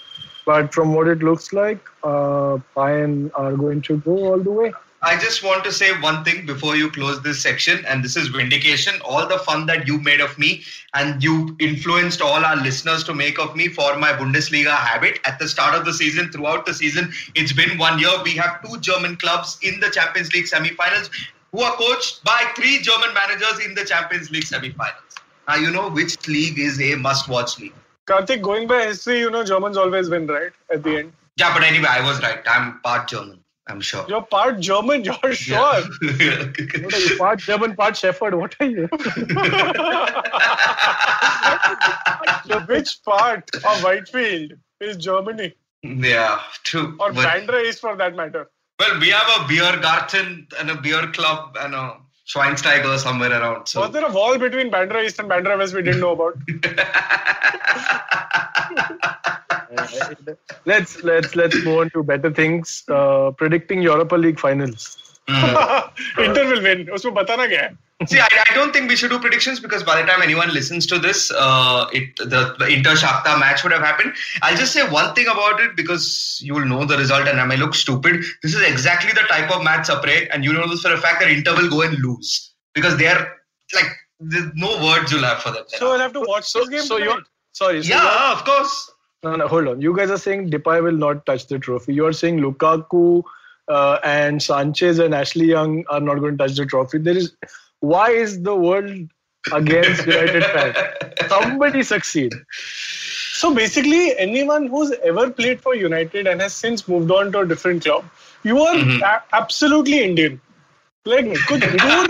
But 0.47 0.75
from 0.75 0.95
what 0.95 1.09
it 1.09 1.23
looks 1.23 1.53
like, 1.53 1.81
uh, 2.03 2.59
Bayern 2.77 3.31
are 3.35 3.57
going 3.57 3.83
to 3.83 3.99
go 3.99 4.17
all 4.33 4.41
the 4.41 4.51
way. 4.51 4.73
I 5.03 5.19
just 5.19 5.43
want 5.43 5.65
to 5.65 5.73
say 5.73 5.93
one 6.01 6.25
thing 6.25 6.47
before 6.47 6.77
you 6.77 6.91
close 6.91 7.21
this 7.23 7.43
section, 7.43 7.85
and 7.85 8.03
this 8.03 8.17
is 8.17 8.29
vindication. 8.29 8.95
All 9.05 9.27
the 9.27 9.39
fun 9.39 9.67
that 9.67 9.87
you 9.87 9.99
made 10.01 10.23
of 10.23 10.39
me 10.39 10.63
and 10.95 11.23
you 11.23 11.55
influenced 11.61 12.23
all 12.23 12.43
our 12.43 12.57
listeners 12.57 13.05
to 13.05 13.15
make 13.15 13.39
of 13.39 13.55
me 13.55 13.69
for 13.69 13.97
my 13.99 14.13
Bundesliga 14.13 14.75
habit 14.75 15.21
at 15.27 15.39
the 15.39 15.47
start 15.47 15.75
of 15.75 15.85
the 15.85 15.93
season, 15.93 16.33
throughout 16.33 16.65
the 16.65 16.73
season. 16.73 17.13
It's 17.35 17.53
been 17.53 17.77
one 17.77 17.99
year. 17.99 18.23
We 18.25 18.33
have 18.37 18.63
two 18.65 18.81
German 18.81 19.17
clubs 19.17 19.59
in 19.63 19.79
the 19.79 19.91
Champions 19.91 20.33
League 20.33 20.47
semi-finals 20.47 21.11
who 21.53 21.61
are 21.61 21.77
coached 21.77 22.25
by 22.25 22.41
three 22.57 22.79
German 22.79 23.13
managers 23.13 23.61
in 23.65 23.75
the 23.75 23.85
Champions 23.85 24.31
League 24.31 24.45
semi-finals. 24.45 25.03
Now 25.49 25.57
you 25.57 25.71
know 25.71 25.89
which 25.91 26.27
league 26.29 26.59
is 26.59 26.81
a 26.81 26.95
must-watch 26.95 27.59
league. 27.59 27.75
Karthik, 28.07 28.43
going 28.43 28.67
by 28.67 28.85
history, 28.87 29.19
you 29.21 29.31
know 29.31 29.45
Germans 29.45 29.77
always 29.77 30.09
win, 30.11 30.27
right? 30.27 30.53
At 30.73 30.83
the 30.83 30.99
end. 30.99 31.13
Yeah, 31.37 31.53
but 31.55 31.63
anyway, 31.65 31.89
I 31.89 32.05
was 32.07 32.23
right. 32.23 32.41
I'm 32.47 32.81
part 32.81 33.09
German. 33.09 33.41
I'm 33.67 33.81
sure. 33.81 34.05
You're 34.09 34.23
part 34.23 34.61
German, 34.61 35.05
you're 35.09 35.33
sure. 35.35 35.57
Yeah. 35.57 36.53
What 36.83 36.95
are 36.95 36.99
you, 36.99 37.17
part 37.19 37.39
German, 37.39 37.75
part 37.77 37.97
Shepherd? 37.97 38.35
What 38.35 38.55
are 38.61 38.67
you? 38.67 38.89
Which 42.67 43.03
part 43.05 43.49
of 43.55 43.83
Whitefield 43.83 44.53
is 44.81 44.97
Germany? 44.97 45.55
yeah, 45.83 46.41
true. 46.63 46.97
Or 47.01 47.13
But- 47.13 47.27
Bandra 47.27 47.65
is 47.65 47.79
for 47.81 47.97
that 47.97 48.15
matter. 48.15 48.51
Well, 48.81 48.99
we 49.01 49.09
have 49.11 49.29
a 49.41 49.47
beer 49.47 49.77
garden 49.81 50.49
and 50.59 50.69
a 50.71 50.75
beer 50.81 51.07
club 51.13 51.57
and 51.61 51.75
a 51.75 51.97
Schweinsteiger 52.27 52.99
somewhere 52.99 53.33
around. 53.33 53.69
So 53.69 53.83
Was 53.83 53.91
there 53.91 54.05
a 54.05 54.13
wall 54.13 54.39
between 54.39 54.71
Bandra 54.71 55.05
East 55.05 55.19
and 55.19 55.29
Bandra 55.29 55.59
West 55.59 55.75
we 55.75 55.83
didn't 55.83 56.01
know 56.01 56.13
about? 56.13 56.35
let's 60.65 61.03
let's 61.03 61.37
let's 61.37 61.65
move 61.65 61.79
on 61.79 61.91
to 61.91 62.03
better 62.03 62.33
things. 62.33 62.85
Uh, 62.89 63.31
predicting 63.33 63.83
Europa 63.83 64.17
League 64.17 64.41
finals. 64.41 65.04
Inter 65.30 66.46
will 66.50 66.62
win. 66.64 66.90
उसमें 66.94 67.14
बताना 67.14 67.48
क्या 67.48 67.62
है? 67.62 67.78
See, 68.08 68.18
I, 68.18 68.28
I 68.50 68.54
don't 68.56 68.72
think 68.72 68.90
we 68.90 68.96
should 68.96 69.10
do 69.12 69.20
predictions 69.20 69.60
because 69.60 69.84
by 69.84 70.02
the 70.02 70.08
time 70.10 70.22
anyone 70.26 70.52
listens 70.54 70.86
to 70.92 70.98
this, 71.06 71.32
uh, 71.32 71.86
it 71.92 72.16
the, 72.34 72.56
the 72.60 72.68
Inter 72.76 72.94
Shakhtar 73.02 73.38
match 73.40 73.62
would 73.64 73.74
have 73.74 73.82
happened. 73.82 74.14
I'll 74.42 74.56
just 74.56 74.72
say 74.72 74.86
one 74.90 75.14
thing 75.16 75.28
about 75.28 75.60
it 75.60 75.76
because 75.76 76.06
you 76.42 76.54
will 76.54 76.66
know 76.66 76.86
the 76.86 76.98
result 76.98 77.28
and 77.28 77.42
I 77.42 77.46
may 77.46 77.58
look 77.58 77.76
stupid. 77.76 78.22
This 78.42 78.56
is 78.56 78.62
exactly 78.70 79.12
the 79.12 79.26
type 79.34 79.52
of 79.56 79.64
match, 79.66 79.88
Sapre, 79.90 80.30
and 80.32 80.46
you 80.46 80.54
know 80.54 80.68
this 80.70 80.82
for 80.82 80.94
a 80.94 80.98
fact 80.98 81.20
that 81.20 81.30
Inter 81.30 81.56
will 81.58 81.70
go 81.70 81.82
and 81.82 82.00
lose 82.00 82.54
because 82.74 82.96
they're 82.98 83.20
like 83.76 83.92
there's 84.22 84.50
no 84.56 84.72
words 84.86 85.12
you'll 85.12 85.24
have 85.32 85.42
for 85.42 85.52
them. 85.52 85.66
So 85.68 85.92
I'll 85.92 86.00
have 86.00 86.14
to 86.14 86.22
watch 86.22 86.46
So, 86.46 86.60
this 86.62 86.70
game. 86.70 86.82
so 86.84 86.98
tonight. 87.00 87.10
you're 87.12 87.22
sorry. 87.52 87.84
So 87.84 87.90
you're- 87.90 88.02
yeah, 88.06 88.32
of 88.32 88.46
course. 88.46 88.92
No, 89.24 89.36
no, 89.36 89.48
hold 89.50 89.68
on. 89.68 89.82
You 89.82 89.94
guys 89.96 90.10
are 90.10 90.18
saying 90.18 90.50
Depay 90.52 90.82
will 90.82 90.94
not 91.04 91.26
touch 91.26 91.48
the 91.48 91.60
trophy. 91.60 91.94
You 91.94 92.06
are 92.06 92.14
saying 92.14 92.40
Lukaku 92.40 93.24
uh, 93.68 94.00
and 94.04 94.42
Sanchez 94.42 95.00
and 95.00 95.14
Ashley 95.14 95.46
Young 95.46 95.86
are 95.90 96.00
not 96.00 96.20
going 96.20 96.38
to 96.38 96.44
touch 96.44 96.56
the 96.56 96.66
trophy. 96.66 96.98
There 97.00 97.18
is 97.18 97.32
why 97.80 98.10
is 98.12 98.42
the 98.44 98.56
world 98.56 99.10
against 99.54 100.06
United 100.06 100.44
fans? 100.46 100.76
Somebody 101.30 101.84
succeed. 101.84 102.34
So 103.42 103.54
basically, 103.56 104.18
anyone 104.18 104.68
who's 104.68 104.92
ever 105.04 105.30
played 105.32 105.62
for 105.62 105.74
United 105.76 106.28
and 106.28 106.42
has 106.42 106.54
since 106.54 106.88
moved 106.88 107.10
on 107.12 107.32
to 107.32 107.40
a 107.40 107.46
different 107.46 107.84
club, 107.86 108.04
you 108.44 108.62
are 108.62 108.76
Mhm. 108.76 109.02
a- 109.12 109.22
absolutely 109.42 110.00
Indian. 110.08 110.42
Like 111.06 111.30
कुछ 111.50 111.62
दूर 111.82 112.08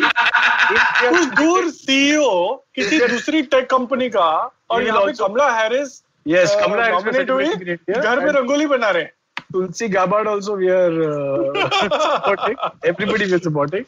कुछ 1.01 1.25
दूर 1.39 1.69
CEO 1.71 2.31
किसी 2.75 2.99
दूसरी 3.07 3.41
tech 3.53 3.69
company 3.69 4.09
का 4.15 4.25
और 4.69 4.81
He 4.81 4.85
will 4.85 4.87
यहाँ 4.87 5.01
पे 5.05 5.11
also- 5.11 5.27
Kamala 5.27 5.49
Harris 5.59 6.01
Yes, 6.29 6.53
Kamala 6.61 6.83
Harris 6.83 6.95
was 6.95 7.03
nominate 7.05 7.29
हुई 7.29 7.45
celebrating 7.45 7.61
in 7.67 7.79
India. 7.87 8.01
घर 8.01 8.19
में 8.19 8.27
And 8.27 8.35
रंगोली 8.37 8.65
बना 8.73 8.89
रहे 8.89 9.03
हैं 9.03 9.11
Tulsi 9.54 9.88
Gabbard 9.88 10.26
also 10.26 10.56
we 10.56 10.68
are 10.68 10.94
uh, 11.08 12.66
Everybody 12.82 13.30
wears 13.30 13.44
supporting. 13.44 13.84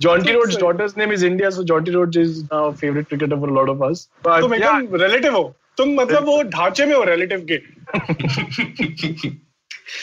Jonty 0.00 0.32
Rhodes's 0.32 0.58
daughter's 0.58 0.96
name 0.96 1.10
is 1.10 1.24
India, 1.24 1.50
so 1.50 1.64
Jonty 1.64 1.92
Rhodes 1.92 2.16
is 2.16 2.44
our 2.52 2.72
favorite 2.72 3.08
cricketer 3.08 3.36
for 3.36 3.48
a 3.48 3.52
lot 3.52 3.68
of 3.68 3.82
us. 3.82 4.08
But 4.22 4.42
तुम 4.42 4.54
एकदम 4.58 4.84
yeah. 4.84 5.00
relative 5.04 5.32
हो. 5.34 5.54
तुम 5.78 5.94
मतलब 6.00 6.24
वो 6.24 6.42
ढांचे 6.50 6.86
में 6.86 6.94
relative 7.06 7.40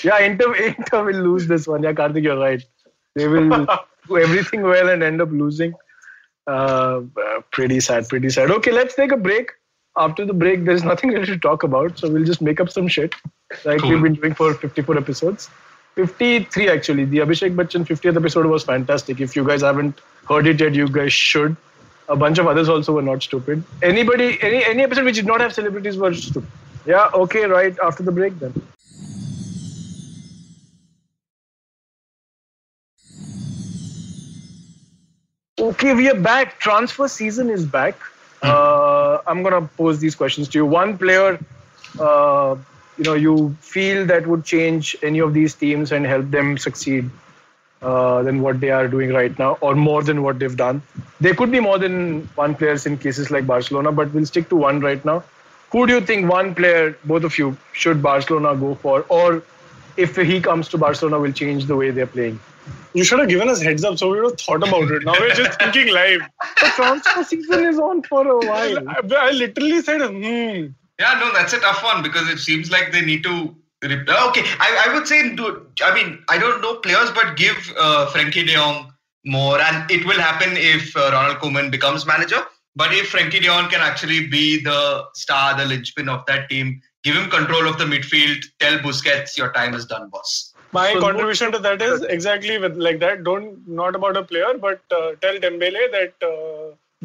yeah, 0.04 0.20
Inter, 0.20 0.54
Inter 0.56 1.04
will 1.06 1.22
lose 1.30 1.48
this 1.48 1.66
one. 1.66 1.84
Yeah, 1.84 1.94
I 1.98 2.12
think 2.12 2.26
you're 2.26 2.38
right. 2.38 2.62
They 3.16 3.30
will 3.30 3.50
do 4.10 4.18
everything 4.18 4.64
well 4.64 4.90
and 4.90 5.02
end 5.02 5.22
up 5.22 5.30
losing. 5.32 5.74
Uh, 6.46 7.04
uh, 7.26 7.40
pretty 7.52 7.80
sad, 7.80 8.10
pretty 8.10 8.30
sad. 8.30 8.52
Okay, 8.52 8.74
let's 8.74 8.96
take 8.96 9.14
a 9.14 9.18
break. 9.30 9.52
After 9.98 10.26
the 10.26 10.34
break, 10.34 10.66
there's 10.66 10.84
nothing 10.84 11.12
really 11.12 11.26
to 11.28 11.38
talk 11.38 11.64
about, 11.64 11.98
so 11.98 12.10
we'll 12.10 12.26
just 12.26 12.42
make 12.42 12.60
up 12.60 12.70
some 12.70 12.90
shit 12.90 13.16
like 13.64 13.80
Cool. 13.80 13.92
we've 13.92 14.02
been 14.02 14.14
doing 14.16 14.34
for 14.34 14.54
54 14.54 14.98
episodes. 14.98 15.50
53 15.96 16.70
actually. 16.70 17.06
The 17.06 17.20
Abhishek 17.20 17.56
Bachchan 17.56 17.86
50th 17.86 18.16
episode 18.18 18.46
was 18.48 18.64
fantastic. 18.64 19.22
If 19.22 19.36
you 19.36 19.46
guys 19.46 19.62
haven't 19.62 20.02
heard 20.28 20.48
it 20.48 20.60
yet, 20.60 20.74
you 20.74 20.88
guys 20.90 21.14
should. 21.14 21.56
A 22.10 22.16
bunch 22.16 22.38
of 22.38 22.48
others 22.48 22.70
also 22.70 22.94
were 22.94 23.02
not 23.02 23.24
stupid. 23.24 23.64
Anybody, 23.82 24.38
any 24.42 24.64
any 24.66 24.84
episode 24.84 25.06
which 25.06 25.16
did 25.16 25.26
not 25.26 25.42
have 25.42 25.54
celebrities 25.54 25.98
were 25.98 26.14
stupid. 26.14 26.50
Yeah, 26.86 27.10
okay, 27.14 27.46
right 27.46 27.76
after 27.84 28.04
the 28.04 28.12
break 28.12 28.38
then. 28.40 28.54
Okay, 35.60 35.94
we 35.94 36.10
are 36.10 36.20
back. 36.20 36.60
Transfer 36.60 37.08
season 37.08 37.50
is 37.50 37.66
back. 37.66 37.96
Uh, 38.44 39.20
I'm 39.26 39.42
gonna 39.42 39.62
pose 39.78 40.00
these 40.00 40.14
questions 40.16 40.48
to 40.50 40.58
you. 40.60 40.66
One 40.66 40.98
player, 40.98 41.40
uh, 42.00 42.56
you 42.98 43.04
know, 43.04 43.14
you 43.14 43.56
feel 43.60 44.06
that 44.06 44.28
would 44.28 44.46
change 44.46 44.96
any 45.04 45.20
of 45.20 45.34
these 45.34 45.54
teams 45.54 45.92
and 45.92 46.06
help 46.06 46.32
them 46.32 46.58
succeed 46.58 47.10
uh, 47.82 48.24
than 48.24 48.42
what 48.42 48.60
they 48.60 48.70
are 48.70 48.88
doing 48.88 49.12
right 49.12 49.38
now, 49.38 49.58
or 49.62 49.76
more 49.76 50.02
than 50.04 50.24
what 50.24 50.40
they've 50.40 50.58
done. 50.58 50.82
There 51.20 51.36
could 51.36 51.52
be 51.52 51.60
more 51.60 51.78
than 51.78 52.28
one 52.36 52.56
players 52.56 52.86
in 52.86 52.98
cases 52.98 53.32
like 53.32 53.46
Barcelona, 53.46 53.92
but 53.92 54.14
we'll 54.14 54.26
stick 54.26 54.50
to 54.50 54.56
one 54.56 54.80
right 54.80 55.04
now. 55.06 55.24
Who 55.72 55.86
do 55.86 55.94
you 55.94 56.02
think 56.02 56.30
one 56.32 56.56
player, 56.56 56.98
both 57.04 57.24
of 57.24 57.38
you, 57.38 57.58
should 57.74 58.02
Barcelona 58.02 58.56
go 58.56 58.76
for, 58.76 59.06
or 59.10 59.44
if 59.98 60.16
he 60.16 60.40
comes 60.40 60.70
to 60.70 60.78
Barcelona, 60.78 61.20
will 61.20 61.34
change 61.34 61.66
the 61.66 61.76
way 61.76 61.92
they're 61.92 62.08
playing? 62.08 62.40
You 62.94 63.04
should 63.04 63.20
have 63.20 63.28
given 63.28 63.50
us 63.50 63.62
heads 63.62 63.84
up 63.84 63.98
so 63.98 64.10
we 64.10 64.22
would 64.22 64.32
have 64.32 64.40
thought 64.40 64.68
about 64.68 64.90
it. 64.90 65.04
Now 65.04 65.14
we're 65.20 65.34
just 65.34 65.60
thinking 65.60 65.94
live. 65.94 66.22
The 66.62 66.72
transfer 66.76 67.24
season 67.24 67.66
is 67.66 67.78
on 67.78 68.02
for 68.04 68.26
a 68.26 68.38
while. 68.38 68.90
I, 68.90 69.02
I 69.16 69.32
literally 69.32 69.82
said, 69.82 70.02
hmm. 70.02 70.68
Yeah, 71.00 71.20
no, 71.20 71.34
that's 71.34 71.54
a 71.54 71.60
tough 71.60 71.84
one 71.84 72.02
because 72.02 72.30
it 72.30 72.40
seems 72.40 72.72
like 72.72 72.92
they 72.92 73.02
need 73.02 73.24
to. 73.24 73.56
Rep- 73.84 74.10
okay, 74.10 74.44
I, 74.60 74.86
I 74.88 74.94
would 74.94 75.08
say, 75.08 75.36
do, 75.36 75.68
I 75.84 75.94
mean, 75.94 76.24
I 76.30 76.38
don't 76.38 76.62
know 76.62 76.78
players, 76.78 77.12
but 77.12 77.36
give 77.36 77.58
uh, 77.78 78.10
Frenkie 78.12 78.46
de 78.48 78.54
Jong 78.56 78.94
more, 79.26 79.60
and 79.60 79.90
it 79.92 80.06
will 80.06 80.20
happen 80.20 80.54
if 80.56 80.96
uh, 80.96 81.10
Ronald 81.12 81.40
Koeman 81.40 81.70
becomes 81.70 82.06
manager. 82.06 82.42
But 82.76 82.94
if 82.94 83.12
Frenkie 83.12 83.42
de 83.42 83.48
Jong 83.48 83.70
can 83.70 83.82
actually 83.82 84.28
be 84.28 84.62
the 84.62 85.06
star, 85.14 85.58
the 85.58 85.66
linchpin 85.66 86.10
of 86.10 86.26
that 86.28 86.50
team, 86.50 86.82
give 87.04 87.16
him 87.16 87.30
control 87.30 87.68
of 87.68 87.78
the 87.78 87.86
midfield, 87.86 88.46
tell 88.60 88.80
Busquets, 88.80 89.38
your 89.38 89.52
time 89.52 89.74
is 89.74 89.86
done, 89.86 90.10
boss. 90.10 90.54
My 90.72 90.94
So 90.94 91.00
contribution 91.02 91.52
to 91.52 91.60
that 91.60 91.82
is 91.82 92.02
exactly 92.04 92.58
with 92.58 92.76
like 92.76 93.00
that. 93.00 93.24
Don't 93.24 93.66
not 93.68 93.96
about 93.96 94.18
a 94.18 94.24
player, 94.24 94.58
but 94.60 94.82
uh, 94.92 95.12
tell 95.22 95.36
Dembele 95.36 95.92
that 95.92 96.14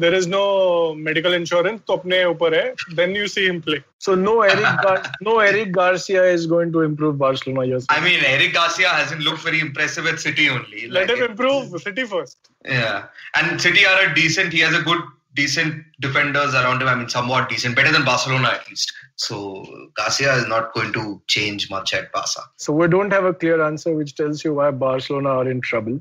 there 0.02 0.14
is 0.14 0.26
no 0.26 0.94
medical 0.94 1.32
insurance. 1.32 1.80
तो 1.88 1.96
अपने 1.96 2.24
ऊपर 2.24 2.54
है. 2.54 2.74
Then 2.96 3.14
you 3.14 3.28
see 3.28 3.46
him 3.46 3.62
play. 3.62 3.82
So 3.98 4.14
no 4.14 4.42
Eric, 4.42 4.82
Gar- 4.82 5.02
no 5.22 5.38
Eric 5.38 5.72
Garcia 5.72 6.24
is 6.24 6.46
going 6.46 6.72
to 6.72 6.82
improve 6.82 7.18
Barcelona. 7.18 7.64
Yes. 7.64 7.86
I 7.88 8.00
mean, 8.00 8.20
Eric 8.24 8.52
Garcia 8.52 8.88
hasn't 8.88 9.20
looked 9.22 9.42
very 9.42 9.60
impressive 9.60 10.06
at 10.06 10.20
City 10.20 10.48
only. 10.50 10.88
Let 10.88 11.08
Like, 11.08 11.18
him 11.18 11.30
improve 11.30 11.80
City 11.80 12.04
first. 12.04 12.38
Yeah, 12.64 13.04
and 13.34 13.60
City 13.60 13.86
are 13.86 14.10
a 14.10 14.14
decent. 14.14 14.52
He 14.52 14.60
has 14.60 14.74
a 14.74 14.82
good, 14.82 15.00
decent 15.34 15.84
defenders 16.00 16.54
around 16.54 16.82
him. 16.82 16.88
I 16.88 16.94
mean, 16.94 17.08
somewhat 17.08 17.48
decent, 17.48 17.76
better 17.76 17.92
than 17.92 18.04
Barcelona 18.04 18.48
at 18.48 18.68
least. 18.68 18.92
So 19.16 19.64
Garcia 19.96 20.34
is 20.34 20.46
not 20.46 20.74
going 20.74 20.92
to 20.92 21.22
change 21.26 21.70
much 21.70 21.94
at 21.94 22.12
Barca. 22.12 22.42
So 22.56 22.72
we 22.72 22.88
don't 22.88 23.10
have 23.12 23.24
a 23.24 23.32
clear 23.32 23.62
answer, 23.62 23.94
which 23.94 24.14
tells 24.14 24.44
you 24.44 24.54
why 24.54 24.70
Barcelona 24.70 25.30
are 25.30 25.48
in 25.48 25.60
trouble. 25.62 26.00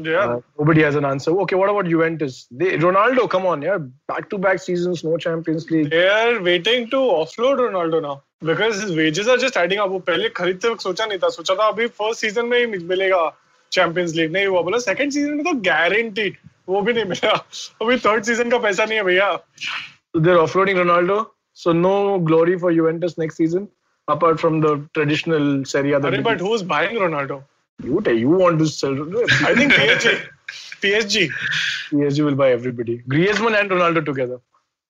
Yeah. 0.00 0.24
Uh, 0.30 0.40
nobody 0.58 0.82
has 0.82 0.94
an 0.94 1.06
answer. 1.06 1.30
Okay, 1.42 1.56
what 1.56 1.70
about 1.70 1.86
Juventus? 1.86 2.46
They, 2.50 2.76
Ronaldo, 2.76 3.30
come 3.30 3.46
on, 3.46 3.62
yeah, 3.62 3.78
back-to-back 4.08 4.58
seasons, 4.58 5.02
no 5.02 5.16
Champions 5.16 5.70
League. 5.70 5.88
They 5.90 6.06
are 6.06 6.42
waiting 6.42 6.90
to 6.90 6.96
offload 6.96 7.62
Ronaldo 7.66 8.02
now 8.02 8.22
because 8.42 8.82
his 8.82 8.94
wages 8.94 9.26
are 9.26 9.38
just 9.38 9.56
adding 9.56 9.78
up. 9.78 9.88
वो 9.90 9.98
पहले 10.10 10.28
खरीदते 10.36 10.68
वक्त 10.68 10.82
सोचा 10.82 11.06
नहीं 11.06 11.18
था 11.18 11.28
सोचा 11.38 11.54
था 11.54 11.68
अभी 11.72 11.86
फर्स्ट 12.00 12.20
सीजन 12.20 12.46
में 12.46 12.58
ही 12.58 12.66
मिलेगा 12.92 13.22
चैंपियंस 13.72 14.14
लीग 14.14 14.32
नहीं 14.32 14.46
हुआ 14.46 14.62
बोला 14.68 14.78
सेकंड 14.84 15.12
सीजन 15.12 15.34
में 15.34 15.44
तो 15.44 15.52
गारंटी 15.70 16.28
वो 16.68 16.80
भी 16.82 16.92
नहीं 16.92 17.04
मिला 17.14 17.32
अभी 17.82 17.96
थर्ड 18.04 18.24
सीजन 18.24 18.50
का 18.50 18.58
पैसा 18.68 18.84
नहीं 18.84 18.98
है 18.98 19.04
भैया 19.04 19.32
So 20.14 20.20
they're 20.20 20.44
offloading 20.44 20.84
Ronaldo. 20.84 21.18
So 21.52 21.72
no 21.72 22.18
glory 22.18 22.58
for 22.58 22.70
Juventus 22.72 23.16
next 23.18 23.36
season, 23.36 23.68
apart 24.08 24.38
from 24.40 24.60
the 24.60 24.78
traditional 24.94 25.64
Serie 25.64 25.92
A. 25.92 26.00
that 26.00 26.12
अरे 26.12 26.16
they 26.18 26.22
but 26.32 26.38
do. 26.38 26.44
who's 26.46 26.62
buying 26.62 26.96
Ronaldo 27.08 27.44
You, 27.83 28.01
tell- 28.01 28.13
you 28.13 28.29
want 28.29 28.59
to 28.59 28.67
sell. 28.67 28.93
I 29.45 29.55
think 29.55 29.73
PSG 29.73 30.27
PSG 30.81 31.29
PSG 31.91 32.25
will 32.25 32.35
buy 32.35 32.51
everybody. 32.51 32.99
Griezmann 33.07 33.59
and 33.59 33.69
Ronaldo 33.69 34.05
together. 34.05 34.39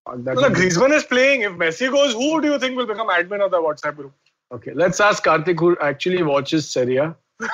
Fuck, 0.06 0.24
that 0.24 0.36
well, 0.36 0.50
Griezmann 0.50 0.92
is 0.94 1.04
playing 1.04 1.42
if 1.42 1.52
Messi 1.54 1.92
goes 1.92 2.14
who 2.14 2.42
do 2.42 2.48
you 2.52 2.60
think 2.60 2.76
will 2.76 2.88
become 2.88 3.10
admin 3.10 3.44
of 3.46 3.52
the 3.52 3.58
WhatsApp 3.58 3.96
group 3.96 4.14
Okay, 4.54 4.74
let's 4.74 5.00
ask 5.00 5.24
Karthik, 5.24 5.60
who 5.60 5.78
actually 5.80 6.24
watches 6.24 6.70
Serie 6.70 6.98
A. 6.98 7.16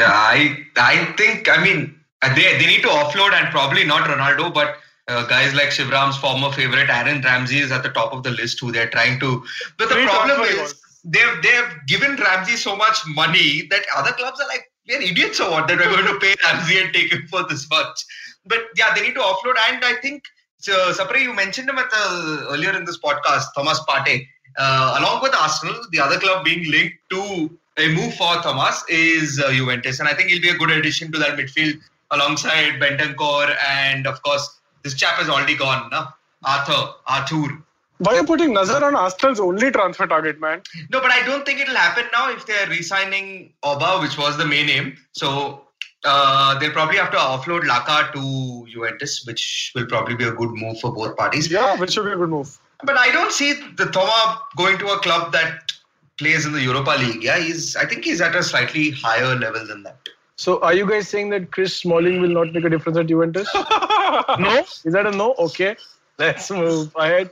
Yeah, 0.00 0.12
I 0.12 0.66
I 0.76 1.14
think 1.16 1.48
I 1.48 1.62
mean 1.62 2.00
they 2.34 2.58
they 2.58 2.66
need 2.66 2.82
to 2.82 2.88
offload 2.88 3.32
and 3.32 3.48
probably 3.50 3.84
not 3.84 4.08
Ronaldo, 4.08 4.52
but 4.52 4.76
uh, 5.08 5.26
guys 5.26 5.54
like 5.54 5.68
Shivram's 5.68 6.16
former 6.16 6.50
favorite 6.52 6.90
Aaron 6.90 7.22
Ramsey 7.22 7.58
is 7.58 7.70
at 7.72 7.82
the 7.82 7.90
top 7.90 8.12
of 8.12 8.22
the 8.22 8.30
list 8.30 8.60
who 8.60 8.72
they're 8.72 8.90
trying 8.90 9.20
to. 9.20 9.44
But 9.78 9.88
the 9.88 9.94
Free 9.94 10.04
problem 10.06 10.40
is 10.40 10.58
was. 10.58 10.74
They've 11.04 11.42
they've 11.42 11.72
given 11.86 12.16
Ramsey 12.16 12.56
so 12.56 12.76
much 12.76 12.98
money 13.06 13.66
that 13.70 13.82
other 13.96 14.12
clubs 14.12 14.40
are 14.40 14.48
like 14.48 14.70
we're 14.88 15.00
idiots 15.00 15.40
or 15.40 15.50
what 15.50 15.68
that 15.68 15.78
we're 15.78 15.90
going 15.90 16.06
to 16.06 16.18
pay 16.18 16.34
Ramsey 16.44 16.80
and 16.80 16.92
take 16.92 17.12
him 17.12 17.26
for 17.28 17.46
this 17.48 17.68
much. 17.70 18.04
But 18.46 18.60
yeah, 18.76 18.94
they 18.94 19.02
need 19.02 19.14
to 19.14 19.20
offload 19.20 19.56
and 19.68 19.84
I 19.84 19.94
think. 20.02 20.24
So, 20.58 20.92
Sapre, 20.92 21.22
you 21.22 21.32
mentioned 21.32 21.70
him 21.70 21.78
at 21.78 21.88
the, 21.90 22.48
earlier 22.50 22.76
in 22.76 22.84
this 22.84 22.98
podcast, 22.98 23.46
Thomas 23.54 23.80
Partey. 23.88 24.26
Uh, 24.58 24.96
along 24.98 25.22
with 25.22 25.34
Arsenal, 25.34 25.80
the 25.90 26.00
other 26.00 26.18
club 26.18 26.44
being 26.44 26.70
linked 26.70 26.96
to 27.10 27.58
a 27.78 27.88
move 27.94 28.14
for 28.14 28.34
Thomas 28.42 28.84
is 28.88 29.40
uh, 29.40 29.50
Juventus, 29.52 30.00
and 30.00 30.08
I 30.08 30.12
think 30.12 30.28
he'll 30.28 30.42
be 30.42 30.50
a 30.50 30.58
good 30.58 30.70
addition 30.70 31.10
to 31.12 31.18
that 31.18 31.38
midfield 31.38 31.80
alongside 32.10 32.74
Bentancur, 32.80 33.56
and 33.66 34.06
of 34.06 34.22
course, 34.22 34.60
this 34.82 34.94
chap 34.94 35.14
has 35.14 35.30
already 35.30 35.56
gone, 35.56 35.88
no? 35.90 36.08
Arthur, 36.44 36.92
Arthur. 37.06 37.62
Why 38.00 38.12
are 38.12 38.16
you 38.20 38.24
putting 38.24 38.52
Nazar 38.54 38.82
on 38.84 38.94
Arsenal's 38.96 39.40
only 39.40 39.70
transfer 39.70 40.06
target 40.06 40.40
man 40.40 40.62
No, 40.90 41.00
but 41.00 41.10
I 41.10 41.24
don't 41.24 41.46
think 41.46 41.60
it'll 41.60 41.76
happen 41.76 42.06
now 42.12 42.30
if 42.30 42.46
they're 42.46 42.68
re-signing 42.68 43.52
Oba, 43.62 44.00
which 44.02 44.16
was 44.18 44.36
the 44.36 44.46
main 44.46 44.68
aim. 44.68 44.96
So 45.12 45.66
uh, 46.04 46.58
they'll 46.58 46.72
probably 46.72 46.96
have 46.96 47.10
to 47.10 47.18
offload 47.18 47.62
Laka 47.72 48.12
to 48.14 48.66
Juventus, 48.72 49.24
which 49.26 49.72
will 49.74 49.86
probably 49.86 50.16
be 50.16 50.24
a 50.24 50.32
good 50.32 50.50
move 50.50 50.80
for 50.80 50.92
both 50.92 51.16
parties. 51.16 51.50
yeah 51.50 51.76
which 51.76 51.92
should 51.92 52.06
be 52.06 52.12
a 52.12 52.16
good 52.16 52.30
move 52.30 52.58
But 52.84 52.96
I 52.96 53.10
don't 53.12 53.32
see 53.32 53.52
the 53.76 53.86
Thoma 53.86 54.38
going 54.56 54.78
to 54.78 54.86
a 54.88 54.98
club 55.00 55.32
that 55.32 55.72
plays 56.18 56.46
in 56.46 56.52
the 56.52 56.62
Europa 56.62 56.96
League. 56.98 57.22
Yeah, 57.24 57.38
he's. 57.38 57.76
I 57.76 57.84
think 57.86 58.04
he's 58.04 58.20
at 58.20 58.34
a 58.36 58.42
slightly 58.42 58.90
higher 58.90 59.34
level 59.34 59.66
than 59.66 59.82
that. 59.84 60.08
So 60.36 60.58
are 60.62 60.72
you 60.74 60.86
guys 60.88 61.08
saying 61.08 61.30
that 61.30 61.50
Chris 61.52 61.76
Smalling 61.76 62.20
will 62.22 62.34
not 62.38 62.54
make 62.54 62.64
a 62.64 62.70
difference 62.70 62.96
at 62.96 63.06
Juventus? 63.08 63.48
no? 63.54 64.64
Is 64.84 64.92
that 64.94 65.06
a 65.06 65.10
no? 65.10 65.34
Okay. 65.38 65.76
Let's 66.18 66.50
move 66.50 66.94
ahead. 66.96 67.30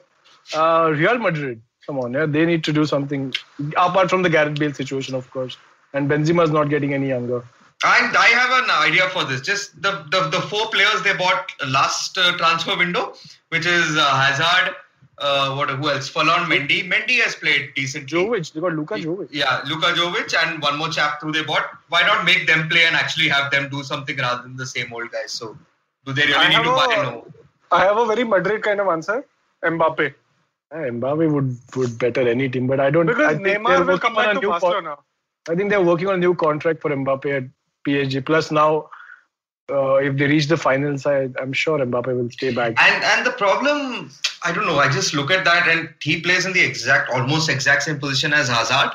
Uh, 0.54 0.92
Real 0.94 1.18
Madrid. 1.18 1.62
Come 1.86 1.98
on, 2.00 2.12
yeah. 2.12 2.26
They 2.26 2.44
need 2.44 2.64
to 2.64 2.72
do 2.72 2.84
something 2.84 3.32
apart 3.76 4.10
from 4.10 4.22
the 4.22 4.28
Gareth 4.28 4.58
Bale 4.58 4.74
situation, 4.74 5.14
of 5.14 5.30
course. 5.30 5.56
And 5.94 6.08
Benzema 6.10 6.44
is 6.44 6.50
not 6.50 6.68
getting 6.68 6.92
any 6.92 7.08
younger. 7.08 7.42
And 7.84 8.16
I 8.16 8.26
have 8.26 8.64
an 8.64 8.70
idea 8.70 9.08
for 9.08 9.24
this. 9.24 9.40
Just 9.40 9.80
the 9.80 10.04
the, 10.10 10.28
the 10.28 10.40
four 10.42 10.68
players 10.68 11.02
they 11.02 11.14
bought 11.14 11.52
last 11.66 12.18
uh, 12.18 12.36
transfer 12.36 12.76
window, 12.76 13.14
which 13.48 13.66
is 13.66 13.96
uh, 13.96 14.04
Hazard. 14.16 14.74
Uh, 15.16 15.54
what 15.54 15.70
who 15.70 15.88
else? 15.88 16.08
Ferland 16.08 16.50
Mendy. 16.52 16.86
Mendy 16.88 17.20
has 17.22 17.34
played 17.34 17.74
decently. 17.74 18.18
Jovic. 18.18 18.52
They 18.52 18.60
got 18.60 18.74
Luka 18.74 18.94
Jovic. 18.94 19.28
Yeah, 19.30 19.62
Luka 19.66 19.92
Jovic 19.92 20.34
and 20.42 20.60
one 20.60 20.76
more 20.76 20.88
chap 20.90 21.22
who 21.22 21.32
they 21.32 21.42
bought. 21.42 21.70
Why 21.88 22.02
not 22.02 22.24
make 22.24 22.46
them 22.46 22.68
play 22.68 22.84
and 22.84 22.94
actually 22.94 23.28
have 23.28 23.50
them 23.50 23.68
do 23.70 23.82
something 23.82 24.16
rather 24.16 24.42
than 24.42 24.56
the 24.56 24.66
same 24.66 24.92
old 24.92 25.10
guys? 25.10 25.32
So, 25.32 25.56
do 26.04 26.12
they 26.12 26.26
really 26.26 26.34
I 26.34 26.48
need 26.48 26.64
to 26.64 26.70
buy? 26.70 27.02
No. 27.02 27.26
I 27.72 27.84
have 27.84 27.96
a 27.96 28.06
very 28.06 28.24
Madrid 28.24 28.62
kind 28.62 28.80
of 28.80 28.88
answer 28.88 29.24
Mbappe 29.64 30.14
Mbappe 30.72 31.32
would 31.32 31.58
would 31.76 31.98
better 31.98 32.28
any 32.28 32.48
team, 32.48 32.66
but 32.66 32.80
I 32.80 32.90
don't. 32.90 33.06
because 33.06 33.26
I 33.26 33.32
think 33.34 33.44
they're 33.44 33.58
Neymar 33.58 33.78
will 33.80 33.86
working 33.86 34.00
come 34.00 34.16
on 34.18 34.24
back 34.24 34.30
a 34.32 34.34
to 34.34 34.40
new 34.40 34.50
con- 34.50 34.60
Barcelona 34.60 34.96
I 35.48 35.54
think 35.54 35.70
they're 35.70 35.82
working 35.82 36.08
on 36.08 36.14
a 36.14 36.18
new 36.18 36.34
contract 36.34 36.82
for 36.82 36.90
Mbappe 36.90 37.36
at 37.36 37.44
PSG. 37.86 38.24
Plus 38.24 38.50
now, 38.50 38.90
uh, 39.70 39.94
if 39.96 40.16
they 40.16 40.26
reach 40.26 40.46
the 40.46 40.56
finals, 40.56 41.06
I, 41.06 41.28
I'm 41.40 41.52
sure 41.52 41.78
Mbappe 41.78 42.06
will 42.06 42.30
stay 42.30 42.54
back. 42.54 42.74
And 42.78 43.04
and 43.04 43.26
the 43.26 43.30
problem, 43.30 44.10
I 44.44 44.52
don't 44.52 44.66
know. 44.66 44.78
I 44.78 44.90
just 44.90 45.14
look 45.14 45.30
at 45.30 45.44
that, 45.44 45.68
and 45.68 45.88
he 46.02 46.20
plays 46.20 46.44
in 46.44 46.52
the 46.52 46.60
exact, 46.60 47.10
almost 47.10 47.48
exact 47.48 47.84
same 47.84 47.98
position 47.98 48.32
as 48.32 48.48
Hazard. 48.48 48.92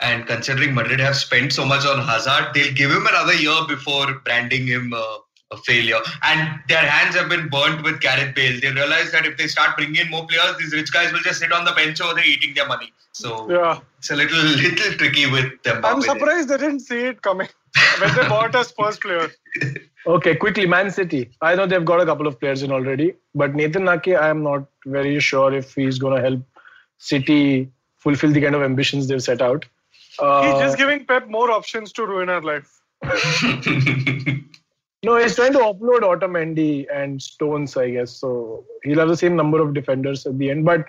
And 0.00 0.26
considering 0.26 0.74
Madrid 0.74 1.00
have 1.00 1.16
spent 1.16 1.52
so 1.52 1.64
much 1.64 1.86
on 1.86 2.04
Hazard, 2.04 2.52
they'll 2.52 2.74
give 2.74 2.90
him 2.90 3.06
another 3.06 3.34
year 3.34 3.60
before 3.66 4.12
branding 4.24 4.66
him 4.66 4.92
uh, 4.92 5.18
a 5.54 5.62
failure. 5.62 6.00
And 6.22 6.60
their 6.68 6.78
hands 6.78 7.14
have 7.16 7.28
been 7.28 7.48
burnt 7.48 7.82
with 7.82 8.00
Gareth 8.00 8.34
Bale. 8.34 8.60
They 8.60 8.70
realize 8.70 9.12
that 9.12 9.26
if 9.26 9.36
they 9.36 9.46
start 9.46 9.76
bringing 9.76 9.96
in 9.96 10.10
more 10.10 10.26
players, 10.26 10.56
these 10.58 10.72
rich 10.72 10.92
guys 10.92 11.12
will 11.12 11.20
just 11.20 11.40
sit 11.40 11.52
on 11.52 11.64
the 11.64 11.72
bench 11.72 12.00
over 12.00 12.14
there 12.14 12.26
eating 12.26 12.54
their 12.54 12.68
money. 12.68 12.92
So 13.12 13.50
yeah 13.50 13.80
it's 14.04 14.10
a 14.10 14.16
little 14.16 14.38
little 14.64 14.92
tricky 14.98 15.30
with 15.30 15.62
them. 15.62 15.84
I'm 15.84 16.02
surprised 16.02 16.48
they 16.48 16.58
didn't 16.58 16.80
see 16.80 17.00
it 17.10 17.22
coming 17.22 17.48
when 18.00 18.14
they 18.14 18.28
bought 18.28 18.54
us 18.54 18.72
first 18.72 19.00
player 19.00 19.30
Okay, 20.06 20.34
quickly, 20.36 20.66
Man 20.66 20.90
City. 20.90 21.30
I 21.40 21.54
know 21.54 21.66
they've 21.66 21.84
got 21.84 22.00
a 22.00 22.04
couple 22.04 22.26
of 22.26 22.38
players 22.38 22.62
in 22.62 22.70
already, 22.70 23.14
but 23.34 23.54
Nathan 23.54 23.88
Ake, 23.88 24.08
I 24.08 24.28
am 24.28 24.42
not 24.42 24.66
very 24.84 25.18
sure 25.18 25.54
if 25.54 25.74
he's 25.74 25.98
going 25.98 26.14
to 26.16 26.20
help 26.20 26.42
City 26.98 27.70
fulfill 27.96 28.30
the 28.30 28.42
kind 28.42 28.54
of 28.54 28.62
ambitions 28.62 29.08
they've 29.08 29.22
set 29.22 29.40
out. 29.40 29.64
Uh, 30.18 30.42
he's 30.42 30.60
just 30.60 30.76
giving 30.76 31.06
Pep 31.06 31.28
more 31.28 31.50
options 31.50 31.90
to 31.94 32.04
ruin 32.04 32.28
our 32.28 32.42
life 32.42 32.82
no, 35.04 35.16
he's 35.16 35.36
trying 35.36 35.52
to 35.52 35.58
offload 35.58 36.00
Otamendi 36.00 36.86
and 36.94 37.20
Stones, 37.22 37.76
I 37.76 37.90
guess. 37.90 38.10
So 38.12 38.64
he'll 38.82 38.98
have 38.98 39.08
the 39.08 39.16
same 39.16 39.36
number 39.36 39.60
of 39.62 39.74
defenders 39.74 40.26
at 40.26 40.38
the 40.38 40.50
end. 40.50 40.64
But 40.64 40.86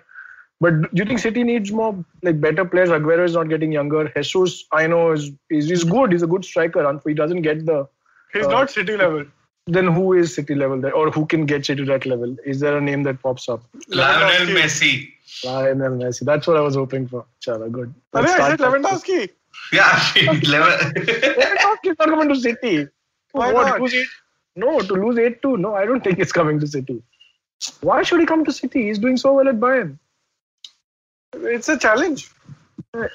But 0.62 0.76
do 0.82 1.00
you 1.02 1.06
think 1.08 1.20
City 1.20 1.44
needs 1.48 1.72
more 1.78 1.94
like 2.24 2.40
better 2.44 2.64
players? 2.74 2.90
Aguero 2.98 3.26
is 3.30 3.34
not 3.38 3.50
getting 3.54 3.72
younger. 3.78 4.04
Jesus, 4.18 4.54
I 4.82 4.88
know, 4.92 5.02
is 5.16 5.32
is 5.50 5.68
he's 5.72 5.84
good. 5.96 6.14
He's 6.14 6.24
a 6.28 6.32
good 6.34 6.46
striker. 6.50 6.86
and 6.92 7.02
He 7.06 7.14
doesn't 7.22 7.42
get 7.48 7.66
the. 7.72 7.80
He's 8.36 8.46
Uh, 8.46 8.52
not 8.54 8.72
City 8.76 8.96
level. 9.02 9.26
Then 9.76 9.88
who 9.98 10.06
is 10.22 10.34
City 10.38 10.56
level 10.62 10.80
there, 10.86 10.94
or 11.02 11.10
who 11.18 11.26
can 11.34 11.46
get 11.52 11.66
City 11.66 11.84
to 11.84 11.92
that 11.92 12.06
level? 12.06 12.36
Is 12.54 12.60
there 12.66 12.78
a 12.78 12.82
name 12.88 13.04
that 13.10 13.22
pops 13.22 13.50
up? 13.50 13.64
Lionel 14.02 14.48
Messi. 14.58 14.92
Lionel 15.44 15.98
Messi. 16.02 16.26
That's 16.32 16.48
what 16.48 16.58
I 16.58 16.62
was 16.70 16.76
hoping 16.76 17.08
for. 17.14 17.26
Chala, 17.46 17.70
good. 17.80 17.94
Are 18.14 18.22
Let's 18.22 18.34
is 18.48 18.54
it. 18.54 18.60
Lewandowski? 18.66 19.30
Yeah, 19.74 19.92
Lever- 20.54 20.78
Lewandowski's 21.40 21.98
not 22.00 22.10
coming 22.10 22.30
to 22.30 22.36
City. 22.36 22.88
Why 23.36 23.52
What, 23.54 23.68
not? 23.68 23.82
lose 23.82 23.94
eight? 23.94 24.08
No, 24.56 24.80
to 24.80 24.94
lose 24.94 25.18
8 25.20 25.42
2. 25.42 25.58
No, 25.58 25.76
I 25.76 25.86
don't 25.86 26.04
think 26.04 26.20
it's 26.20 26.32
coming 26.32 26.60
to 26.62 26.68
City. 26.68 27.02
Why 27.82 28.04
should 28.04 28.22
he 28.22 28.26
come 28.26 28.46
to 28.46 28.54
City? 28.54 28.84
He's 28.88 29.00
doing 29.00 29.18
so 29.18 29.34
well 29.34 29.48
at 29.50 29.60
Bayern. 29.60 29.98
It's 31.56 31.68
a 31.70 31.78
challenge. 31.78 32.30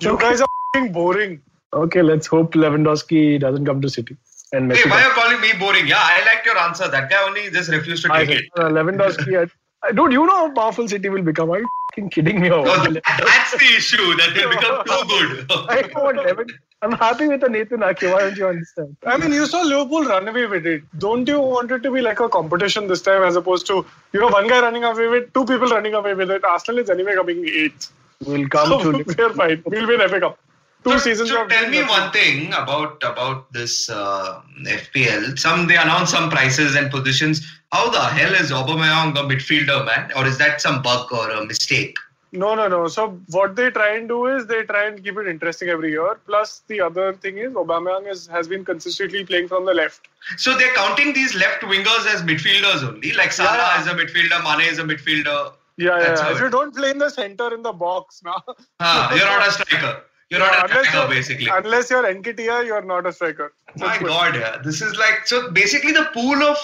You 0.00 0.18
guys 0.18 0.40
are 0.40 0.88
boring. 0.90 1.40
okay, 1.72 2.02
let's 2.02 2.26
hope 2.26 2.54
Lewandowski 2.54 3.40
doesn't 3.40 3.64
come 3.66 3.80
to 3.80 3.88
City. 3.88 4.16
And 4.52 4.70
Messi. 4.70 4.76
Hey, 4.84 4.90
why 4.90 5.02
comes. 5.02 5.04
are 5.04 5.08
you 5.08 5.14
calling 5.14 5.40
me 5.40 5.52
boring? 5.58 5.86
Yeah, 5.86 5.98
I 6.00 6.24
liked 6.26 6.46
your 6.46 6.58
answer. 6.58 6.88
That 6.88 7.10
guy 7.10 7.22
only 7.26 7.50
just 7.50 7.70
refused 7.70 8.04
to 8.06 8.12
I 8.12 8.24
take 8.24 8.28
said, 8.36 8.44
it. 8.44 8.50
uh, 8.58 8.68
Lewandowski. 8.70 9.42
At, 9.42 9.50
uh, 9.88 9.92
dude, 9.92 10.12
you 10.12 10.26
know 10.26 10.36
how 10.48 10.52
powerful 10.52 10.88
City 10.88 11.08
will 11.08 11.22
become. 11.22 11.50
Are 11.50 11.60
you 11.96 12.04
f***ing 12.04 12.10
kidding 12.10 12.40
me? 12.40 12.50
Or 12.50 12.64
No, 12.64 12.76
that's 12.84 13.52
the 13.52 13.64
issue 13.76 14.14
that 14.16 14.32
they 14.34 14.46
become 14.46 14.84
too 14.84 15.08
good. 15.08 15.46
I 15.68 15.82
know 15.94 16.04
what 16.04 16.16
Lewand- 16.16 16.50
I'm 16.82 16.92
happy 16.92 17.28
with 17.28 17.40
the 17.40 17.48
Nathan 17.48 17.82
Ake. 17.82 18.02
Why 18.02 18.18
don't 18.20 18.36
you 18.36 18.46
understand? 18.48 18.96
I 19.06 19.16
mean, 19.16 19.32
you 19.32 19.46
saw 19.46 19.62
Liverpool 19.62 20.04
run 20.04 20.28
away 20.28 20.46
with 20.46 20.66
it. 20.66 20.82
Don't 20.98 21.26
you 21.26 21.40
want 21.40 21.70
it 21.70 21.82
to 21.82 21.90
be 21.90 22.00
like 22.02 22.20
a 22.20 22.28
competition 22.28 22.88
this 22.88 23.00
time 23.02 23.22
as 23.22 23.36
opposed 23.36 23.66
to, 23.68 23.86
you 24.12 24.20
know, 24.20 24.28
one 24.28 24.46
guy 24.48 24.60
running 24.60 24.84
away 24.84 25.08
with 25.08 25.32
two 25.32 25.44
people 25.46 25.68
running 25.68 25.94
away 25.94 26.14
with 26.14 26.30
it? 26.30 26.44
Arsenal 26.44 26.80
is 26.80 26.90
anyway 26.90 27.14
coming 27.14 27.46
eighth. 27.48 27.90
We'll 28.26 28.48
come 28.48 28.68
So 28.68 28.92
to. 28.92 29.04
we're 29.18 29.32
fine. 29.34 29.62
We'll 29.66 29.86
win 29.86 30.06
FA 30.08 30.20
Cup. 30.20 30.38
Two 30.84 30.92
So- 30.92 30.98
seasons 30.98 31.30
so 31.30 31.42
of 31.42 31.48
tell 31.48 31.68
me 31.70 31.82
one 31.84 32.10
thing 32.12 32.48
about 32.52 33.02
about 33.02 33.50
this 33.54 33.88
uh, 33.88 34.42
FPL. 34.66 35.38
Some 35.38 35.66
they 35.66 35.76
announce 35.78 36.10
some 36.10 36.28
prices 36.28 36.74
and 36.76 36.90
positions. 36.90 37.46
How 37.74 37.90
the 37.90 38.00
hell 38.16 38.34
is 38.34 38.52
Aubameyang 38.52 39.10
a 39.18 39.22
midfielder, 39.30 39.84
man? 39.84 40.10
Or 40.16 40.24
is 40.26 40.38
that 40.38 40.60
some 40.60 40.80
bug 40.80 41.12
or 41.12 41.28
a 41.30 41.44
mistake? 41.44 41.96
No, 42.30 42.54
no, 42.54 42.68
no. 42.68 42.86
So 42.88 43.18
what 43.30 43.56
they 43.56 43.70
try 43.70 43.96
and 43.96 44.06
do 44.08 44.26
is 44.26 44.46
they 44.46 44.62
try 44.62 44.86
and 44.86 45.02
keep 45.02 45.16
it 45.18 45.26
interesting 45.26 45.68
every 45.70 45.90
year. 45.90 46.20
Plus 46.26 46.62
the 46.68 46.80
other 46.80 47.14
thing 47.14 47.38
is 47.38 47.52
Aubameyang 47.52 48.08
is, 48.10 48.26
has 48.28 48.46
been 48.46 48.64
consistently 48.64 49.24
playing 49.24 49.48
from 49.48 49.66
the 49.66 49.74
left. 49.74 50.06
So 50.36 50.56
they're 50.56 50.74
counting 50.74 51.12
these 51.14 51.34
left 51.34 51.62
wingers 51.62 52.06
as 52.14 52.22
midfielders 52.22 52.84
only. 52.88 53.12
Like 53.12 53.32
Salah 53.32 53.56
Yeah. 53.56 53.80
is 53.80 53.86
a 53.88 53.94
midfielder, 53.94 54.40
Mane 54.44 54.68
is 54.70 54.78
a 54.78 54.84
midfielder. 54.84 55.52
Yeah, 55.76 55.98
That's 55.98 56.20
yeah. 56.22 56.30
If 56.30 56.38
it- 56.40 56.44
you 56.44 56.50
don't 56.50 56.74
play 56.76 56.90
in 56.90 56.98
the 56.98 57.10
center 57.10 57.52
in 57.54 57.62
the 57.62 57.72
box 57.72 58.22
now, 58.30 58.40
Ah, 58.80 59.12
you're 59.16 59.26
not 59.26 59.48
a 59.48 59.50
striker. 59.50 60.02
You're 60.36 60.46
not 60.46 60.54
a 60.58 60.64
unless 60.64 60.88
striker, 60.88 60.98
you're, 61.06 61.14
basically. 61.14 61.46
unless 61.50 61.90
you're 61.90 62.02
Nketiah, 62.14 62.64
you're 62.66 62.82
not 62.82 63.06
a 63.06 63.12
striker. 63.12 63.52
My 63.76 63.92
Simple. 63.94 64.08
God, 64.08 64.34
yeah. 64.36 64.58
This 64.64 64.80
is 64.82 64.96
like 64.96 65.26
so. 65.26 65.50
Basically, 65.50 65.92
the 65.92 66.04
pool 66.12 66.42
of 66.42 66.56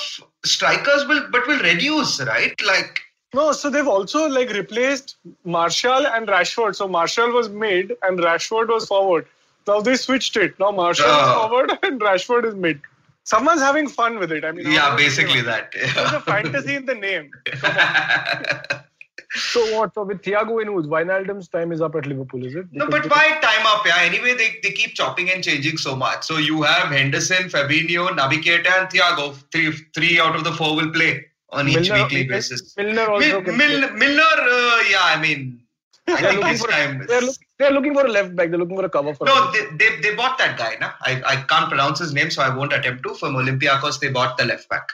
strikers 0.44 1.06
will, 1.06 1.26
but 1.30 1.46
will 1.46 1.60
reduce, 1.60 2.20
right? 2.22 2.54
Like, 2.66 3.00
No, 3.34 3.52
so 3.52 3.70
they've 3.70 3.86
also 3.86 4.28
like 4.28 4.50
replaced 4.50 5.16
Martial 5.44 6.06
and 6.06 6.26
Rashford. 6.28 6.76
So 6.76 6.88
Martial 6.88 7.30
was 7.32 7.48
mid 7.48 7.92
and 8.02 8.18
Rashford 8.18 8.68
was 8.68 8.86
forward. 8.86 9.26
Now 9.68 9.80
they 9.80 9.96
switched 9.96 10.36
it. 10.36 10.58
Now 10.58 10.70
Martial 10.72 11.06
is 11.06 11.12
Oh. 11.12 11.48
forward 11.48 11.78
and 11.84 12.00
Rashford 12.00 12.44
is 12.46 12.54
mid. 12.54 12.80
Someone's 13.24 13.60
having 13.60 13.86
fun 13.88 14.18
with 14.18 14.32
it. 14.32 14.44
I 14.44 14.50
mean, 14.52 14.70
yeah, 14.72 14.96
basically 14.96 15.42
that. 15.42 15.72
There's 15.72 16.12
a 16.12 16.20
fantasy 16.20 16.74
in 16.74 16.86
the 16.86 16.94
name. 16.94 17.30
So 19.32 19.60
what? 19.78 19.94
So 19.94 20.02
with 20.04 20.22
Thiago 20.22 20.60
in 20.60 20.68
who's 20.68 20.86
Wijnaldum's 20.86 21.48
time 21.48 21.70
is 21.72 21.80
up 21.80 21.94
at 21.94 22.06
Liverpool, 22.06 22.44
is 22.44 22.54
it? 22.54 22.66
No, 22.72 22.88
but 22.88 23.08
why 23.08 23.38
time 23.40 23.64
up? 23.66 23.86
Yeah. 23.86 23.98
Anyway, 24.00 24.34
they, 24.34 24.56
they 24.62 24.72
keep 24.72 24.94
chopping 24.94 25.30
and 25.30 25.42
changing 25.44 25.76
so 25.76 25.94
much. 25.94 26.24
So 26.24 26.38
you 26.38 26.62
have 26.62 26.88
Henderson, 26.88 27.44
Fabinho, 27.48 28.08
Naby 28.08 28.42
Keita, 28.42 28.66
and 28.80 28.88
Thiago. 28.88 29.36
Three 29.52 29.70
three 29.94 30.18
out 30.20 30.34
of 30.34 30.42
the 30.44 30.52
four 30.52 30.74
will 30.74 30.90
play 30.90 31.26
on 31.50 31.68
each 31.68 31.76
Milner- 31.90 32.02
weekly 32.02 32.16
Milner- 32.24 32.32
basis. 32.34 32.76
Milner 32.76 33.06
also. 33.08 33.40
Mil- 33.42 33.56
Mil- 33.56 33.90
Milner, 33.92 34.22
uh, 34.22 34.82
yeah, 34.90 35.02
I 35.04 35.20
mean, 35.20 35.60
I 36.08 36.20
They're 36.20 36.30
think 36.30 36.34
looking 36.40 36.52
this 36.52 36.60
for 36.64 36.70
time. 36.72 37.06
they're, 37.06 37.20
look, 37.20 37.36
they're 37.58 37.70
looking 37.70 37.94
for 37.94 38.04
a 38.06 38.08
left 38.10 38.34
back. 38.34 38.50
They're 38.50 38.58
looking 38.58 38.76
for 38.76 38.84
a 38.84 38.90
cover 38.90 39.14
for. 39.14 39.26
No, 39.26 39.52
they, 39.52 39.66
they, 39.76 40.00
they 40.00 40.14
bought 40.16 40.38
that 40.38 40.58
guy. 40.58 40.76
Na? 40.80 40.90
I, 41.02 41.22
I 41.24 41.36
can't 41.42 41.68
pronounce 41.68 42.00
his 42.00 42.12
name, 42.12 42.30
so 42.32 42.42
I 42.42 42.54
won't 42.54 42.72
attempt 42.72 43.04
to. 43.04 43.14
From 43.14 43.34
Olympiacos, 43.36 44.00
they 44.00 44.08
bought 44.10 44.36
the 44.38 44.44
left 44.44 44.68
back. 44.68 44.88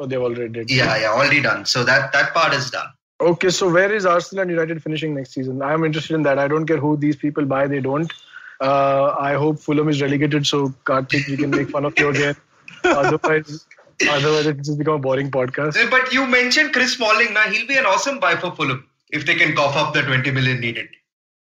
so 0.00 0.06
they've 0.06 0.20
already 0.20 0.48
did. 0.48 0.70
Yeah, 0.70 0.96
yeah, 0.96 1.08
already 1.10 1.40
done. 1.42 1.64
So 1.66 1.82
that, 1.82 2.12
that 2.12 2.32
part 2.34 2.54
is 2.54 2.70
done. 2.70 2.86
Okay, 3.20 3.50
so 3.50 3.70
where 3.72 3.92
is 3.92 4.04
Arsenal 4.06 4.42
and 4.42 4.50
United 4.50 4.82
finishing 4.82 5.14
next 5.14 5.32
season? 5.32 5.62
I'm 5.62 5.84
interested 5.84 6.14
in 6.14 6.22
that. 6.24 6.38
I 6.38 6.48
don't 6.48 6.66
care 6.66 6.78
who 6.78 6.96
these 6.96 7.16
people 7.16 7.44
buy, 7.44 7.66
they 7.66 7.80
don't. 7.80 8.12
Uh, 8.60 9.14
I 9.18 9.34
hope 9.34 9.58
Fulham 9.58 9.88
is 9.88 10.00
relegated 10.02 10.46
so 10.46 10.68
Karthik, 10.84 11.28
we 11.28 11.36
can 11.36 11.50
make 11.50 11.70
fun 11.70 11.84
of 11.84 11.98
you 11.98 12.08
again. 12.08 12.36
Otherwise, 12.84 13.66
otherwise 14.10 14.46
it's 14.46 14.66
just 14.68 14.78
become 14.78 14.94
a 14.94 14.98
boring 14.98 15.30
podcast. 15.30 15.90
But 15.90 16.12
you 16.12 16.26
mentioned 16.26 16.72
Chris 16.72 16.94
Smalling. 16.94 17.32
Now 17.32 17.42
he'll 17.42 17.66
be 17.66 17.76
an 17.76 17.86
awesome 17.86 18.18
buy 18.20 18.36
for 18.36 18.54
Fulham 18.54 18.86
if 19.10 19.24
they 19.26 19.34
can 19.34 19.54
cough 19.54 19.76
up 19.76 19.94
the 19.94 20.02
20 20.02 20.30
million 20.32 20.60
needed. 20.60 20.88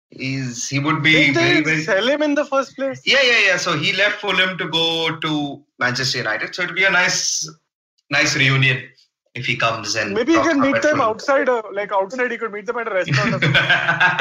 He's 0.10 0.67
he 0.67 0.79
would 0.79 1.01
be 1.03 1.13
Did 1.13 1.36
very 1.36 1.62
very. 1.63 1.82
sell 1.84 2.08
him 2.08 2.21
in 2.23 2.36
the 2.36 2.43
first 2.43 2.75
place? 2.75 3.01
Yeah, 3.05 3.21
yeah, 3.21 3.39
yeah. 3.47 3.58
So 3.58 3.77
he 3.77 3.93
left 3.93 4.19
Fulham 4.19 4.58
to 4.58 4.67
go 4.67 5.15
to 5.17 5.63
Manchester 5.77 6.17
United. 6.17 6.55
So 6.55 6.63
it'll 6.63 6.75
be 6.75 6.84
a 6.84 6.89
nice, 6.89 7.49
nice 8.10 8.36
reunion 8.36 8.89
if 9.34 9.46
he 9.46 9.56
comes 9.56 9.94
and 9.96 10.14
Maybe 10.14 10.32
he 10.32 10.38
rocks 10.38 10.48
can 10.48 10.60
up 10.60 10.66
meet 10.66 10.76
at 10.76 10.82
them 10.82 10.96
Fulham. 10.98 11.08
outside, 11.10 11.48
uh, 11.48 11.62
like 11.72 11.92
outside. 11.92 12.30
He 12.30 12.37
could 12.38 12.52
meet 12.52 12.66
them 12.66 12.76
at 12.78 12.87
a 12.90 12.94
restaurant 12.94 13.34
or 13.34 13.40
something. 13.40 13.64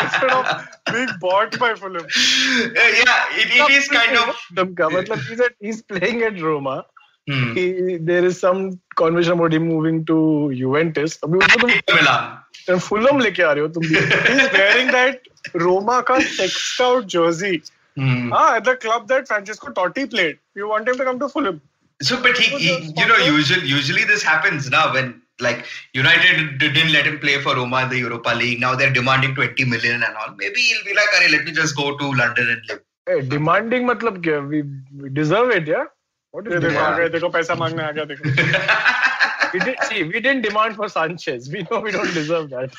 instead 0.06 0.32
of 0.32 0.48
being 0.92 1.10
bought 1.20 1.58
by 1.60 1.76
Fulham. 1.76 2.06
yeah, 2.06 3.26
it, 3.42 3.52
it 3.60 3.70
is 3.72 3.88
kind 3.88 4.18
of. 4.18 4.36
Fulham 4.48 4.76
ka, 4.76 4.90
matlab 4.90 5.22
he's, 5.28 5.40
at, 5.40 5.54
he's 5.60 5.82
playing 5.84 6.24
at 6.24 6.42
Roma. 6.42 6.86
Hmm. 7.30 7.54
He, 7.54 7.98
there 7.98 8.26
is 8.26 8.40
some 8.40 8.80
conversation 8.96 9.34
about 9.40 9.54
him 9.54 9.68
moving 9.68 10.04
to 10.08 10.18
Juventus. 10.62 11.18
अभी 11.24 11.38
उसको 11.40 11.60
तुम 11.60 12.00
Milan. 12.00 12.26
तुम 12.70 12.82
Fulham 12.88 13.22
लेके 13.22 13.44
आ 13.44 13.52
रहे 13.54 13.62
हो 13.62 13.68
तुम 13.78 13.84
भी. 13.84 14.02
He's 14.32 14.52
wearing 14.58 14.92
that 14.98 15.22
Roma 15.54 16.02
ka 16.04 16.20
sexed 16.20 16.82
out 16.82 17.06
jersey. 17.06 17.62
Hmm. 17.96 18.34
Ah, 18.34 18.56
at 18.56 18.64
the 18.64 18.76
club 18.76 19.08
that 19.14 19.28
Francesco 19.28 19.72
Totti 19.72 20.10
played. 20.10 20.40
You 20.56 20.68
want 20.68 20.88
him 20.88 20.98
to 20.98 21.06
come 21.12 21.20
to 21.20 21.30
Fulham? 21.30 21.62
So, 22.02 22.22
but 22.22 22.38
he, 22.38 22.56
he 22.58 22.94
you 22.98 23.08
know, 23.08 23.18
usually, 23.18 23.68
usually 23.68 24.04
this 24.04 24.24
happens 24.24 24.70
now 24.70 24.94
when 24.94 25.22
like 25.40 25.66
United 25.94 26.58
didn't 26.60 26.92
let 26.92 27.06
him 27.06 27.20
play 27.20 27.42
for 27.42 27.56
Roma 27.56 27.84
in 27.84 27.90
the 27.90 27.98
Europa 27.98 28.30
League. 28.30 28.60
Now 28.60 28.76
they're 28.76 28.94
demanding 28.94 29.36
20 29.36 29.66
million 29.66 30.04
and 30.04 30.16
all. 30.16 30.36
Maybe 30.36 30.60
he'll 30.60 30.84
be 30.86 30.94
like, 30.94 31.10
"Arey, 31.18 31.32
let 31.32 31.46
me 31.46 31.52
just 31.52 31.76
go 31.76 31.98
to 31.98 32.12
London 32.12 32.50
and 32.50 32.62
live." 32.70 32.82
Hey, 33.08 33.22
demanding 33.22 33.86
मतलब 33.88 34.22
क्या? 34.24 34.42
We, 34.50 34.64
we 35.02 35.10
deserve 35.10 35.52
it, 35.52 35.68
yeah. 35.68 35.86
What 36.32 36.48
is 36.48 36.54
ये 36.54 36.60
देखो 36.60 36.74
demand? 36.74 36.94
आ 36.94 36.98
गए 36.98 37.10
देखो 37.10 37.30
पैसा 37.30 37.56
मांगने 37.56 37.84
आ 37.84 37.92
गया 37.92 38.06
देखो 38.12 39.54
We 39.54 39.60
did 39.60 39.82
see. 39.88 40.04
We 40.04 40.20
didn't 40.20 40.42
demand 40.42 40.76
for 40.76 40.90
Sanchez. 40.90 41.50
We 41.56 41.64
know 41.64 41.80
we 41.80 41.92
don't 41.92 42.14
deserve 42.14 42.50
that. 42.50 42.74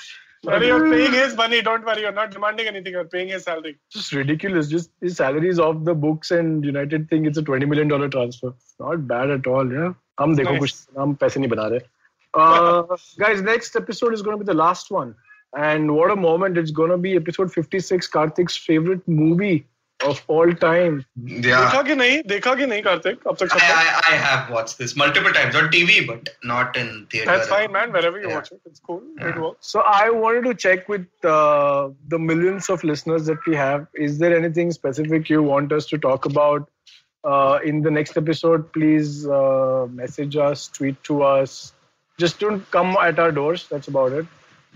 Sorry, 0.44 0.66
you're 0.66 0.90
paying 0.92 1.12
his 1.12 1.34
money. 1.36 1.62
Don't 1.62 1.84
worry, 1.86 2.02
you're 2.02 2.12
not 2.12 2.30
demanding 2.30 2.66
anything. 2.66 2.92
You're 2.92 3.06
paying 3.12 3.28
his 3.28 3.44
salary. 3.44 3.76
just 3.90 4.12
ridiculous. 4.12 4.68
Just 4.68 4.90
his 5.00 5.16
salary 5.16 5.48
is 5.48 5.58
off 5.58 5.84
the 5.84 5.94
books, 5.94 6.30
and 6.30 6.64
United 6.70 7.08
think 7.08 7.26
it's 7.26 7.38
a 7.38 7.42
twenty 7.42 7.64
million 7.70 7.88
dollar 7.88 8.08
transfer. 8.16 8.52
Not 8.80 9.06
bad 9.12 9.30
at 9.30 9.46
all. 9.46 9.72
Yeah. 9.76 9.94
हम 10.20 10.34
देखो 10.36 10.50
Nice. 10.56 10.60
कुछ 10.60 10.98
हम 10.98 11.14
पैसे 11.22 11.40
नहीं 11.40 11.48
बना 11.50 11.66
रहे. 11.74 11.80
Uh, 12.34 12.96
guys, 13.22 13.40
next 13.46 13.76
episode 13.76 14.12
is 14.18 14.22
going 14.22 14.36
to 14.38 14.44
be 14.44 14.46
the 14.50 14.58
last 14.60 14.90
one, 14.90 15.14
and 15.64 15.94
what 15.96 16.10
a 16.10 16.16
moment! 16.16 16.58
It's 16.62 16.72
going 16.80 16.90
to 16.90 16.98
be 17.06 17.14
episode 17.22 17.52
fifty 17.56 17.80
six. 17.88 18.08
Karthik's 18.16 18.56
favorite 18.68 19.08
movie 19.20 19.54
of 20.04 20.22
all 20.28 20.52
time. 20.52 21.04
Yeah, 21.24 21.60
देखा 21.60 21.82
कि 21.82 21.94
नहीं 21.96 22.22
देखा 22.28 22.54
कि 22.54 22.66
नहीं 22.66 22.82
कार्तिक 22.82 23.26
अब 23.28 23.36
तक 23.40 23.46
I, 23.46 23.58
सब 23.58 23.58
तक? 23.58 24.08
I, 24.08 24.14
I 24.14 24.16
have 24.16 24.50
watched 24.50 24.78
this 24.78 24.96
multiple 24.96 25.32
times 25.32 25.54
on 25.56 25.70
TV, 25.70 26.06
but 26.06 26.28
not 26.42 26.76
in 26.76 27.06
theater. 27.10 27.30
That's 27.30 27.48
fine, 27.48 27.72
man. 27.72 27.92
Wherever 27.92 28.20
you 28.20 28.28
Yeah. 28.28 28.34
watch 28.36 28.52
it, 28.52 28.60
it's 28.66 28.80
cool. 28.80 29.02
It 29.18 29.24
Yeah. 29.26 29.40
works. 29.44 29.66
So 29.74 29.80
I 29.80 30.10
wanted 30.10 30.44
to 30.50 30.54
check 30.54 30.88
with 30.88 31.06
uh, 31.24 31.88
the 32.08 32.18
millions 32.18 32.68
of 32.68 32.84
listeners 32.84 33.26
that 33.26 33.46
we 33.46 33.56
have. 33.56 33.86
Is 33.94 34.18
there 34.18 34.36
anything 34.36 34.72
specific 34.72 35.30
you 35.30 35.42
want 35.42 35.72
us 35.72 35.86
to 35.94 35.98
talk 35.98 36.26
about 36.32 36.68
uh, 37.24 37.58
in 37.64 37.80
the 37.82 37.90
next 37.90 38.16
episode? 38.16 38.72
Please 38.72 39.26
uh, 39.28 39.86
message 39.90 40.36
us, 40.36 40.68
tweet 40.68 41.02
to 41.04 41.22
us. 41.22 41.72
Just 42.18 42.38
don't 42.40 42.70
come 42.70 42.96
at 43.08 43.18
our 43.18 43.32
doors. 43.32 43.66
That's 43.68 43.88
about 43.88 44.12
it. 44.12 44.26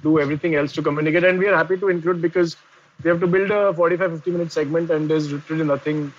Do 0.02 0.18
everything 0.20 0.54
else 0.54 0.72
to 0.74 0.82
communicate, 0.82 1.24
and 1.24 1.38
we 1.38 1.46
are 1.48 1.56
happy 1.56 1.76
to 1.78 1.88
include 1.88 2.22
because 2.22 2.56
we 3.04 3.11
have 3.11 3.20
to 3.20 3.26
build 3.26 3.50
a 3.50 3.72
45-50 3.72 4.26
minute 4.26 4.52
segment, 4.52 4.90
and 4.90 5.08
there's 5.11 5.30
literally 5.32 5.64
nothing 5.64 6.12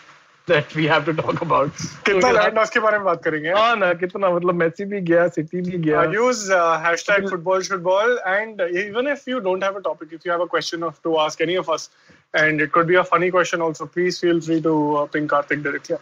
that 0.46 0.74
we 0.76 0.86
have 0.88 1.06
to 1.06 1.13
talk 1.13 1.42
about. 1.42 1.72
कितना 2.06 2.22
So, 2.22 2.32
लैंडॉस 2.34 2.70
के 2.70 2.80
बारे 2.80 2.98
में 2.98 3.06
बात 3.06 3.24
करेंगे 3.24 3.50
हाँ 3.54 3.76
ना 3.78 3.94
कितना 4.04 4.30
मतलब 4.36 4.56
मेसी 4.56 4.86
भी 4.94 5.02
गया 5.10 5.28
सिटी 5.36 5.62
भी 5.62 5.78
गया 5.88 6.04
Uh, 6.04 6.12
use 6.12 6.50
uh, 6.50 6.80
hashtag 6.86 7.30
football 7.30 7.62
should 7.62 7.84
ball 7.84 8.15
and 8.26 8.62
even 8.84 9.08
if 9.15 9.28
you 9.32 9.42
don't 9.48 9.63
have 9.68 9.76
a 9.76 9.82
topic 9.89 10.15
if 10.20 10.26
you 10.26 10.32
have 10.32 10.42
a 10.42 10.48
question 10.48 10.84
of, 10.84 11.02
to 11.04 11.18
ask 11.26 11.42
any 11.42 11.56
of 11.63 11.70
us 11.70 11.89
and 12.34 12.62
it 12.62 12.72
could 12.72 12.88
be 12.88 12.96
a 12.96 13.04
funny 13.04 13.30
question 13.38 13.62
also 13.62 13.86
please 13.98 14.20
feel 14.26 14.42
free 14.48 14.60
to 14.70 14.74
uh, 14.98 15.06
ping 15.06 15.28
Karthik 15.28 15.62
directly 15.62 15.98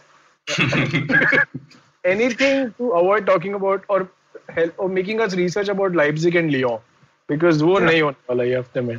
anything 2.04 2.72
to 2.78 2.90
avoid 3.02 3.26
talking 3.26 3.54
about 3.54 3.84
or 3.88 4.08
help 4.48 4.72
or 4.78 4.88
making 4.88 5.20
us 5.20 5.34
research 5.34 5.68
about 5.68 5.92
Leipzig 5.92 6.36
and 6.36 6.52
Lyon. 6.52 6.80
because 7.28 7.62
वो 7.62 7.78
नहीं 7.78 8.00
होने 8.02 8.24
वाला 8.30 8.44
ये 8.44 8.56
हफ्ते 8.58 8.80
में 8.80 8.98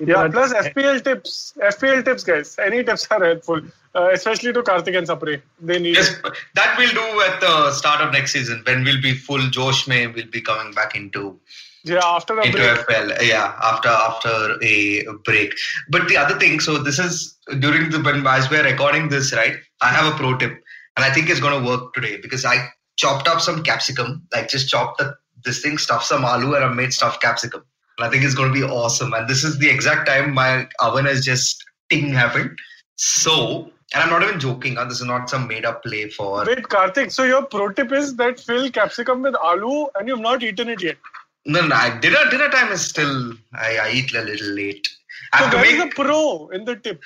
Yeah, 0.00 0.28
plus 0.28 0.52
FPL 0.52 1.02
tips. 1.04 1.52
FPL 1.62 2.04
tips, 2.04 2.24
guys. 2.24 2.56
Any 2.58 2.82
tips 2.82 3.06
are 3.10 3.22
helpful, 3.22 3.60
uh, 3.94 4.08
especially 4.12 4.52
to 4.54 4.62
Karthik 4.62 4.96
and 4.96 5.06
Sapre. 5.06 5.42
They 5.60 5.78
need 5.78 5.96
Yes, 5.96 6.16
that 6.54 6.74
we'll 6.78 6.90
do 6.90 7.20
at 7.28 7.40
the 7.40 7.70
start 7.72 8.00
of 8.00 8.12
next 8.12 8.32
season 8.32 8.62
when 8.66 8.82
we'll 8.84 9.02
be 9.02 9.12
full 9.14 9.46
Josh 9.50 9.86
May. 9.86 10.06
We'll 10.06 10.26
be 10.30 10.40
coming 10.40 10.72
back 10.72 10.94
into 10.94 11.38
Yeah, 11.84 12.00
after 12.02 12.38
a 12.38 12.46
into 12.46 12.56
break. 12.58 12.78
FPL. 12.86 13.22
Yeah, 13.22 13.54
after 13.62 13.88
after 13.90 14.56
a 14.62 15.04
break. 15.24 15.54
But 15.90 16.08
the 16.08 16.16
other 16.16 16.38
thing, 16.38 16.60
so 16.60 16.78
this 16.78 16.98
is 16.98 17.36
during 17.58 17.90
the 17.90 18.00
when 18.00 18.26
as 18.26 18.50
we're 18.50 18.64
recording 18.64 19.08
this, 19.10 19.34
right? 19.34 19.56
I 19.82 19.88
have 19.88 20.12
a 20.12 20.16
pro 20.16 20.36
tip, 20.38 20.52
and 20.96 21.04
I 21.04 21.12
think 21.12 21.28
it's 21.28 21.40
going 21.40 21.62
to 21.62 21.68
work 21.68 21.92
today 21.92 22.16
because 22.16 22.44
I 22.46 22.68
chopped 22.96 23.28
up 23.28 23.40
some 23.42 23.62
capsicum, 23.62 24.22
like 24.32 24.48
just 24.48 24.68
chopped 24.70 24.98
the, 24.98 25.14
this 25.44 25.60
thing, 25.60 25.76
stuffed 25.78 26.06
some 26.06 26.22
aloo, 26.22 26.54
and 26.56 26.64
I 26.64 26.68
made 26.72 26.92
stuffed 26.94 27.20
capsicum. 27.22 27.64
And 28.00 28.08
I 28.08 28.10
think 28.10 28.24
it's 28.24 28.34
going 28.34 28.52
to 28.52 28.58
be 28.58 28.64
awesome. 28.64 29.12
And 29.12 29.28
this 29.28 29.44
is 29.44 29.58
the 29.58 29.68
exact 29.68 30.08
time 30.08 30.32
my 30.32 30.66
oven 30.80 31.04
has 31.04 31.22
just 31.22 31.62
ting 31.90 32.12
happened. 32.14 32.58
So, 32.96 33.70
and 33.92 34.02
I'm 34.02 34.08
not 34.08 34.22
even 34.22 34.40
joking. 34.40 34.76
huh, 34.76 34.86
This 34.86 35.00
is 35.00 35.06
not 35.06 35.28
some 35.28 35.46
made 35.46 35.66
up 35.66 35.82
play 35.82 36.08
for. 36.08 36.46
Wait, 36.46 36.62
Karthik. 36.62 37.12
So 37.12 37.24
your 37.24 37.44
pro 37.44 37.68
tip 37.70 37.92
is 37.92 38.16
that 38.16 38.40
fill 38.40 38.70
capsicum 38.70 39.20
with 39.20 39.34
aloo, 39.34 39.88
and 39.98 40.08
you've 40.08 40.20
not 40.20 40.42
eaten 40.42 40.70
it 40.70 40.82
yet. 40.82 40.96
No, 41.44 41.66
no, 41.66 41.74
I, 41.74 41.98
dinner 41.98 42.24
dinner 42.30 42.48
time 42.48 42.72
is 42.72 42.80
still. 42.86 43.34
I, 43.52 43.76
I 43.76 43.90
eat 43.92 44.14
a 44.14 44.22
little 44.22 44.48
late. 44.48 44.88
I 45.34 45.50
So 45.50 45.56
where 45.58 45.66
is 45.66 45.78
the 45.82 45.88
pro 45.94 46.48
in 46.48 46.64
the 46.64 46.76
tip? 46.76 47.02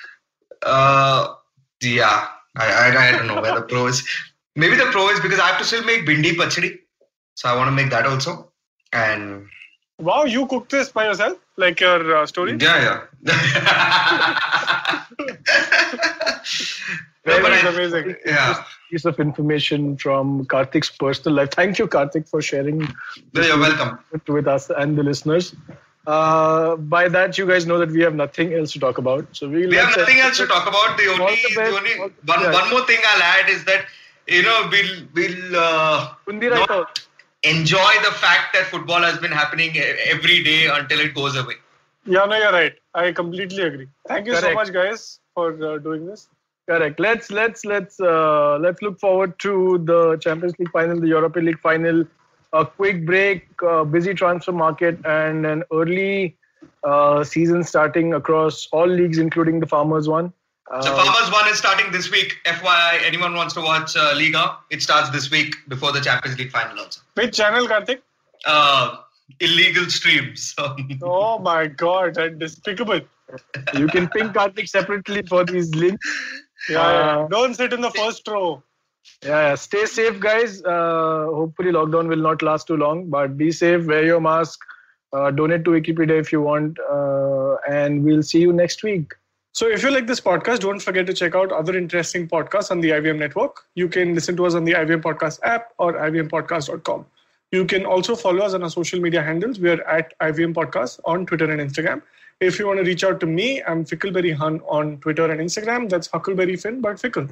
Uh, 0.61 1.33
yeah, 1.81 2.27
I, 2.55 2.67
I, 2.71 3.07
I 3.07 3.11
don't 3.11 3.27
know 3.27 3.41
where 3.41 3.55
the 3.55 3.63
pro 3.63 3.87
is. 3.87 4.07
Maybe 4.55 4.77
the 4.77 4.85
pro 4.85 5.09
is 5.09 5.19
because 5.19 5.39
I 5.41 5.47
have 5.47 5.57
to 5.57 5.65
still 5.65 5.83
make 5.83 6.05
bindi 6.05 6.31
pachdi. 6.35 6.79
So 7.35 7.49
I 7.49 7.55
want 7.55 7.67
to 7.67 7.71
make 7.75 7.89
that 7.91 8.05
also. 8.05 8.51
And 8.93 9.47
Wow, 9.99 10.23
you 10.25 10.45
cooked 10.47 10.71
this 10.71 10.89
by 10.89 11.05
yourself, 11.05 11.37
like 11.57 11.79
your 11.79 12.17
uh, 12.17 12.25
story. 12.25 12.57
yeah, 12.59 13.03
yeah. 13.23 13.23
no, 17.25 17.41
but 17.41 17.49
That 17.49 17.53
is 17.53 17.63
I, 17.63 17.69
amazing. 17.69 18.15
yeah, 18.25 18.63
piece 18.91 19.05
of 19.05 19.19
information 19.19 19.97
from 19.97 20.45
Karthik's 20.45 20.89
personal 20.89 21.37
life. 21.37 21.51
Thank 21.51 21.79
you, 21.79 21.87
Karthik, 21.87 22.29
for 22.29 22.41
sharing 22.41 22.79
No, 23.33 23.41
you're 23.41 23.59
welcome. 23.59 23.99
with 24.27 24.47
us 24.47 24.69
and 24.69 24.97
the 24.97 25.03
listeners. 25.03 25.55
Uh, 26.05 26.75
by 26.75 27.07
that, 27.09 27.37
you 27.37 27.47
guys 27.47 27.65
know 27.65 27.79
that 27.79 27.89
we 27.89 28.01
have 28.01 28.13
nothing 28.13 28.53
else 28.53 28.71
to 28.73 28.79
talk 28.79 28.97
about. 28.99 29.25
So 29.31 29.49
we'll 29.49 29.69
We 29.69 29.75
have 29.77 29.95
nothing 29.97 30.19
else 30.19 30.37
to 30.37 30.45
talk 30.45 30.67
about. 30.67 30.97
The 30.97 31.07
only, 31.07 31.35
the 31.35 31.55
the 31.55 31.77
only 31.77 31.99
one, 31.99 32.13
yeah. 32.41 32.51
one 32.51 32.69
more 32.69 32.85
thing 32.85 32.99
I'll 33.07 33.23
add 33.23 33.49
is 33.49 33.65
that 33.65 33.85
you 34.27 34.43
know 34.43 34.69
we'll 34.71 35.07
we'll 35.15 35.55
uh, 35.55 36.13
Bundi 37.53 37.75
right 37.75 37.93
not 37.93 38.03
out. 38.03 38.15
enjoy 38.15 38.51
the 38.53 38.61
fact 38.61 38.87
that 38.87 38.99
football 38.99 39.33
has 39.33 39.53
been 39.53 39.77
happening 39.77 39.77
every 40.07 40.43
day 40.43 40.67
until 40.67 40.99
it 40.99 41.15
goes 41.15 41.35
away. 41.35 41.55
Yeah, 42.05 42.25
no, 42.25 42.37
you're 42.37 42.51
right. 42.51 42.73
I 42.93 43.11
completely 43.11 43.63
agree. 43.63 43.87
Thank 44.07 44.27
you 44.27 44.35
so 44.35 44.53
much, 44.53 44.73
guys, 44.73 45.19
for 45.33 45.63
uh, 45.63 45.77
doing 45.79 46.05
this. 46.05 46.27
Correct. 46.67 46.99
Let's 46.99 47.31
let's 47.31 47.65
let's 47.65 47.99
uh, 47.99 48.57
let's 48.59 48.81
look 48.81 48.99
forward 48.99 49.39
to 49.39 49.77
the 49.85 50.17
Champions 50.17 50.59
League 50.59 50.71
final, 50.71 50.99
the 50.99 51.07
Europa 51.07 51.39
League 51.39 51.59
final. 51.59 52.05
A 52.53 52.65
quick 52.65 53.05
break, 53.05 53.47
uh, 53.67 53.83
busy 53.83 54.13
transfer 54.13 54.53
market, 54.53 54.97
and 55.05 55.45
an 55.45 55.63
early 55.73 56.37
uh, 56.83 57.23
season 57.23 57.63
starting 57.63 58.13
across 58.13 58.67
all 58.71 58.87
leagues, 58.87 59.17
including 59.17 59.59
the 59.59 59.67
Farmers 59.67 60.07
one. 60.07 60.33
The 60.69 60.77
Uh, 60.77 60.81
Farmers 61.05 61.31
one 61.31 61.47
is 61.49 61.57
starting 61.59 61.91
this 61.91 62.09
week. 62.11 62.37
FYI, 62.45 63.03
anyone 63.05 63.35
wants 63.35 63.53
to 63.53 63.61
watch 63.61 63.95
uh, 63.95 64.13
Liga, 64.15 64.57
it 64.71 64.81
starts 64.81 65.09
this 65.11 65.29
week 65.29 65.55
before 65.67 65.91
the 65.91 66.01
Champions 66.01 66.37
League 66.39 66.51
final 66.51 66.79
also. 66.79 67.01
Which 67.13 67.37
channel, 67.37 67.67
Karthik? 67.67 68.01
Uh, 68.45 68.97
illegal 69.39 69.85
streams. 69.89 70.55
Oh 71.03 71.37
my 71.39 71.67
God, 71.67 72.15
that's 72.15 72.35
despicable. 72.35 73.01
you 73.75 73.87
can 73.87 74.07
ping 74.09 74.29
Karthik 74.29 74.67
separately 74.67 75.21
for 75.23 75.43
these 75.45 75.73
links. 75.75 76.07
Yeah, 76.69 76.81
Uh, 76.81 76.91
yeah. 76.93 77.27
don't 77.29 77.53
sit 77.53 77.73
in 77.73 77.81
the 77.81 77.91
first 77.91 78.27
row. 78.27 78.63
Yeah, 79.23 79.49
yeah. 79.49 79.55
stay 79.55 79.85
safe, 79.85 80.19
guys. 80.19 80.63
Uh, 80.63 81.25
hopefully, 81.39 81.71
lockdown 81.71 82.07
will 82.07 82.23
not 82.29 82.41
last 82.41 82.65
too 82.67 82.77
long, 82.77 83.07
but 83.09 83.37
be 83.37 83.51
safe, 83.51 83.85
wear 83.85 84.03
your 84.03 84.19
mask, 84.19 84.59
uh, 85.13 85.29
donate 85.29 85.63
to 85.65 85.71
Wikipedia 85.71 86.19
if 86.19 86.31
you 86.31 86.41
want, 86.41 86.79
uh, 86.91 87.55
and 87.69 88.03
we'll 88.03 88.23
see 88.23 88.39
you 88.39 88.51
next 88.51 88.81
week. 88.81 89.13
So, 89.55 89.69
if 89.69 89.83
you 89.83 89.89
like 89.89 90.05
this 90.05 90.19
podcast, 90.19 90.59
don't 90.59 90.81
forget 90.81 91.07
to 91.07 91.13
check 91.13 91.33
out 91.33 91.49
other 91.53 91.77
interesting 91.77 92.27
podcasts 92.27 92.71
on 92.71 92.81
the 92.81 92.89
IVM 92.89 93.17
network. 93.17 93.61
You 93.73 93.87
can 93.87 94.13
listen 94.13 94.35
to 94.35 94.45
us 94.45 94.53
on 94.53 94.65
the 94.65 94.73
IVM 94.73 95.01
Podcast 95.01 95.39
app 95.43 95.69
or 95.77 95.93
ivmpodcast.com. 95.93 97.05
You 97.53 97.63
can 97.63 97.85
also 97.85 98.17
follow 98.17 98.43
us 98.43 98.53
on 98.53 98.63
our 98.63 98.69
social 98.69 98.99
media 98.99 99.21
handles. 99.23 99.57
We 99.57 99.69
are 99.69 99.81
at 99.83 100.11
IVM 100.19 100.55
Podcast 100.55 100.99
on 101.05 101.25
Twitter 101.25 101.49
and 101.49 101.61
Instagram. 101.61 102.01
If 102.41 102.59
you 102.59 102.67
want 102.67 102.79
to 102.79 102.83
reach 102.83 103.05
out 103.05 103.21
to 103.21 103.25
me, 103.25 103.63
I'm 103.63 103.85
Fickleberry 103.85 104.35
Hun 104.35 104.59
on 104.67 104.97
Twitter 104.97 105.31
and 105.31 105.39
Instagram. 105.39 105.87
That's 105.89 106.07
Huckleberry 106.07 106.57
Finn, 106.57 106.81
but 106.81 106.99
Fickle. 106.99 107.29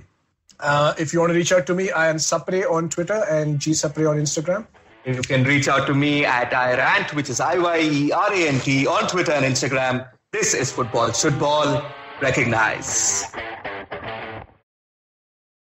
Uh, 0.61 0.93
if 0.97 1.11
you 1.11 1.19
want 1.19 1.31
to 1.31 1.35
reach 1.35 1.51
out 1.51 1.67
to 1.67 1.75
me, 1.75 1.91
I 1.91 2.07
am 2.07 2.15
Sapre 2.15 2.63
on 2.71 2.87
Twitter 2.87 3.25
and 3.29 3.59
G 3.59 3.71
Sapre 3.71 4.09
on 4.09 4.15
Instagram. 4.15 4.65
You 5.03 5.21
can 5.23 5.43
reach 5.43 5.67
out 5.67 5.87
to 5.87 5.93
me 5.93 6.23
at 6.23 6.51
iyerant, 6.53 7.13
which 7.15 7.29
is 7.29 7.41
I 7.41 7.57
Y 7.57 7.79
E 7.81 8.11
R 8.13 8.31
A 8.31 8.47
N 8.47 8.61
T, 8.61 8.87
on 8.87 9.09
Twitter 9.09 9.33
and 9.33 9.43
Instagram. 9.43 10.07
This 10.31 10.53
is 10.53 10.71
Football 10.71 11.09
Shootball. 11.09 11.83
Recognize. 12.23 13.35